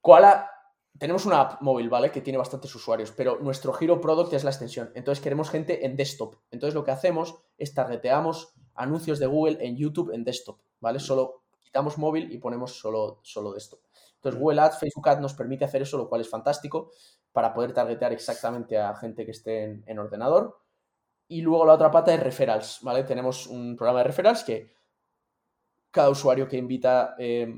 Koala 0.03 0.51
tenemos 0.99 1.27
una 1.27 1.41
app 1.41 1.61
móvil, 1.61 1.89
¿vale? 1.89 2.13
Que 2.13 2.21
tiene 2.21 2.39
bastantes 2.39 2.75
usuarios, 2.75 3.11
pero 3.11 3.39
nuestro 3.41 3.75
Hero 3.79 4.01
Product 4.01 4.33
es 4.33 4.45
la 4.45 4.51
extensión. 4.51 4.93
Entonces 4.95 5.23
queremos 5.23 5.51
gente 5.51 5.85
en 5.85 5.97
desktop. 5.97 6.37
Entonces 6.51 6.75
lo 6.75 6.85
que 6.85 6.93
hacemos 6.93 7.35
es 7.59 7.75
targeteamos 7.75 8.55
anuncios 8.75 9.19
de 9.19 9.27
Google 9.27 9.59
en 9.61 9.77
YouTube 9.77 10.13
en 10.13 10.25
desktop, 10.25 10.61
¿vale? 10.81 11.01
Solo 11.01 11.43
quitamos 11.61 11.99
móvil 11.99 12.33
y 12.33 12.39
ponemos 12.39 12.79
solo, 12.79 13.19
solo 13.23 13.53
desktop. 13.53 13.81
Entonces 14.17 14.41
Google 14.41 14.61
Ads, 14.61 14.79
Facebook 14.79 15.09
Ads 15.09 15.21
nos 15.21 15.35
permite 15.35 15.65
hacer 15.65 15.83
eso, 15.83 15.99
lo 15.99 16.09
cual 16.09 16.21
es 16.21 16.31
fantástico 16.31 16.93
para 17.33 17.53
poder 17.53 17.73
targetear 17.73 18.13
exactamente 18.13 18.79
a 18.79 18.95
gente 18.95 19.25
que 19.25 19.33
esté 19.33 19.83
en, 19.85 19.99
ordenador. 19.99 20.61
Y 21.27 21.41
luego 21.43 21.67
la 21.67 21.75
otra 21.75 21.91
pata 21.91 22.15
es 22.15 22.21
referrals, 22.21 22.79
¿vale? 22.83 23.03
Tenemos 23.03 23.49
un 23.49 23.77
programa 23.77 23.99
de 24.01 24.05
referrals 24.05 24.45
que 24.45 24.73
cada 25.91 26.11
usuario 26.11 26.47
que 26.47 26.57
invita... 26.57 27.17
Eh, 27.19 27.53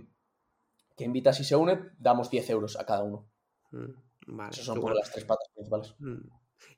que 0.96 1.04
invita 1.04 1.32
si 1.32 1.44
se 1.44 1.54
une, 1.54 1.90
damos 1.98 2.30
10 2.30 2.50
euros 2.50 2.78
a 2.78 2.86
cada 2.86 3.02
uno. 3.02 3.28
Mm, 3.70 4.36
vale, 4.36 4.50
Esas 4.50 4.64
son 4.64 4.80
como 4.80 4.94
las 4.94 5.12
tres 5.12 5.24
patas 5.24 5.48
principales. 5.54 5.94
Mm. 5.98 6.28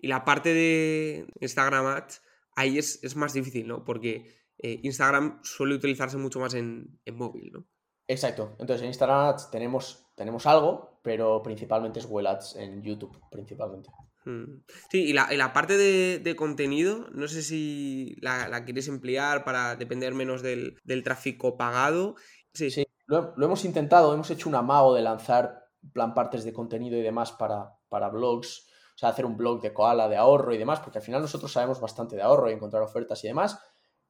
Y 0.01 0.09
la 0.09 0.25
parte 0.25 0.53
de 0.53 1.27
Instagram 1.41 1.87
Ads, 1.87 2.23
ahí 2.57 2.79
es, 2.79 3.17
más 3.17 3.33
difícil, 3.33 3.69
¿no? 3.69 3.85
Porque 3.85 4.35
eh, 4.59 4.81
Instagram 4.83 5.41
suele 5.43 5.77
utilizarse 5.77 6.17
mucho 6.17 6.41
más 6.41 6.55
en, 6.55 7.01
móvil, 7.13 7.53
¿no? 7.53 7.67
Exacto. 8.09 8.57
Entonces 8.59 8.83
en 8.83 8.89
Instagram 8.89 9.29
Ads 9.29 9.51
tenemos, 9.51 10.07
tenemos 10.17 10.47
algo, 10.47 10.99
pero 11.03 11.43
principalmente 11.43 12.01
es 12.01 12.07
Google 12.07 12.31
Ads 12.31 12.57
en 12.57 12.83
YouTube, 12.83 13.21
principalmente. 13.31 13.91
Mm. 14.25 14.63
Sí, 14.91 15.05
y 15.05 15.13
la, 15.13 15.53
parte 15.53 15.77
de, 15.77 16.37
contenido, 16.37 17.09
no 17.13 17.29
sé 17.29 17.43
si 17.43 18.17
la, 18.21 18.49
la, 18.49 18.65
quieres 18.65 18.89
emplear 18.89 19.45
para 19.45 19.77
depender 19.77 20.15
menos 20.15 20.43
del, 20.43 20.77
del 20.83 21.05
tráfico 21.05 21.57
pagado. 21.57 22.17
Sí, 22.53 22.73
sí 22.73 22.85
lo, 23.09 23.35
hemos 23.43 23.65
intentado, 23.65 24.13
hemos 24.13 24.31
hecho 24.31 24.49
un 24.49 24.55
amago 24.55 24.95
de 24.95 25.03
lanzar 25.03 25.67
plan 25.93 26.15
partes 26.15 26.45
de 26.45 26.53
contenido 26.53 26.97
y 26.97 27.03
demás 27.03 27.33
para, 27.33 27.75
para 27.89 28.11
blogs, 28.11 28.67
o 28.95 28.99
sea, 28.99 29.09
hacer 29.09 29.25
un 29.25 29.37
blog 29.37 29.63
de 29.63 29.73
koala, 29.73 30.09
de 30.09 30.17
ahorro 30.17 30.53
y 30.53 30.59
demás, 30.59 30.81
porque 30.81 30.99
al 30.99 31.05
final 31.05 31.23
nosotros 31.23 31.51
sabemos 31.51 31.81
bastante 31.81 32.17
de 32.17 32.23
ahorro 32.23 32.51
y 32.51 32.53
encontrar 32.53 32.83
ofertas 32.83 33.25
y 33.25 33.29
demás. 33.29 33.59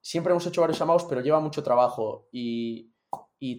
Siempre 0.00 0.32
hemos 0.32 0.46
hecho 0.46 0.60
varios 0.60 0.80
amagos, 0.80 1.04
pero 1.04 1.20
lleva 1.20 1.40
mucho 1.40 1.62
trabajo 1.62 2.28
y, 2.32 2.92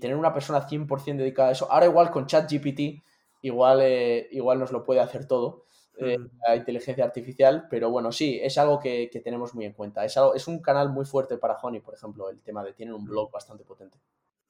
tener 0.02 0.18
una 0.18 0.34
persona 0.34 0.68
100% 0.68 1.18
dedicada 1.18 1.50
a 1.50 1.52
eso. 1.54 1.72
Ahora 1.72 1.86
igual 1.86 2.12
con 2.12 2.26
ChatGPT, 2.26 3.02
igual, 3.42 3.80
eh, 3.82 4.28
igual 4.32 4.60
nos 4.60 4.72
lo 4.72 4.84
puede 4.84 5.00
hacer 5.00 5.26
todo. 5.26 5.64
Eh, 5.98 6.18
la 6.48 6.56
inteligencia 6.56 7.04
artificial, 7.04 7.68
pero 7.70 7.90
bueno, 7.90 8.12
sí, 8.12 8.40
es 8.42 8.58
algo 8.58 8.80
que, 8.80 9.10
tenemos 9.24 9.54
muy 9.54 9.66
en 9.66 9.74
cuenta. 9.74 10.04
Es, 10.04 10.18
algo, 10.18 10.34
es 10.34 10.48
un 10.48 10.62
canal 10.62 10.90
muy 10.90 11.06
fuerte 11.06 11.38
para 11.38 11.58
Honey, 11.58 11.82
por 11.82 11.94
ejemplo, 11.94 12.30
el 12.30 12.42
tema 12.42 12.64
de 12.64 12.74
tener 12.74 12.94
un 12.94 13.06
blog 13.06 13.32
bastante 13.32 13.64
potente. 13.64 14.00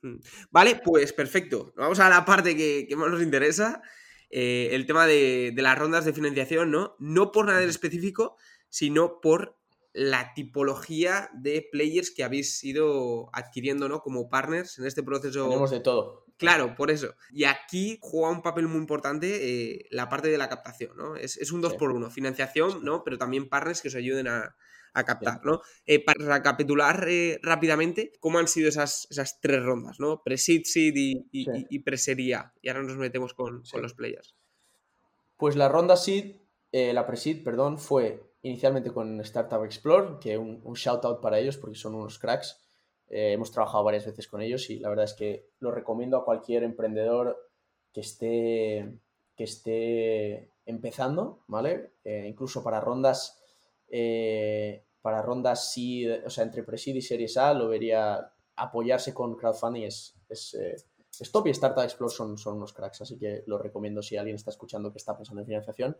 Mm. 0.01 0.17
Vale, 0.51 0.81
pues 0.83 1.13
perfecto. 1.13 1.73
Vamos 1.75 1.99
a 1.99 2.09
la 2.09 2.25
parte 2.25 2.55
que, 2.55 2.87
más 2.95 3.09
nos 3.09 3.21
interesa. 3.21 3.81
Eh, 4.29 4.69
el 4.73 4.85
tema 4.85 5.07
de, 5.07 5.53
las 5.57 5.77
rondas 5.77 6.05
de 6.05 6.13
financiación, 6.13 6.71
¿no? 6.71 6.95
No 6.99 7.31
por 7.31 7.45
nada 7.45 7.63
en 7.63 7.69
específico, 7.69 8.37
sino 8.69 9.19
por 9.21 9.57
la 9.91 10.33
tipología 10.35 11.29
de 11.33 11.67
players 11.71 12.11
que 12.11 12.23
habéis 12.23 12.63
ido 12.63 13.29
adquiriendo, 13.33 13.89
¿no? 13.89 14.01
Como 14.01 14.29
partners 14.29 14.77
en 14.77 14.85
este 14.85 15.01
proceso. 15.01 15.45
Tenemos 15.45 15.71
de 15.71 15.79
todo. 15.79 16.25
Claro, 16.37 16.75
por 16.75 16.89
eso. 16.89 17.15
Y 17.31 17.43
aquí 17.43 17.97
juega 18.01 18.29
un 18.29 18.41
papel 18.41 18.67
muy 18.67 18.79
importante 18.79 19.73
eh, 19.73 19.87
la 19.91 20.07
parte 20.07 20.29
de 20.29 20.37
la 20.37 20.47
captación, 20.47 20.95
¿no? 20.95 21.17
Es, 21.17 21.51
un 21.51 21.59
dos 21.59 21.73
por 21.73 21.91
uno. 21.91 22.09
Financiación, 22.09 22.83
¿no? 22.83 23.03
Pero 23.03 23.17
también 23.17 23.49
partners 23.49 23.81
que 23.81 23.89
os 23.89 23.95
ayuden 23.95 24.27
a, 24.29 24.55
a 24.93 25.03
captar, 25.03 25.45
¿no? 25.45 25.61
Eh, 25.85 26.03
para 26.03 26.37
recapitular 26.37 27.07
eh, 27.07 27.39
rápidamente, 27.41 28.11
¿cómo 28.19 28.39
han 28.39 28.47
sido 28.47 28.69
esas, 28.69 29.07
esas 29.09 29.39
tres 29.39 29.63
rondas, 29.63 29.99
¿no? 29.99 30.21
Pre-seed, 30.23 30.61
seed 30.65 30.93
y, 30.95 31.27
y, 31.31 31.79
pre-sería. 31.79 32.53
Y 32.61 32.69
ahora 32.69 32.83
nos 32.83 32.97
metemos 32.97 33.33
con, 33.33 33.63
los 33.73 33.93
players. 33.93 34.35
Pues 35.37 35.55
la 35.55 35.69
ronda 35.69 35.95
seed, 35.95 36.37
eh, 36.71 36.93
la 36.93 37.05
pre-seed, 37.05 37.43
perdón, 37.43 37.77
fue 37.77 38.33
inicialmente 38.41 38.91
con 38.91 39.19
Startup 39.21 39.63
Explore, 39.63 40.19
que 40.19 40.37
un, 40.37 40.61
un 40.63 40.73
shout 40.73 41.03
out 41.05 41.21
para 41.21 41.39
ellos 41.39 41.57
porque 41.57 41.77
son 41.77 41.95
unos 41.95 42.19
cracks. 42.19 42.65
Hemos 43.11 43.51
trabajado 43.51 43.83
varias 43.83 44.05
veces 44.05 44.27
con 44.27 44.39
ellos 44.39 44.69
y 44.69 44.77
la 44.77 44.89
verdad 44.89 45.05
es 45.05 45.13
que 45.13 45.49
lo 45.59 45.71
recomiendo 45.71 46.15
a 46.15 46.23
cualquier 46.23 46.61
emprendedor 46.63 47.49
que 47.91 48.01
esté, 48.01 48.99
que 49.35 49.45
esté 49.45 50.51
empezando, 50.67 51.43
¿vale? 51.47 51.93
Incluso 52.05 52.63
para 52.63 52.79
rondas, 52.79 53.38
eh, 53.89 54.83
para 55.01 55.21
rondas 55.21 55.71
sí, 55.71 56.09
o 56.09 56.29
sea, 56.29 56.43
entre 56.43 56.63
Presid 56.63 56.95
y 56.95 57.01
Series 57.01 57.37
A, 57.37 57.53
lo 57.53 57.69
vería 57.69 58.33
apoyarse 58.55 59.13
con 59.13 59.35
crowdfunding 59.35 59.83
es, 59.83 60.15
es, 60.27 60.55
es 61.19 61.31
top 61.31 61.47
y 61.47 61.49
Startup 61.51 61.83
Explore 61.83 62.13
son, 62.13 62.37
son 62.37 62.57
unos 62.57 62.73
cracks, 62.73 63.01
así 63.01 63.17
que 63.17 63.43
lo 63.47 63.57
recomiendo 63.57 64.01
si 64.01 64.17
alguien 64.17 64.35
está 64.35 64.51
escuchando 64.51 64.91
que 64.91 64.97
está 64.97 65.15
pensando 65.15 65.41
en 65.41 65.47
financiación, 65.47 65.97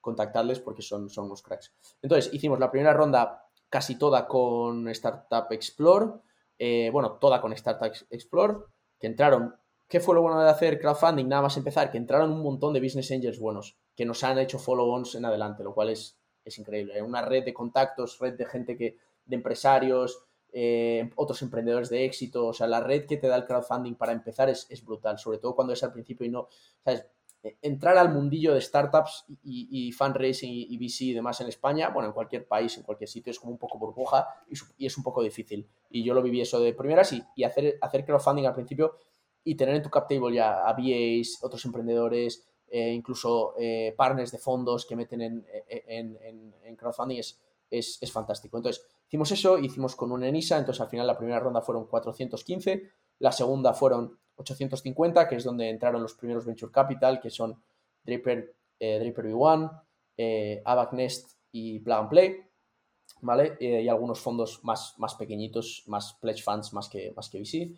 contactarles 0.00 0.60
porque 0.60 0.82
son, 0.82 1.08
son 1.08 1.26
unos 1.26 1.42
cracks. 1.42 1.72
Entonces, 2.02 2.32
hicimos 2.32 2.58
la 2.58 2.70
primera 2.70 2.92
ronda 2.92 3.46
casi 3.68 3.96
toda 3.96 4.26
con 4.26 4.88
Startup 4.88 5.46
Explore, 5.50 6.12
eh, 6.58 6.90
bueno, 6.92 7.12
toda 7.12 7.40
con 7.40 7.52
Startup 7.52 7.92
Explore, 8.10 8.58
que 8.98 9.06
entraron. 9.06 9.54
¿Qué 9.88 10.00
fue 10.00 10.14
lo 10.14 10.22
bueno 10.22 10.42
de 10.42 10.50
hacer 10.50 10.80
crowdfunding? 10.80 11.28
Nada 11.28 11.42
más 11.42 11.56
empezar, 11.56 11.90
que 11.90 11.98
entraron 11.98 12.32
un 12.32 12.42
montón 12.42 12.72
de 12.72 12.80
business 12.80 13.10
angels 13.12 13.38
buenos, 13.38 13.78
que 13.94 14.04
nos 14.04 14.24
han 14.24 14.38
hecho 14.38 14.58
follow-ons 14.58 15.14
en 15.14 15.24
adelante, 15.24 15.62
lo 15.62 15.74
cual 15.74 15.90
es, 15.90 16.18
es 16.46 16.58
increíble. 16.58 17.02
Una 17.02 17.22
red 17.22 17.44
de 17.44 17.52
contactos, 17.52 18.18
red 18.18 18.34
de 18.34 18.46
gente 18.46 18.76
que, 18.76 18.96
de 19.24 19.36
empresarios, 19.36 20.24
eh, 20.52 21.10
otros 21.16 21.42
emprendedores 21.42 21.90
de 21.90 22.04
éxito, 22.04 22.46
o 22.46 22.52
sea, 22.52 22.66
la 22.66 22.80
red 22.80 23.06
que 23.06 23.18
te 23.18 23.28
da 23.28 23.36
el 23.36 23.44
crowdfunding 23.44 23.96
para 23.96 24.12
empezar 24.12 24.48
es, 24.48 24.66
es 24.70 24.84
brutal, 24.84 25.18
sobre 25.18 25.38
todo 25.38 25.54
cuando 25.54 25.74
es 25.74 25.82
al 25.82 25.92
principio 25.92 26.26
y 26.26 26.30
no, 26.30 26.48
¿sabes? 26.82 27.06
entrar 27.62 27.96
al 27.98 28.12
mundillo 28.12 28.54
de 28.54 28.60
startups 28.60 29.24
y, 29.44 29.92
fundraising 29.92 30.50
y, 30.52 30.76
VC 30.78 31.02
y 31.02 31.12
demás 31.12 31.40
en 31.40 31.48
España, 31.48 31.90
bueno, 31.90 32.08
en 32.08 32.14
cualquier 32.14 32.46
país, 32.46 32.76
en 32.76 32.82
cualquier 32.82 33.08
sitio, 33.08 33.30
es 33.30 33.38
como 33.38 33.52
un 33.52 33.58
poco 33.58 33.78
burbuja 33.78 34.26
y, 34.78 34.86
es 34.86 34.96
un 34.96 35.04
poco 35.04 35.22
difícil. 35.22 35.68
Y 35.90 36.02
yo 36.02 36.14
lo 36.14 36.22
viví 36.22 36.40
eso 36.40 36.60
de 36.60 36.72
primeras 36.72 37.12
y 37.12 37.44
hacer, 37.44 37.78
hacer 37.80 38.04
crowdfunding 38.04 38.46
al 38.46 38.54
principio 38.54 38.96
y 39.44 39.54
tener 39.54 39.76
en 39.76 39.82
tu 39.82 39.90
cap 39.90 40.08
table 40.08 40.34
ya 40.34 40.66
a 40.66 40.72
VAs, 40.72 41.38
otros 41.42 41.64
emprendedores, 41.64 42.48
eh, 42.68 42.92
incluso 42.92 43.54
eh, 43.58 43.94
partners 43.96 44.32
de 44.32 44.38
fondos 44.38 44.86
que 44.86 44.96
meten 44.96 45.22
en, 45.22 45.46
en, 45.68 46.18
en, 46.22 46.54
en 46.62 46.76
crowdfunding 46.76 47.18
es, 47.18 47.40
es, 47.70 47.98
es, 48.00 48.12
fantástico. 48.12 48.56
Entonces, 48.56 48.84
hicimos 49.06 49.30
eso, 49.32 49.58
hicimos 49.58 49.96
con 49.96 50.12
un 50.12 50.24
ENISA, 50.24 50.58
entonces 50.58 50.80
al 50.80 50.88
final 50.88 51.06
la 51.06 51.16
primera 51.16 51.40
ronda 51.40 51.60
fueron 51.60 51.86
415, 51.86 52.90
la 53.18 53.32
segunda 53.32 53.74
fueron 53.74 54.18
850, 54.36 55.28
que 55.28 55.36
es 55.36 55.44
donde 55.44 55.68
entraron 55.68 56.02
los 56.02 56.14
primeros 56.14 56.44
Venture 56.44 56.72
Capital, 56.72 57.20
que 57.20 57.30
son 57.30 57.60
Draper, 58.04 58.54
eh, 58.78 58.98
Draper 59.00 59.26
V1, 59.26 59.82
eh, 60.16 60.62
Nest 60.92 61.32
y 61.52 61.80
Plug 61.80 61.96
and 61.96 62.08
Play, 62.08 62.36
¿vale? 63.22 63.56
Eh, 63.60 63.82
y 63.82 63.88
algunos 63.88 64.20
fondos 64.20 64.62
más, 64.64 64.94
más 64.98 65.14
pequeñitos, 65.14 65.84
más 65.86 66.14
pledge 66.20 66.42
funds, 66.42 66.72
más 66.72 66.88
que, 66.88 67.12
más 67.16 67.28
que 67.30 67.40
VC. 67.40 67.74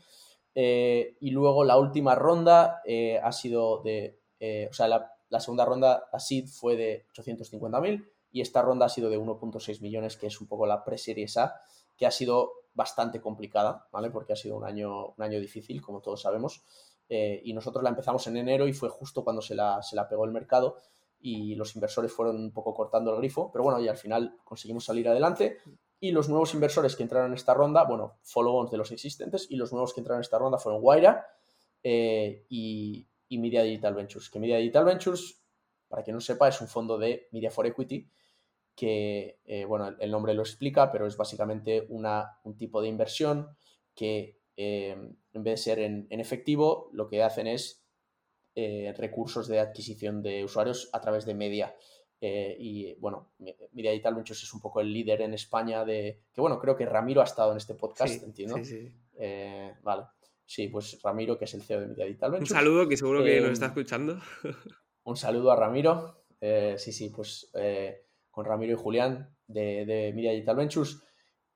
Eh, 0.55 1.17
y 1.21 1.31
luego 1.31 1.65
la 1.65 1.79
última 1.79 2.15
ronda 2.15 2.83
eh, 2.85 3.21
ha 3.23 3.31
sido 3.33 3.83
de, 3.83 4.18
o 4.41 4.73
sea, 4.73 4.89
la, 4.89 5.13
la, 5.29 5.41
segunda 5.41 5.65
ronda, 5.65 6.09
la 6.13 6.21
seed, 6.21 6.47
fue 6.47 6.77
de 6.77 7.07
850.000 7.15 8.09
y 8.31 8.41
esta 8.41 8.63
ronda 8.63 8.87
ha 8.87 8.89
sido 8.89 9.11
de 9.11 9.19
1.6 9.19 9.81
millones, 9.81 10.17
que 10.17 10.27
es 10.27 10.41
un 10.41 10.47
poco 10.47 10.67
la 10.67 10.85
pre-series 10.85 11.37
A, 11.39 11.61
que 11.97 12.07
ha 12.07 12.11
sido 12.11 12.53
bastante 12.75 13.21
complicada, 13.21 13.89
¿vale? 13.91 14.11
Porque 14.11 14.33
ha 14.33 14.37
sido 14.37 14.57
un 14.57 14.65
año, 14.65 15.09
un 15.09 15.23
año 15.23 15.41
difícil, 15.41 15.83
como 15.83 16.01
todos 16.01 16.23
sabemos. 16.23 16.63
Eh, 17.09 17.41
y 17.45 17.53
nosotros 17.53 17.83
la 17.83 17.91
empezamos 17.91 18.27
en 18.27 18.37
enero 18.37 18.69
y 18.69 18.73
fue 18.73 18.89
justo 18.89 19.25
cuando 19.25 19.43
se 19.43 19.55
la, 19.55 19.83
se 19.83 19.97
la 19.97 20.09
pegó 20.09 20.25
el 20.25 20.31
mercado 20.31 20.77
y 21.21 21.55
los 21.57 21.75
inversores 21.75 22.13
fueron 22.13 22.37
un 22.37 22.53
poco 22.53 22.75
cortando 22.75 23.13
el 23.13 23.19
grifo, 23.19 23.51
pero 23.51 23.65
bueno, 23.65 23.81
y 23.81 23.89
al 23.89 23.97
final 23.97 24.39
conseguimos 24.45 24.85
salir 24.85 25.09
adelante. 25.09 25.59
Y 26.01 26.13
los 26.13 26.29
nuevos 26.29 26.55
inversores 26.55 26.95
que 26.95 27.03
entraron 27.03 27.33
en 27.33 27.35
esta 27.35 27.55
ronda, 27.55 27.83
bueno, 27.83 28.19
follow-ons 28.23 28.71
de 28.71 28.77
los 28.77 28.93
existentes, 28.93 29.49
y 29.51 29.57
los 29.57 29.73
nuevos 29.73 29.93
que 29.93 30.01
entraron 30.01 30.19
en 30.19 30.23
esta 30.23 30.39
ronda 30.39 30.59
fueron 30.59 30.81
Guaira 30.81 31.27
eh, 31.83 32.47
y, 32.49 33.09
y 33.29 33.39
Media 33.39 33.63
Digital 33.63 33.95
Ventures. 33.95 34.31
Que 34.31 34.39
Media 34.39 34.57
Digital 34.57 34.85
Ventures, 34.85 35.43
para 35.89 36.03
quien 36.03 36.15
no 36.15 36.21
sepa, 36.21 36.49
es 36.49 36.61
un 36.61 36.69
fondo 36.69 36.99
de 36.99 37.29
Media 37.33 37.51
for 37.51 37.67
Equity, 37.67 38.11
que, 38.79 39.41
eh, 39.45 39.65
bueno, 39.65 39.97
el 39.99 40.11
nombre 40.11 40.35
lo 40.35 40.43
explica, 40.43 40.93
pero 40.93 41.07
es 41.09 41.17
básicamente 41.17 41.85
una, 41.89 42.39
un 42.45 42.57
tipo 42.57 42.81
de 42.81 42.87
inversión 42.87 43.49
que 43.93 44.39
eh, 44.57 44.97
en 45.33 45.43
vez 45.43 45.55
de 45.55 45.57
ser 45.57 45.79
en, 45.81 46.07
en, 46.11 46.21
efectivo, 46.21 46.89
lo 46.93 47.09
que 47.09 47.25
hacen 47.25 47.49
es 47.49 47.85
eh, 48.55 48.95
recursos 48.97 49.49
de 49.49 49.59
adquisición 49.59 50.23
de 50.23 50.45
usuarios 50.45 50.91
a 50.93 51.01
través 51.01 51.27
de 51.27 51.35
media. 51.35 51.75
Y 52.21 52.95
bueno, 52.95 53.33
Media 53.39 53.93
Digital 53.93 54.15
Ventures 54.15 54.43
es 54.43 54.53
un 54.53 54.61
poco 54.61 54.81
el 54.81 54.93
líder 54.93 55.23
en 55.23 55.35
España 55.35 55.85
de. 55.85 56.23
Que 56.33 56.41
bueno, 56.41 56.59
creo 56.59 56.77
que 56.77 56.85
Ramiro 56.85 57.21
ha 57.21 57.25
estado 57.25 57.53
en 57.53 57.59
este 57.59 57.75
podcast, 57.75 58.15
sí, 58.15 58.25
entiendo. 58.25 58.57
Sí, 58.57 58.65
sí. 58.65 58.93
vale. 59.83 60.05
Sí, 60.49 60.69
pues 60.69 60.99
Ramiro, 61.03 61.37
que 61.37 61.45
es 61.45 61.53
el 61.53 61.63
CEO 61.63 61.81
de 61.81 61.87
Media 61.89 62.07
Digital 62.07 62.31
Ventures. 62.31 62.51
Un 62.51 62.57
saludo, 62.57 62.89
que 62.89 62.97
seguro 62.97 63.23
que 63.23 63.39
nos 63.41 63.51
está 63.51 63.67
escuchando. 63.67 64.19
un 65.05 65.17
saludo 65.17 65.53
a 65.53 65.57
Ramiro. 65.57 66.25
sí, 66.41 66.91
sí, 66.91 67.11
pues 67.11 67.53
con 68.31 68.47
Ramiro 68.47 68.73
y 68.73 68.77
Julián 68.77 69.37
de, 69.47 69.85
de 69.85 70.13
Media 70.15 70.33
Digital 70.33 70.57
Ventures, 70.57 71.03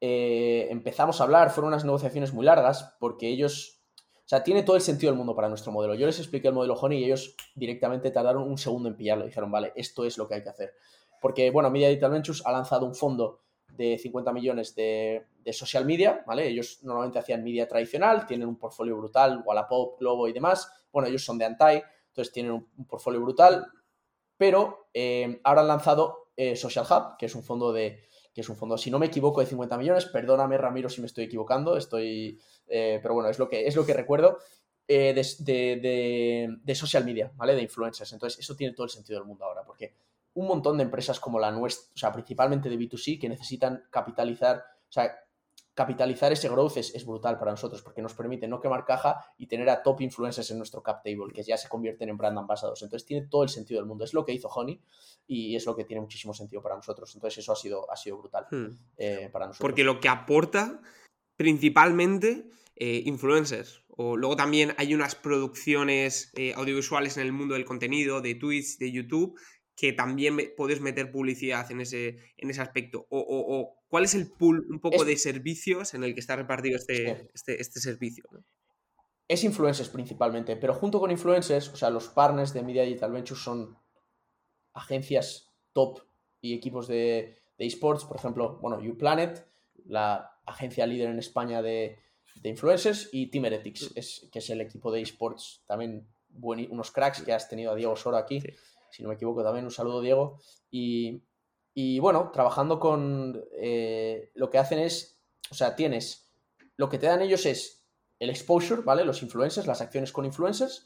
eh, 0.05 0.67
empezamos 0.69 1.21
a 1.21 1.25
hablar, 1.25 1.51
fueron 1.51 1.69
unas 1.69 1.85
negociaciones 1.85 2.33
muy 2.33 2.45
largas 2.45 2.97
porque 2.99 3.29
ellos, 3.29 3.85
o 3.97 4.27
sea, 4.29 4.43
tiene 4.43 4.65
todo 4.65 4.75
el 4.75 4.83
sentido 4.83 5.13
del 5.13 5.17
mundo 5.17 5.37
para 5.37 5.49
nuestro 5.49 5.71
modelo. 5.71 5.95
Yo 5.95 6.07
les 6.07 6.19
expliqué 6.19 6.49
el 6.49 6.55
modelo 6.55 6.75
Honey 6.75 6.99
y 6.99 7.05
ellos 7.05 7.37
directamente 7.55 8.11
tardaron 8.11 8.43
un 8.43 8.59
segundo 8.59 8.89
en 8.89 8.97
pillarlo, 8.97 9.25
dijeron, 9.25 9.53
vale, 9.53 9.73
esto 9.77 10.05
es 10.05 10.19
lo 10.19 10.27
que 10.27 10.35
hay 10.35 10.43
que 10.43 10.49
hacer. 10.49 10.75
Porque, 11.21 11.49
bueno, 11.53 11.71
Media 11.71 11.89
Digital 11.89 12.11
Ventures 12.11 12.43
ha 12.45 12.51
lanzado 12.51 12.85
un 12.85 12.97
fondo 12.97 13.42
de 13.77 13.99
50 13.99 14.33
millones 14.33 14.75
de, 14.75 15.27
de, 15.43 15.53
social 15.53 15.85
media, 15.85 16.23
¿vale? 16.27 16.47
Ellos 16.47 16.81
normalmente 16.83 17.19
hacían 17.19 17.43
media 17.43 17.67
tradicional, 17.67 18.27
tienen 18.27 18.49
un 18.49 18.57
portfolio 18.57 18.97
brutal, 18.97 19.43
Wallapop, 19.45 19.99
Globo 19.99 20.29
y 20.29 20.33
demás. 20.33 20.71
Bueno, 20.93 21.09
ellos 21.09 21.25
son 21.25 21.39
de 21.39 21.47
Antai, 21.47 21.83
entonces 22.09 22.33
tienen 22.33 22.53
un, 22.53 22.87
portfolio 22.87 23.21
brutal, 23.21 23.67
pero 24.37 24.89
eh, 24.93 25.41
ahora 25.45 25.63
han 25.63 25.69
lanzado 25.69 26.29
eh, 26.37 26.57
Social 26.57 26.87
Hub, 26.89 27.17
que 27.19 27.27
es 27.27 27.35
un 27.35 27.43
fondo 27.43 27.73
de 27.73 28.05
que 28.35 28.41
es 28.41 28.49
un 28.49 28.57
fondo, 28.57 28.79
si 28.79 28.91
no 28.91 28.99
me 28.99 29.07
equivoco, 29.07 29.41
de 29.41 29.47
50 29.47 29.77
millones. 29.77 30.07
Perdóname, 30.07 30.57
Ramiro, 30.57 30.89
si 30.89 31.03
me 31.03 31.07
estoy 31.07 31.25
equivocando. 31.25 31.77
Estoy. 31.77 32.41
Eh, 32.67 32.99
pero 33.03 33.13
bueno, 33.13 33.29
es 33.29 33.39
lo 33.39 33.47
que, 33.47 33.67
es 33.67 33.77
lo 33.77 33.85
que 33.85 33.93
recuerdo. 33.93 34.39
De, 34.89 35.15
de, 35.39 36.59
de, 36.63 36.75
social 36.75 37.05
media, 37.05 37.31
¿vale? 37.37 37.55
De 37.55 37.63
influencers. 37.63 38.13
Entonces, 38.13 38.41
eso 38.41 38.57
tiene 38.57 38.75
todo 38.75 38.85
el 38.85 38.91
sentido 38.91 39.19
del 39.19 39.29
mundo 39.29 39.45
ahora, 39.45 39.63
porque 39.65 39.95
un 40.35 40.47
montón 40.47 40.79
de 40.79 40.85
empresas 40.85 41.21
como 41.21 41.39
la 41.39 41.51
nuestra, 41.51 41.93
o 41.95 41.99
sea, 41.99 42.13
principalmente 42.13 42.69
de 42.69 42.79
B2C, 42.79 43.21
que 43.21 43.29
necesitan 43.29 43.85
capitalizar, 43.91 44.65
o 44.89 44.93
sea, 44.93 45.13
capitalizar 45.75 46.33
ese 46.33 46.49
growth 46.49 46.77
es, 46.77 46.95
es, 46.95 47.07
brutal 47.07 47.39
para 47.39 47.51
nosotros 47.51 47.81
porque 47.83 48.03
nos 48.03 48.13
permite 48.13 48.47
no 48.47 48.61
quemar 48.61 48.85
caja 48.85 49.25
y 49.39 49.47
tener 49.47 49.71
a 49.71 49.83
top 49.83 50.03
influencers 50.03 50.51
en 50.51 50.59
nuestro 50.59 50.83
cap 50.83 51.03
table 51.03 51.33
que 51.33 51.43
ya 51.43 51.57
se 51.57 51.69
convierten 51.69 52.11
en 52.11 52.19
brand 52.19 52.39
ambassadors. 52.39 52.83
Entonces 52.83 53.07
tiene 53.07 53.27
todo 53.27 53.43
el 53.43 53.49
sentido 53.49 53.81
del 53.81 53.87
mundo. 53.87 54.05
Es 54.05 54.13
lo 54.13 54.25
que 54.25 54.33
hizo 54.33 54.49
Honey 54.49 54.83
y 55.27 55.57
es 55.57 55.65
lo 55.65 55.75
que 55.75 55.85
tiene 55.85 56.03
muchísimo 56.03 56.35
sentido 56.35 56.63
para 56.63 56.77
nosotros. 56.77 57.15
Entonces 57.15 57.39
eso 57.39 57.53
ha 57.53 57.57
sido, 57.57 57.91
ha 57.91 57.97
sido 57.97 58.19
brutal 58.19 58.47
hmm. 58.51 58.67
eh, 58.99 59.31
para 59.33 59.47
nosotros. 59.47 59.67
Porque 59.67 59.83
lo 59.83 59.99
que 59.99 60.11
aporta 60.11 60.83
principalmente 61.37 62.51
eh, 62.77 63.03
influencers. 63.07 63.83
O 63.89 64.17
luego 64.17 64.37
también 64.37 64.75
hay 64.79 64.95
unas 64.95 65.15
producciones 65.15 66.33
eh, 66.35 66.53
audiovisuales 66.55 67.17
en 67.17 67.25
el 67.25 67.33
mundo 67.33 67.55
del 67.55 67.65
contenido, 67.65 68.21
de 68.21 68.35
Twitch, 68.35 68.79
de 68.79 68.91
YouTube, 68.91 69.39
que 69.77 69.93
también 69.93 70.39
puedes 70.57 70.81
meter 70.81 71.11
publicidad 71.11 71.71
en 71.71 71.81
ese, 71.81 72.19
en 72.37 72.51
ese 72.51 72.61
aspecto. 72.61 73.07
O, 73.11 73.19
o, 73.19 73.61
o 73.61 73.83
¿Cuál 73.89 74.05
es 74.05 74.15
el 74.15 74.31
pool 74.31 74.67
un 74.71 74.81
poco 74.81 75.03
es, 75.03 75.07
de 75.07 75.17
servicios 75.17 75.95
en 75.95 76.05
el 76.05 76.15
que 76.15 76.21
está 76.21 76.37
repartido 76.37 76.77
este, 76.77 77.17
sí. 77.17 77.29
este, 77.35 77.61
este, 77.61 77.81
servicio? 77.81 78.25
¿no? 78.31 78.45
Es 79.29 79.45
influencers 79.45 79.89
principalmente, 79.89 80.57
pero 80.57 80.75
junto 80.75 81.01
con 81.01 81.11
influencers, 81.11 81.69
o 81.69 81.77
sea, 81.77 81.91
los 81.91 82.09
partners 82.09 82.53
de 82.53 82.63
Media 82.63 82.83
Digital 82.83 83.13
Ventures 83.13 83.43
son 83.43 83.77
agencias 84.75 85.53
top 85.73 86.01
y 86.41 86.55
equipos 86.55 86.89
de, 86.89 87.39
de 87.59 87.67
esports, 87.67 88.05
por 88.05 88.17
ejemplo, 88.17 88.59
bueno, 88.61 88.79
UPlanet, 88.79 89.47
la 89.85 90.39
agencia 90.47 90.87
líder 90.87 91.11
en 91.11 91.19
España 91.19 91.63
de, 91.63 91.99
de 92.37 92.49
influencers, 92.49 93.09
y 93.13 93.31
Team 93.31 93.47
Heretics, 93.47 93.93
es, 93.95 94.29
que 94.33 94.39
es 94.41 94.51
el 94.51 94.61
equipo 94.61 94.91
de 94.91 95.03
esports, 95.03 95.65
también 95.67 96.09
buen, 96.29 96.67
unos 96.71 96.91
cracks 96.91 97.23
que 97.23 97.33
has 97.33 97.49
tenido 97.49 97.73
a 97.73 97.75
Diego 97.75 97.97
Soro 97.97 98.17
aquí, 98.17 98.41
sí. 98.41 98.49
Si 98.93 99.03
no 99.03 99.09
me 99.09 99.15
equivoco 99.15 99.43
también, 99.43 99.65
un 99.65 99.71
saludo 99.71 100.01
Diego, 100.01 100.39
y, 100.71 101.23
y 101.75 101.99
bueno, 101.99 102.31
trabajando 102.33 102.79
con 102.79 103.43
eh, 103.53 104.31
lo 104.35 104.51
que 104.51 104.59
hacen 104.59 104.79
es, 104.79 105.21
o 105.51 105.55
sea, 105.55 105.75
tienes, 105.75 106.31
lo 106.77 106.89
que 106.89 106.99
te 106.99 107.07
dan 107.07 107.23
ellos 107.23 107.47
es 107.47 107.87
el 108.19 108.31
exposure, 108.31 108.83
¿vale? 108.83 109.05
Los 109.05 109.23
influencers, 109.23 109.67
las 109.67 109.81
acciones 109.81 110.13
con 110.13 110.25
influencers, 110.25 110.85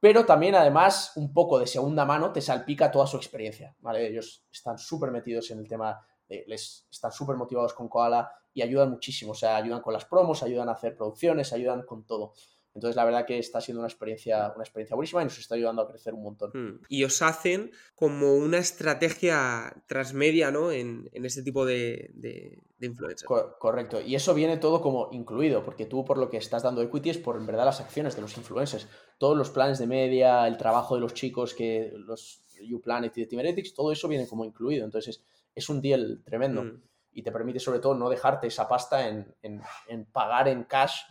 pero 0.00 0.24
también 0.24 0.54
además 0.54 1.12
un 1.16 1.32
poco 1.32 1.58
de 1.58 1.66
segunda 1.66 2.04
mano 2.04 2.32
te 2.32 2.40
salpica 2.40 2.90
toda 2.90 3.06
su 3.06 3.16
experiencia, 3.16 3.76
¿vale? 3.80 4.06
Ellos 4.06 4.46
están 4.50 4.78
súper 4.78 5.10
metidos 5.10 5.50
en 5.50 5.58
el 5.58 5.68
tema, 5.68 6.06
de, 6.28 6.44
les 6.46 6.86
están 6.90 7.12
súper 7.12 7.36
motivados 7.36 7.74
con 7.74 7.88
Koala 7.88 8.32
y 8.54 8.62
ayudan 8.62 8.90
muchísimo, 8.90 9.32
o 9.32 9.34
sea, 9.34 9.56
ayudan 9.56 9.80
con 9.80 9.92
las 9.92 10.04
promos, 10.04 10.42
ayudan 10.42 10.68
a 10.68 10.72
hacer 10.72 10.96
producciones, 10.96 11.52
ayudan 11.52 11.82
con 11.82 12.04
todo. 12.06 12.34
Entonces, 12.74 12.96
la 12.96 13.04
verdad 13.04 13.26
que 13.26 13.38
está 13.38 13.60
siendo 13.60 13.80
una 13.80 13.88
experiencia, 13.88 14.50
una 14.54 14.64
experiencia 14.64 14.96
buenísima 14.96 15.20
y 15.20 15.24
nos 15.26 15.38
está 15.38 15.56
ayudando 15.56 15.82
a 15.82 15.88
crecer 15.88 16.14
un 16.14 16.22
montón. 16.22 16.50
Mm. 16.54 16.80
Y 16.88 17.04
os 17.04 17.20
hacen 17.20 17.70
como 17.94 18.34
una 18.34 18.58
estrategia 18.58 19.84
transmedia, 19.86 20.50
¿no? 20.50 20.72
En, 20.72 21.10
en 21.12 21.26
este 21.26 21.42
tipo 21.42 21.66
de, 21.66 22.10
de, 22.14 22.62
influencers. 22.80 23.28
correcto. 23.58 24.00
Y 24.00 24.14
eso 24.14 24.32
viene 24.32 24.56
todo 24.56 24.80
como 24.80 25.10
incluido, 25.12 25.64
porque 25.64 25.84
tú 25.84 26.04
por 26.04 26.16
lo 26.16 26.30
que 26.30 26.38
estás 26.38 26.62
dando 26.62 26.80
equity 26.82 27.10
es 27.10 27.18
por 27.18 27.36
en 27.36 27.46
verdad 27.46 27.66
las 27.66 27.80
acciones 27.80 28.16
de 28.16 28.22
los 28.22 28.36
influencers. 28.38 28.88
Todos 29.18 29.36
los 29.36 29.50
planes 29.50 29.78
de 29.78 29.86
media, 29.86 30.46
el 30.48 30.56
trabajo 30.56 30.94
de 30.94 31.02
los 31.02 31.12
chicos, 31.12 31.54
que 31.54 31.92
los 31.94 32.42
UPlanet 32.72 33.16
y 33.18 33.20
de 33.22 33.26
Timeretics, 33.26 33.74
todo 33.74 33.92
eso 33.92 34.08
viene 34.08 34.26
como 34.26 34.46
incluido. 34.46 34.86
Entonces, 34.86 35.22
es 35.54 35.68
un 35.68 35.82
deal 35.82 36.22
tremendo. 36.24 36.64
Mm. 36.64 36.82
Y 37.14 37.22
te 37.22 37.30
permite 37.30 37.60
sobre 37.60 37.80
todo 37.80 37.94
no 37.94 38.08
dejarte 38.08 38.46
esa 38.46 38.66
pasta 38.66 39.06
en, 39.06 39.34
en, 39.42 39.60
en 39.86 40.06
pagar 40.06 40.48
en 40.48 40.64
cash 40.64 41.02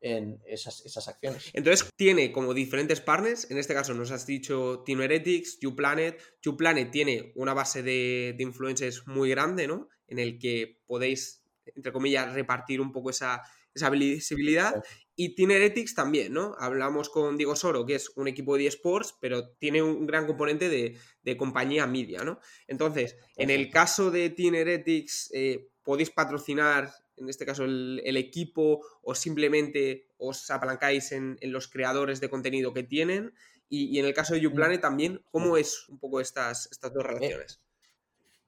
en 0.00 0.40
esas, 0.46 0.84
esas, 0.84 1.08
acciones. 1.08 1.50
Entonces 1.52 1.88
tiene 1.96 2.32
como 2.32 2.54
diferentes 2.54 3.00
partners, 3.00 3.50
en 3.50 3.58
este 3.58 3.74
caso 3.74 3.94
nos 3.94 4.10
has 4.10 4.26
dicho 4.26 4.82
Team 4.84 5.02
Heretics, 5.02 5.58
YouPlanet. 5.60 6.20
YouPlanet 6.42 6.90
tiene 6.90 7.32
una 7.36 7.54
base 7.54 7.82
de, 7.82 8.34
de 8.36 8.42
influencers 8.42 9.06
muy 9.06 9.30
grande, 9.30 9.66
¿no? 9.66 9.88
En 10.06 10.18
el 10.18 10.38
que 10.38 10.80
podéis, 10.86 11.44
entre 11.74 11.92
comillas, 11.92 12.32
repartir 12.32 12.80
un 12.80 12.92
poco 12.92 13.10
esa, 13.10 13.42
esa 13.74 13.90
visibilidad. 13.90 14.82
Y 15.14 15.34
Team 15.34 15.50
Heretics 15.50 15.94
también, 15.94 16.32
¿no? 16.32 16.54
Hablamos 16.58 17.10
con 17.10 17.36
Diego 17.36 17.54
Soro, 17.54 17.84
que 17.84 17.96
es 17.96 18.10
un 18.16 18.26
equipo 18.26 18.56
de 18.56 18.66
eSports, 18.66 19.14
pero 19.20 19.50
tiene 19.58 19.82
un 19.82 20.06
gran 20.06 20.26
componente 20.26 20.68
de, 20.68 20.96
de 21.22 21.36
compañía 21.36 21.86
media, 21.86 22.24
¿no? 22.24 22.40
Entonces, 22.66 23.16
en 23.36 23.50
el 23.50 23.70
caso 23.70 24.10
de 24.10 24.30
Team 24.30 24.54
Heretics, 24.54 25.30
eh, 25.34 25.68
podéis 25.82 26.10
patrocinar 26.10 26.90
en 27.20 27.28
este 27.28 27.46
caso 27.46 27.64
el, 27.64 28.16
equipo, 28.16 28.80
o 29.02 29.14
simplemente 29.14 30.08
os 30.18 30.50
apalancáis 30.50 31.12
en, 31.12 31.38
los 31.42 31.68
creadores 31.68 32.20
de 32.20 32.30
contenido 32.30 32.72
que 32.72 32.82
tienen. 32.82 33.34
Y, 33.68 33.98
en 33.98 34.06
el 34.06 34.14
caso 34.14 34.34
de 34.34 34.40
YouPlanet 34.40 34.80
mm. 34.80 34.82
también, 34.82 35.24
¿cómo 35.30 35.56
es 35.56 35.88
un 35.88 35.98
poco 35.98 36.20
estas, 36.20 36.68
estas 36.72 36.92
dos 36.92 37.04
eh, 37.04 37.08
relaciones? 37.08 37.60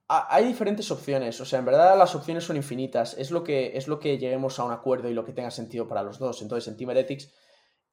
hay 0.09 0.45
diferentes 0.45 0.91
opciones, 0.91 1.39
o 1.41 1.45
sea, 1.45 1.59
en 1.59 1.65
verdad 1.65 1.97
las 1.97 2.13
opciones 2.13 2.43
son 2.43 2.55
infinitas, 2.55 3.15
es 3.17 3.31
lo 3.31 3.43
que, 3.43 3.75
es 3.75 3.87
lo 3.87 3.99
que 3.99 4.19
lleguemos 4.19 4.59
a 4.59 4.63
un 4.63 4.71
acuerdo 4.71 5.09
y 5.09 5.13
lo 5.13 5.25
que 5.25 5.33
tenga 5.33 5.49
sentido 5.49 5.87
para 5.87 6.03
los 6.03 6.19
dos. 6.19 6.41
Entonces, 6.41 6.67
en 6.67 6.77
Team 6.77 6.91
Heretics 6.91 7.33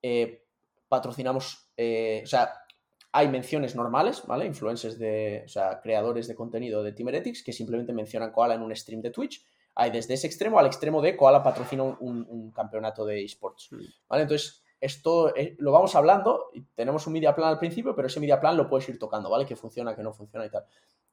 eh, 0.03 0.45
patrocinamos, 0.89 1.71
eh, 1.77 2.21
o 2.25 2.27
sea, 2.27 2.53
hay 3.13 3.29
menciones 3.29 3.75
normales, 3.75 4.23
¿vale? 4.27 4.47
Influencers 4.47 4.99
de, 4.99 5.43
o 5.45 5.49
sea, 5.49 5.81
creadores 5.81 6.29
de 6.29 6.35
contenido 6.35 6.83
de 6.83 6.93
Team 6.93 7.09
Heretics 7.09 7.43
que 7.43 7.53
simplemente 7.53 7.93
mencionan 7.93 8.33
Koala 8.33 8.55
en 8.55 8.63
un 8.63 8.75
stream 8.75 9.01
de 9.01 9.11
Twitch 9.11 9.45
hay 9.81 9.91
desde 9.91 10.13
ese 10.13 10.27
extremo 10.27 10.59
al 10.59 10.67
extremo 10.67 11.01
de 11.01 11.17
Koala 11.17 11.43
patrocina 11.43 11.83
un, 11.85 12.53
campeonato 12.55 13.07
de 13.07 13.25
esports. 13.25 13.73
Mm. 13.73 13.79
¿Vale? 14.09 14.23
Entonces, 14.23 14.63
esto 14.79 15.35
eh, 15.35 15.57
lo 15.59 15.73
vamos 15.73 15.95
hablando 15.95 16.51
y 16.53 16.61
tenemos 16.75 17.07
un 17.07 17.15
media 17.15 17.35
plan 17.35 17.49
al 17.49 17.59
principio, 17.59 17.97
pero 17.97 18.07
ese 18.07 18.21
media 18.21 18.39
plan 18.39 18.59
lo 18.59 18.69
puedes 18.69 18.87
ir 18.91 18.99
tocando, 18.99 19.31
¿vale? 19.31 19.47
Que 19.47 19.57
funciona, 19.57 19.97
que 19.97 20.03
no 20.03 20.13
funciona 20.13 20.45
y 20.45 20.51
tal. 20.51 20.67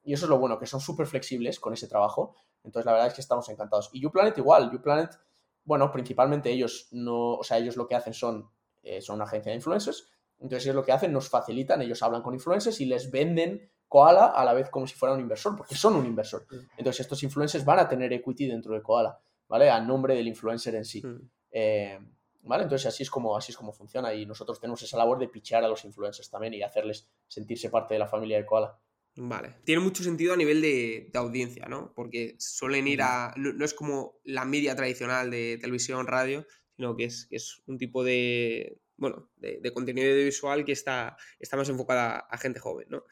Y 0.04 0.12
eso 0.12 0.26
es 0.26 0.30
lo 0.30 0.38
bueno, 0.38 0.58
que 0.58 0.66
son 0.66 0.80
súper 0.80 1.06
flexibles 1.06 1.58
con 1.58 1.72
ese 1.72 1.88
trabajo. 1.88 2.34
Entonces, 2.62 2.84
la 2.84 2.92
verdad 2.92 3.08
es 3.08 3.14
que 3.14 3.22
estamos 3.22 3.48
encantados. 3.48 3.88
Y 3.94 4.04
UPlanet 4.04 4.36
igual, 4.36 4.70
UPlanet, 4.74 5.18
bueno, 5.64 5.90
principalmente 5.90 6.50
ellos 6.50 6.88
no, 6.92 7.36
o 7.36 7.44
sea, 7.44 7.56
ellos 7.56 7.76
lo 7.76 7.86
que 7.86 7.94
hacen 7.94 8.12
son, 8.12 8.50
eh, 8.82 9.00
son 9.00 9.16
una 9.16 9.24
agencia 9.24 9.50
de 9.50 9.56
influencers. 9.56 10.10
Entonces, 10.40 10.66
ellos 10.66 10.76
lo 10.76 10.84
que 10.84 10.92
hacen, 10.92 11.10
nos 11.10 11.30
facilitan, 11.30 11.80
ellos 11.80 12.02
hablan 12.02 12.20
con 12.20 12.34
influencers 12.34 12.82
y 12.82 12.84
les 12.84 13.10
venden 13.10 13.70
Koala 13.88 14.26
a 14.26 14.44
la 14.44 14.52
vez 14.52 14.68
como 14.70 14.86
si 14.86 14.94
fuera 14.94 15.14
un 15.14 15.20
inversor, 15.20 15.56
porque 15.56 15.74
son 15.74 15.96
un 15.96 16.06
inversor. 16.06 16.46
Mm. 16.50 16.56
Entonces 16.78 17.00
estos 17.00 17.22
influencers 17.22 17.64
van 17.64 17.78
a 17.78 17.88
tener 17.88 18.12
equity 18.12 18.46
dentro 18.46 18.74
de 18.74 18.82
Koala, 18.82 19.18
¿vale? 19.48 19.70
A 19.70 19.80
nombre 19.80 20.14
del 20.14 20.28
influencer 20.28 20.74
en 20.74 20.84
sí. 20.84 21.02
Mm. 21.04 21.30
Eh, 21.50 21.98
¿Vale? 22.42 22.62
Entonces 22.62 22.86
así 22.86 23.02
es, 23.02 23.10
como, 23.10 23.36
así 23.36 23.52
es 23.52 23.58
como 23.58 23.72
funciona 23.72 24.14
y 24.14 24.24
nosotros 24.24 24.60
tenemos 24.60 24.82
esa 24.82 24.96
labor 24.96 25.18
de 25.18 25.28
pichear 25.28 25.64
a 25.64 25.68
los 25.68 25.84
influencers 25.84 26.30
también 26.30 26.54
y 26.54 26.62
hacerles 26.62 27.08
sentirse 27.26 27.68
parte 27.68 27.94
de 27.94 28.00
la 28.00 28.06
familia 28.06 28.38
de 28.38 28.46
Koala. 28.46 28.78
Vale. 29.16 29.56
Tiene 29.64 29.82
mucho 29.82 30.04
sentido 30.04 30.32
a 30.32 30.36
nivel 30.36 30.62
de, 30.62 31.10
audiencia, 31.14 31.66
¿no? 31.66 31.92
Porque 31.94 32.36
suelen 32.38 32.86
ir 32.86 33.02
a... 33.02 33.34
No, 33.36 33.64
es 33.64 33.74
como 33.74 34.20
la 34.24 34.44
media 34.44 34.76
tradicional 34.76 35.30
de 35.30 35.58
televisión, 35.60 36.06
radio, 36.06 36.46
sino 36.76 36.96
que 36.96 37.04
es, 37.04 37.26
es 37.30 37.62
un 37.66 37.78
tipo 37.78 38.04
de... 38.04 38.80
Bueno, 38.96 39.28
de, 39.36 39.72
contenido 39.72 40.10
audiovisual 40.10 40.64
que 40.64 40.72
está, 40.72 41.16
está 41.40 41.56
más 41.56 41.68
enfocada 41.68 42.18
a 42.18 42.38
gente 42.38 42.60
joven, 42.60 42.86
¿no? 42.90 43.04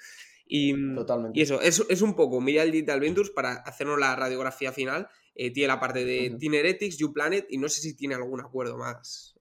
Y, 0.49 0.75
y 1.35 1.43
eso, 1.43 1.61
es, 1.61 1.85
es, 1.89 2.03
un 2.03 2.15
poco 2.15 2.41
Media 2.41 2.65
Digital 2.65 3.01
Ventures 3.01 3.31
para 3.31 3.55
hacernos 3.55 3.99
la 3.99 4.15
radiografía 4.15 4.73
final. 4.73 5.09
Eh, 5.35 5.53
tiene 5.53 5.69
la 5.69 5.81
parte 5.81 6.05
de 6.05 6.31
uh 6.31 6.39
-huh. 6.39 6.97
YouPlanet 6.97 7.47
y 7.51 7.59
no 7.59 7.69
sé 7.69 7.81
si 7.81 7.97
tiene 7.97 8.15
algún 8.15 8.41
acuerdo 8.41 8.79
más. 8.79 9.35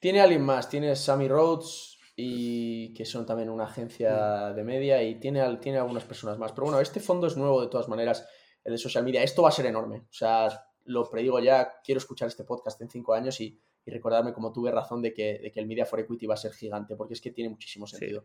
Tiene 0.00 0.20
alguien 0.20 0.42
más, 0.42 0.68
tiene 0.68 0.96
Sammy 0.96 1.28
Rhodes 1.28 1.98
y 2.16 2.94
que 2.94 3.04
son 3.04 3.26
también 3.26 3.50
una 3.50 3.64
agencia 3.64 4.52
de 4.54 4.64
media 4.64 5.02
y 5.02 5.20
tiene, 5.20 5.56
tiene 5.58 5.78
algunas 5.78 6.04
personas 6.04 6.38
más. 6.38 6.52
Pero 6.52 6.64
bueno, 6.64 6.80
este 6.80 7.00
fondo 7.00 7.26
es 7.26 7.36
nuevo 7.36 7.60
de 7.60 7.68
todas 7.68 7.88
maneras, 7.88 8.26
el 8.64 8.72
de 8.72 8.78
social 8.78 9.04
media. 9.04 9.22
Esto 9.22 9.42
va 9.42 9.50
a 9.50 9.52
ser 9.52 9.66
enorme. 9.66 9.98
O 9.98 10.12
sea, 10.12 10.48
lo 10.84 11.08
predigo 11.10 11.38
ya, 11.40 11.74
quiero 11.84 11.98
escuchar 11.98 12.28
este 12.28 12.44
podcast 12.44 12.80
en 12.80 12.88
cinco 12.88 13.12
años 13.12 13.40
y 13.40 13.60
y 13.86 13.90
recordarme 13.92 14.32
como 14.32 14.52
tuve 14.52 14.72
razón 14.72 15.00
de 15.00 15.14
que, 15.14 15.38
de 15.38 15.52
que, 15.52 15.60
el 15.60 15.66
Media 15.66 15.86
for 15.86 16.00
Equity 16.00 16.26
va 16.26 16.34
a 16.34 16.36
ser 16.36 16.52
gigante, 16.52 16.96
porque 16.96 17.14
es 17.14 17.20
que 17.20 17.30
tiene 17.30 17.48
muchísimo 17.50 17.86
sentido. 17.86 18.24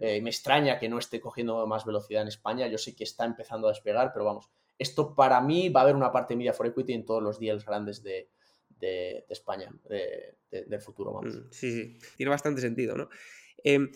Eh, 0.00 0.20
me 0.20 0.30
extraña 0.30 0.80
que 0.80 0.88
no 0.88 0.98
esté 0.98 1.20
cogiendo 1.20 1.64
más 1.66 1.84
velocidad 1.84 2.22
en 2.22 2.28
España, 2.28 2.66
yo 2.66 2.76
sé 2.76 2.94
que 2.96 3.04
está 3.04 3.24
empezando 3.24 3.68
a 3.68 3.70
despegar, 3.70 4.12
pero 4.12 4.24
vamos, 4.24 4.50
esto 4.76 5.14
para 5.14 5.40
mí 5.40 5.68
va 5.68 5.80
a 5.80 5.82
haber 5.84 5.94
una 5.94 6.10
parte 6.10 6.34
de 6.34 6.38
Media 6.38 6.52
for 6.52 6.66
Equity 6.66 6.92
en 6.92 7.04
todos 7.04 7.22
los 7.22 7.38
deals 7.38 7.64
grandes 7.64 8.02
de, 8.02 8.28
de, 8.80 9.24
España, 9.28 9.72
del 10.50 10.80
futuro, 10.80 11.12
vamos. 11.12 11.36
Mm, 11.36 11.52
sí, 11.52 11.70
sí, 11.70 11.98
tiene 12.16 12.30
bastante 12.30 12.60
sentido, 12.60 12.96
¿no? 12.96 13.08
Em, 13.62 13.90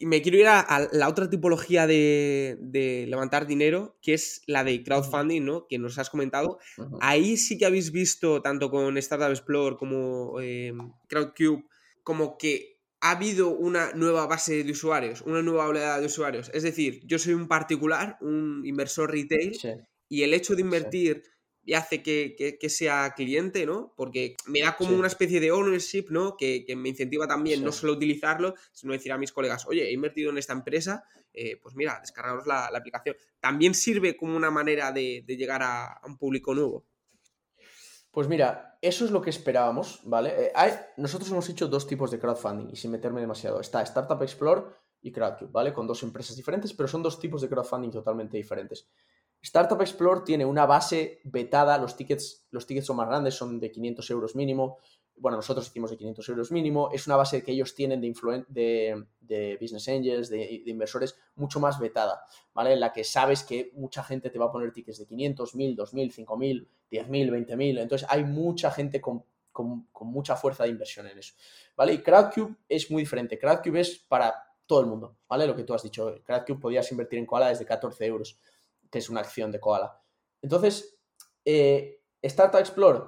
me 0.00 0.22
quiero 0.22 0.38
ir 0.38 0.46
a, 0.46 0.88
la 0.92 1.08
otra 1.08 1.28
tipología 1.28 1.86
de, 1.86 3.06
levantar 3.08 3.46
dinero, 3.46 3.98
que 4.00 4.14
es 4.14 4.42
la 4.46 4.64
de 4.64 4.82
crowdfunding, 4.82 5.44
¿no? 5.44 5.66
Que 5.68 5.78
nos 5.78 5.98
has 5.98 6.10
comentado. 6.10 6.58
Ahí 7.00 7.36
sí 7.36 7.58
que 7.58 7.66
habéis 7.66 7.90
visto, 7.90 8.40
tanto 8.42 8.70
con 8.70 8.96
Startup 8.98 9.30
Explorer 9.30 9.76
como 9.76 10.40
eh, 10.40 10.72
Crowdcube, 11.08 11.64
como 12.02 12.38
que 12.38 12.78
ha 13.00 13.12
habido 13.12 13.50
una 13.50 13.92
nueva 13.92 14.26
base 14.26 14.64
de 14.64 14.72
usuarios, 14.72 15.22
una 15.22 15.42
nueva 15.42 15.66
oleada 15.66 16.00
de 16.00 16.06
usuarios. 16.06 16.50
Es 16.54 16.62
decir, 16.62 17.00
yo 17.04 17.18
soy 17.18 17.34
un 17.34 17.48
particular, 17.48 18.18
un 18.20 18.62
inversor 18.64 19.10
retail, 19.10 19.56
y 20.08 20.22
el 20.22 20.34
hecho 20.34 20.54
de 20.54 20.62
invertir 20.62 21.22
y 21.68 21.74
hace 21.74 22.02
que, 22.02 22.70
sea 22.70 23.12
cliente, 23.14 23.66
¿no? 23.66 23.92
Porque 23.94 24.36
me 24.46 24.62
da 24.62 24.74
como 24.74 24.96
una 24.96 25.06
especie 25.06 25.38
de 25.38 25.52
ownership, 25.52 26.06
¿no? 26.08 26.34
Que, 26.34 26.64
me 26.74 26.88
incentiva 26.88 27.28
también 27.28 27.62
no 27.62 27.72
solo 27.72 27.92
utilizarlo, 27.92 28.54
sino 28.72 28.94
decir 28.94 29.12
a 29.12 29.18
mis 29.18 29.32
colegas, 29.32 29.66
oye, 29.66 29.86
he 29.86 29.92
invertido 29.92 30.30
en 30.30 30.38
esta 30.38 30.54
empresa, 30.54 31.04
eh, 31.34 31.60
pues 31.62 31.74
mira, 31.76 31.98
descargaros 32.00 32.46
la, 32.46 32.68
aplicación. 32.68 33.16
También 33.38 33.74
sirve 33.74 34.16
como 34.16 34.34
una 34.34 34.50
manera 34.50 34.92
de, 34.92 35.22
llegar 35.26 35.62
a, 35.62 36.00
un 36.06 36.16
público 36.16 36.54
nuevo. 36.54 36.86
Pues 38.12 38.28
mira, 38.28 38.78
eso 38.80 39.04
es 39.04 39.10
lo 39.10 39.20
que 39.20 39.28
esperábamos, 39.28 40.00
¿vale? 40.04 40.46
Eh, 40.46 40.52
hay, 40.54 40.72
nosotros 40.96 41.30
hemos 41.30 41.50
hecho 41.50 41.68
dos 41.68 41.86
tipos 41.86 42.10
de 42.10 42.18
crowdfunding 42.18 42.70
y 42.72 42.76
sin 42.76 42.92
meterme 42.92 43.20
demasiado. 43.20 43.60
Está 43.60 43.82
Startup 43.82 44.22
Explore 44.22 44.62
y 45.02 45.12
Crowdcube, 45.12 45.50
¿vale? 45.52 45.74
Con 45.74 45.86
dos 45.86 46.02
empresas 46.02 46.34
diferentes, 46.34 46.72
pero 46.72 46.88
son 46.88 47.02
dos 47.02 47.20
tipos 47.20 47.42
de 47.42 47.50
crowdfunding 47.50 47.90
totalmente 47.90 48.38
diferentes. 48.38 48.88
Startup 49.40 49.80
Explore 49.80 50.22
tiene 50.24 50.44
una 50.44 50.66
base 50.66 51.20
vetada, 51.24 51.78
los 51.78 51.96
tickets, 51.96 52.46
los 52.50 52.66
son 52.82 52.96
más 52.96 53.08
grandes, 53.08 53.34
son 53.34 53.60
de 53.60 53.70
500 53.70 54.10
euros 54.10 54.36
mínimo. 54.36 54.78
Bueno, 55.16 55.36
nosotros 55.36 55.66
hicimos 55.66 55.90
de 55.90 55.96
500 55.96 56.28
euros 56.28 56.52
mínimo. 56.52 56.90
Es 56.92 57.06
una 57.06 57.16
base 57.16 57.42
que 57.42 57.52
ellos 57.52 57.74
tienen 57.74 58.00
de, 58.00 59.04
de, 59.20 59.58
business 59.60 59.88
angels, 59.88 60.28
de, 60.28 60.62
inversores, 60.66 61.16
mucho 61.36 61.60
más 61.60 61.78
vetada, 61.78 62.22
¿vale? 62.54 62.72
En 62.72 62.80
la 62.80 62.92
que 62.92 63.04
sabes 63.04 63.42
que 63.42 63.72
mucha 63.74 64.02
gente 64.04 64.30
te 64.30 64.38
va 64.38 64.46
a 64.46 64.52
poner 64.52 64.72
tickets 64.72 64.98
de 64.98 65.06
500, 65.06 65.54
1000, 65.54 65.76
2000, 65.76 66.12
5000, 66.12 66.68
10000, 66.88 67.30
20000. 67.30 67.78
Entonces 67.78 68.08
hay 68.10 68.24
mucha 68.24 68.70
gente 68.70 69.00
con, 69.00 69.24
con, 69.50 69.86
con 69.92 70.08
mucha 70.08 70.36
fuerza 70.36 70.64
de 70.64 70.70
inversión 70.70 71.06
en 71.06 71.18
eso, 71.18 71.34
¿vale? 71.76 71.94
Y 71.94 71.98
Crowdcube 71.98 72.56
es 72.68 72.90
muy 72.90 73.02
diferente. 73.02 73.38
Crowdcube 73.38 73.80
es 73.80 73.98
para 73.98 74.34
todo 74.66 74.80
el 74.80 74.86
mundo, 74.86 75.16
¿vale? 75.28 75.46
Lo 75.46 75.56
que 75.56 75.64
tú 75.64 75.74
has 75.74 75.82
dicho. 75.82 76.14
Crowdcube 76.24 76.60
podías 76.60 76.90
invertir 76.92 77.18
en 77.18 77.26
Koala 77.26 77.48
desde 77.48 77.64
14 77.64 78.06
euros 78.06 78.38
que 78.90 78.98
es 78.98 79.10
una 79.10 79.20
acción 79.20 79.50
de 79.50 79.60
Koala. 79.60 80.00
Entonces, 80.42 80.98
eh, 81.44 82.02
Startup 82.22 82.60
Explore, 82.60 83.00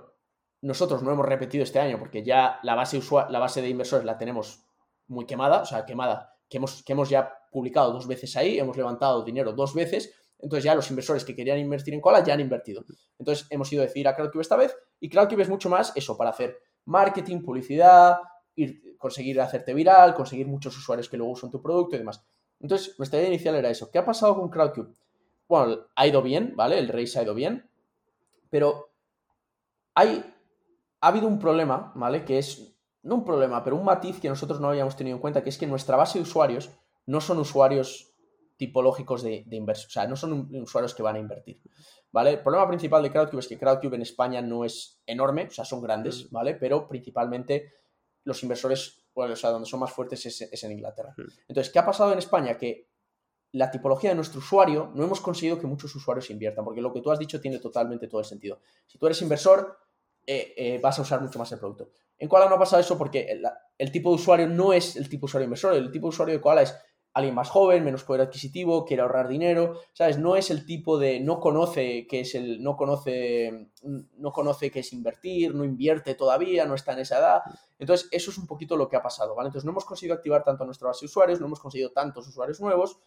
nosotros 0.62 1.03
no 1.03 1.12
hemos 1.12 1.26
repetido 1.26 1.64
este 1.64 1.78
año 1.78 1.99
porque 1.99 2.22
ya 2.22 2.61
la 2.62 2.74
base, 2.74 3.01
la 3.28 3.39
base 3.39 3.62
de 3.62 3.68
inversores 3.68 4.05
la 4.05 4.18
tenemos 4.18 4.64
muy 5.09 5.26
quemada, 5.26 5.62
o 5.62 5.66
sea, 5.66 5.85
quemada, 5.85 6.37
que 6.49 6.59
hemos, 6.59 6.83
que 6.83 6.93
hemos 6.93 7.09
ya 7.09 7.33
publicado 7.51 7.93
dos 7.93 8.07
veces 8.07 8.37
ahí, 8.37 8.59
hemos 8.59 8.76
levantado 8.76 9.24
dinero 9.24 9.53
dos 9.53 9.74
veces, 9.74 10.14
entonces 10.39 10.64
ya 10.64 10.74
los 10.74 10.89
inversores 10.91 11.24
que 11.24 11.35
querían 11.35 11.59
invertir 11.59 11.95
en 11.95 12.01
Koala 12.01 12.22
ya 12.22 12.35
han 12.35 12.41
invertido. 12.41 12.85
Entonces 13.18 13.47
hemos 13.51 13.72
ido 13.72 13.83
a 13.83 13.87
decidir 13.87 14.09
a 14.09 14.14
Crowdcube 14.14 14.43
esta 14.43 14.57
vez 14.57 14.76
y 15.01 15.09
Crowdcube 15.09 15.43
es 15.43 15.49
mucho 15.49 15.68
más 15.68 15.93
eso, 15.97 16.16
para 16.16 16.31
hacer 16.31 16.59
marketing, 16.87 17.43
publicidad, 17.43 18.18
ir, 18.55 18.97
conseguir 18.99 19.41
hacerte 19.41 19.74
viral, 19.74 20.14
conseguir 20.14 20.47
muchos 20.47 20.76
usuarios 20.76 21.09
que 21.09 21.16
luego 21.16 21.33
usan 21.33 21.51
tu 21.51 21.61
producto 21.61 21.97
y 21.97 21.99
demás. 21.99 22.24
Entonces, 22.59 22.95
nuestra 22.99 23.18
idea 23.18 23.31
inicial 23.31 23.55
era 23.55 23.70
eso. 23.70 23.91
¿Qué 23.91 23.99
ha 23.99 24.05
pasado 24.05 24.37
con 24.37 24.51
Crowdcube? 24.51 24.95
Bueno, 25.51 25.86
ha 25.96 26.07
ido 26.07 26.22
bien, 26.22 26.55
¿vale? 26.55 26.78
El 26.78 26.88
race 26.88 27.18
ha 27.18 27.24
ido 27.24 27.34
bien, 27.34 27.68
pero 28.51 28.92
hay, 29.96 30.24
ha 31.01 31.09
habido 31.09 31.26
un 31.26 31.40
problema, 31.40 31.92
¿vale? 31.96 32.24
Que 32.24 32.38
es 32.38 32.76
no 33.03 33.16
un 33.16 33.24
problema, 33.24 33.64
pero 33.64 33.74
un 33.76 33.84
matiz 33.84 34.20
que 34.20 34.28
nosotros 34.28 34.61
no 34.61 34.68
habíamos 34.68 34.94
tenido 34.94 35.16
en 35.16 35.20
cuenta, 35.20 35.42
que 35.42 35.51
es 35.51 35.59
que 35.59 35.66
nuestra 35.66 35.96
base 35.96 36.18
de 36.18 36.22
usuarios 36.22 36.70
no 37.07 37.20
son 37.20 37.38
usuarios 37.38 38.14
tipológicos 38.57 39.22
de, 39.22 39.42
de 39.46 39.57
inversión, 39.57 39.88
o 39.88 39.90
sea, 39.90 40.07
no 40.07 40.16
son 40.16 40.55
usuarios 40.55 40.94
que 40.94 41.03
van 41.03 41.16
a 41.16 41.18
invertir, 41.18 41.61
¿vale? 42.12 42.30
El 42.30 42.40
problema 42.42 42.68
principal 42.68 43.03
de 43.03 43.11
Crowdcube 43.11 43.40
es 43.40 43.48
que 43.48 43.59
Crowdcube 43.59 43.96
en 43.96 44.03
España 44.03 44.40
no 44.42 44.64
es 44.64 45.03
enorme, 45.05 45.46
o 45.46 45.51
sea, 45.51 45.64
son 45.64 45.82
grandes, 45.82 46.26
Mm. 46.26 46.34
¿vale? 46.34 46.55
Pero 46.55 46.86
principalmente 46.86 47.72
los 48.22 48.40
inversores, 48.44 49.09
bueno, 49.14 49.32
o 49.32 49.36
sea, 49.36 49.51
donde 49.51 49.68
son 49.68 49.80
más 49.80 49.90
fuertes 49.90 50.24
es, 50.26 50.42
es 50.42 50.62
en 50.62 50.72
Inglaterra. 50.72 51.12
Entonces, 51.48 51.72
¿qué 51.72 51.78
ha 51.80 51.86
pasado 51.86 52.12
en 52.12 52.18
España? 52.18 52.57
Que 52.57 52.89
la 53.53 53.70
tipología 53.70 54.11
de 54.11 54.16
nuestro 54.16 54.38
usuario, 54.38 54.90
no 54.94 55.05
hemos 55.05 55.20
conseguido 55.20 55.59
que 55.59 55.66
muchos 55.66 55.94
usuarios 55.94 56.30
inviertan, 56.30 56.64
porque 56.64 56.80
lo 56.80 56.92
que 56.92 57.01
tú 57.01 57.11
has 57.11 57.18
dicho 57.18 57.40
tiene 57.40 57.59
totalmente 57.59 58.07
todo 58.07 58.20
el 58.20 58.26
sentido. 58.26 58.61
Si 58.86 58.98
tú 58.98 59.07
eres 59.07 59.20
inversor, 59.22 59.76
eh, 60.26 60.55
eh, 60.57 60.80
vas 60.82 60.98
a 60.98 61.03
usar 61.03 61.20
mucho 61.20 61.38
más 61.38 61.51
el 61.53 61.59
producto. 61.59 61.90
En 62.18 62.28
Koala 62.28 62.48
no 62.48 62.57
ha 62.57 62.59
pasado 62.59 62.80
eso 62.80 62.96
porque 62.98 63.26
el, 63.78 63.92
tipo 63.92 64.11
de 64.11 64.16
usuario 64.16 64.46
no 64.46 64.72
es 64.72 64.94
el 64.96 65.09
tipo 65.09 65.26
de 65.26 65.30
usuario 65.30 65.44
inversor, 65.44 65.74
el 65.74 65.90
tipo 65.90 66.07
de 66.07 66.11
usuario 66.11 66.34
de 66.34 66.40
Koala 66.40 66.62
es 66.62 66.76
alguien 67.12 67.34
más 67.34 67.48
joven, 67.48 67.82
menos 67.82 68.05
poder 68.05 68.20
adquisitivo, 68.22 68.84
quiere 68.84 69.03
ahorrar 69.03 69.26
dinero, 69.26 69.80
¿sabes? 69.92 70.18
No 70.18 70.36
es 70.36 70.51
el 70.51 70.64
tipo 70.64 70.98
de 70.98 71.18
no 71.18 71.40
conoce 71.40 72.07
qué 72.07 72.20
es 72.20 72.34
el 72.34 72.62
no 72.62 72.76
conoce 72.76 73.70
no 73.82 74.32
conoce 74.32 74.70
qué 74.70 74.80
es 74.80 74.92
invertir, 74.92 75.55
no 75.55 75.64
invierte 75.64 76.14
todavía, 76.14 76.66
no 76.66 76.74
está 76.74 76.92
en 76.92 77.01
esa 77.01 77.18
edad. 77.18 77.42
Entonces, 77.78 78.09
eso 78.12 78.30
es 78.30 78.38
un 78.38 78.46
poquito 78.46 78.76
lo 78.76 78.88
que 78.88 78.96
ha 78.96 79.03
pasado, 79.03 79.34
¿vale? 79.34 79.48
Entonces, 79.48 79.64
no 79.64 79.72
hemos 79.72 79.86
conseguido 79.86 80.14
activar 80.14 80.44
tanto 80.44 80.64
nuestra 80.64 80.88
base 80.88 81.01
de 81.01 81.07
usuarios, 81.07 81.40
no 81.40 81.46
hemos 81.46 81.61
conseguido 81.61 81.90
tantos 81.90 82.28
usuarios 82.28 82.61
nuevos. 82.61 82.98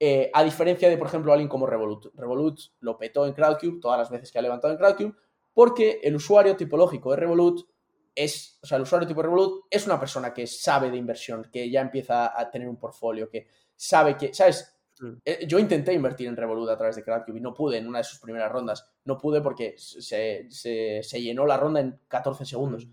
Eh, 0.00 0.30
a 0.32 0.44
diferencia 0.44 0.88
de, 0.88 0.96
por 0.96 1.08
ejemplo, 1.08 1.32
alguien 1.32 1.48
como 1.48 1.66
Revolut. 1.66 2.14
Revolut 2.14 2.60
lo 2.80 2.96
petó 2.98 3.26
en 3.26 3.32
Crowdcube 3.32 3.80
todas 3.80 3.98
las 3.98 4.10
veces 4.10 4.30
que 4.30 4.38
ha 4.38 4.42
levantado 4.42 4.72
en 4.72 4.78
Crowdcube, 4.78 5.14
porque 5.52 6.00
el 6.02 6.14
usuario 6.16 6.56
tipológico 6.56 7.10
de 7.10 7.16
Revolut 7.16 7.68
es, 8.14 8.58
o 8.62 8.66
sea, 8.66 8.76
el 8.76 8.82
usuario 8.82 9.06
tipo 9.08 9.22
Revolut 9.22 9.64
es 9.70 9.86
una 9.86 9.98
persona 9.98 10.32
que 10.34 10.46
sabe 10.46 10.90
de 10.90 10.96
inversión, 10.96 11.48
que 11.52 11.70
ya 11.70 11.80
empieza 11.80 12.38
a 12.38 12.50
tener 12.50 12.68
un 12.68 12.76
portfolio, 12.76 13.28
que 13.28 13.46
sabe 13.76 14.16
que, 14.16 14.32
¿sabes? 14.34 14.74
Mm. 15.00 15.12
Eh, 15.24 15.46
Yo 15.46 15.58
intenté 15.60 15.92
invertir 15.92 16.26
en 16.26 16.36
Revolut 16.36 16.68
a 16.70 16.76
través 16.76 16.96
de 16.96 17.04
Crowdcube 17.04 17.38
y 17.38 17.40
no 17.40 17.54
pude 17.54 17.78
en 17.78 17.86
una 17.88 17.98
de 17.98 18.04
sus 18.04 18.18
primeras 18.18 18.50
rondas. 18.50 18.84
No 19.04 19.16
pude 19.18 19.40
porque 19.40 19.74
se, 19.78 20.46
se- 20.50 21.00
se 21.02 21.22
llenó 21.22 21.46
la 21.46 21.56
ronda 21.56 21.80
en 21.80 22.00
14 22.08 22.44
segundos. 22.44 22.88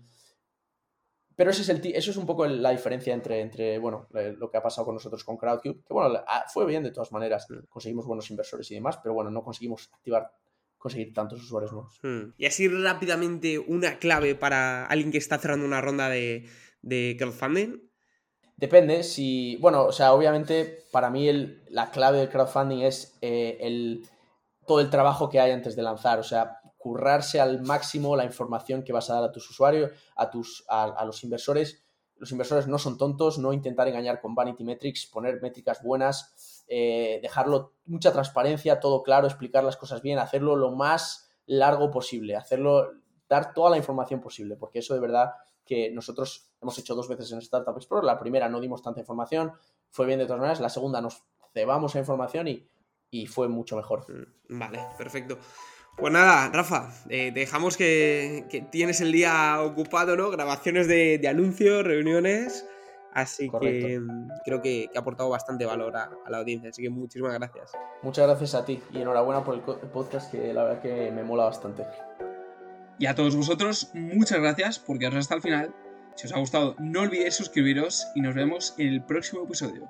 Pero 1.36 1.50
ese 1.50 1.62
es 1.62 1.68
el, 1.68 1.80
eso 1.94 2.10
es 2.10 2.16
un 2.16 2.24
poco 2.26 2.46
la 2.46 2.70
diferencia 2.70 3.12
entre, 3.12 3.40
entre 3.42 3.78
bueno, 3.78 4.08
eh, 4.14 4.34
lo 4.38 4.50
que 4.50 4.56
ha 4.56 4.62
pasado 4.62 4.86
con 4.86 4.94
nosotros 4.94 5.22
con 5.22 5.36
Crowdcube, 5.36 5.82
que 5.86 5.92
bueno, 5.92 6.18
ah, 6.26 6.44
fue 6.52 6.64
bien 6.66 6.82
de 6.82 6.90
todas 6.90 7.12
maneras, 7.12 7.46
Mm. 7.50 7.66
conseguimos 7.68 8.06
buenos 8.06 8.30
inversores 8.30 8.70
y 8.70 8.74
demás, 8.74 8.98
pero 9.02 9.14
bueno, 9.14 9.30
no 9.30 9.44
conseguimos 9.44 9.90
activar, 9.92 10.32
conseguir 10.78 11.12
tantos 11.12 11.42
usuarios 11.42 11.72
nuevos. 11.72 11.98
Hmm. 12.02 12.32
Y 12.38 12.46
así 12.46 12.68
rápidamente 12.68 13.58
una 13.58 13.98
clave 13.98 14.34
para 14.34 14.86
alguien 14.86 15.12
que 15.12 15.18
está 15.18 15.36
cerrando 15.38 15.66
una 15.66 15.80
ronda 15.82 16.08
de, 16.08 16.48
de 16.80 17.16
crowdfunding. 17.18 17.82
Depende 18.56 19.02
si, 19.02 19.56
bueno, 19.56 19.84
o 19.84 19.92
sea, 19.92 20.14
obviamente 20.14 20.84
para 20.90 21.10
mí 21.10 21.28
el- 21.28 21.62
la 21.68 21.90
clave 21.90 22.18
del 22.18 22.30
crowdfunding 22.30 22.80
es 22.82 23.18
eh, 23.20 23.58
el, 23.60 24.08
todo 24.66 24.80
el 24.80 24.88
trabajo 24.88 25.28
que 25.28 25.38
hay 25.40 25.50
antes 25.50 25.76
de 25.76 25.82
lanzar, 25.82 26.18
o 26.18 26.22
sea, 26.22 26.60
currarse 26.86 27.40
al 27.40 27.62
máximo 27.62 28.14
la 28.14 28.24
información 28.24 28.84
que 28.84 28.92
vas 28.92 29.10
a 29.10 29.14
dar 29.14 29.24
a 29.24 29.32
tus 29.32 29.50
usuarios, 29.50 29.90
a, 30.14 30.30
tus, 30.30 30.64
a, 30.68 31.04
los 31.04 31.24
inversores. 31.24 31.84
Los 32.16 32.30
inversores 32.30 32.68
no 32.68 32.78
son 32.78 32.96
tontos, 32.96 33.38
no 33.38 33.52
intentar 33.52 33.88
engañar 33.88 34.20
con 34.20 34.36
vanity 34.36 34.62
metrics, 34.62 35.04
poner 35.06 35.42
métricas 35.42 35.82
buenas, 35.82 36.64
eh, 36.68 37.18
dejarlo 37.20 37.72
mucha 37.86 38.12
transparencia, 38.12 38.78
todo 38.78 39.02
claro, 39.02 39.26
explicar 39.26 39.64
las 39.64 39.76
cosas 39.76 40.00
bien, 40.00 40.20
hacerlo 40.20 40.54
lo 40.54 40.76
más 40.76 41.28
largo 41.46 41.90
posible, 41.90 42.36
hacerlo, 42.36 42.92
dar 43.28 43.52
toda 43.52 43.70
la 43.70 43.78
información 43.78 44.20
posible, 44.20 44.54
porque 44.54 44.78
eso 44.78 44.94
de 44.94 45.00
verdad 45.00 45.32
que 45.64 45.90
nosotros 45.90 46.52
hemos 46.62 46.78
hecho 46.78 46.94
dos 46.94 47.08
veces 47.08 47.32
en 47.32 47.38
Startup 47.38 47.76
Explorer. 47.76 48.04
La 48.04 48.20
primera 48.20 48.48
no 48.48 48.60
dimos 48.60 48.80
tanta 48.80 49.00
información, 49.00 49.54
fue 49.90 50.06
bien 50.06 50.20
de 50.20 50.26
todas 50.26 50.38
maneras. 50.38 50.60
La 50.60 50.68
segunda 50.68 51.00
nos 51.00 51.24
cebamos 51.52 51.96
a 51.96 51.98
información 51.98 52.46
y, 52.46 52.70
y 53.10 53.26
fue 53.26 53.48
mucho 53.48 53.74
mejor. 53.74 54.06
Hmm. 54.08 54.60
Vale, 54.60 54.86
perfecto. 54.96 55.36
Pues 55.96 56.12
nada, 56.12 56.50
Rafa, 56.50 56.90
eh, 57.08 57.32
te 57.32 57.40
dejamos 57.40 57.76
que, 57.76 58.44
que 58.50 58.60
tienes 58.60 59.00
el 59.00 59.12
día 59.12 59.62
ocupado, 59.62 60.14
¿no? 60.14 60.30
Grabaciones 60.30 60.88
de, 60.88 61.18
de 61.18 61.28
anuncios, 61.28 61.84
reuniones. 61.84 62.66
Así 63.14 63.48
Correcto. 63.48 63.86
que 63.86 63.98
mm, 63.98 64.28
creo 64.44 64.60
que, 64.60 64.90
que 64.92 64.98
ha 64.98 65.00
aportado 65.00 65.30
bastante 65.30 65.64
valor 65.64 65.96
a, 65.96 66.10
a 66.26 66.30
la 66.30 66.36
audiencia. 66.36 66.68
Así 66.68 66.82
que 66.82 66.90
muchísimas 66.90 67.32
gracias. 67.32 67.72
Muchas 68.02 68.26
gracias 68.26 68.54
a 68.54 68.66
ti 68.66 68.82
y 68.92 69.00
enhorabuena 69.00 69.42
por 69.42 69.54
el 69.54 69.62
podcast 69.62 70.30
que 70.30 70.52
la 70.52 70.64
verdad 70.64 70.82
que 70.82 71.10
me 71.10 71.24
mola 71.24 71.44
bastante. 71.44 71.84
Y 72.98 73.06
a 73.06 73.14
todos 73.14 73.34
vosotros, 73.34 73.90
muchas 73.94 74.38
gracias 74.38 74.78
por 74.78 74.98
quedaros 74.98 75.20
hasta 75.20 75.34
el 75.34 75.40
final. 75.40 75.74
Si 76.14 76.26
os 76.26 76.32
ha 76.34 76.38
gustado, 76.38 76.76
no 76.78 77.00
olvidéis 77.02 77.34
suscribiros 77.34 78.06
y 78.14 78.20
nos 78.20 78.34
vemos 78.34 78.74
en 78.76 78.88
el 78.88 79.02
próximo 79.02 79.44
episodio. 79.44 79.88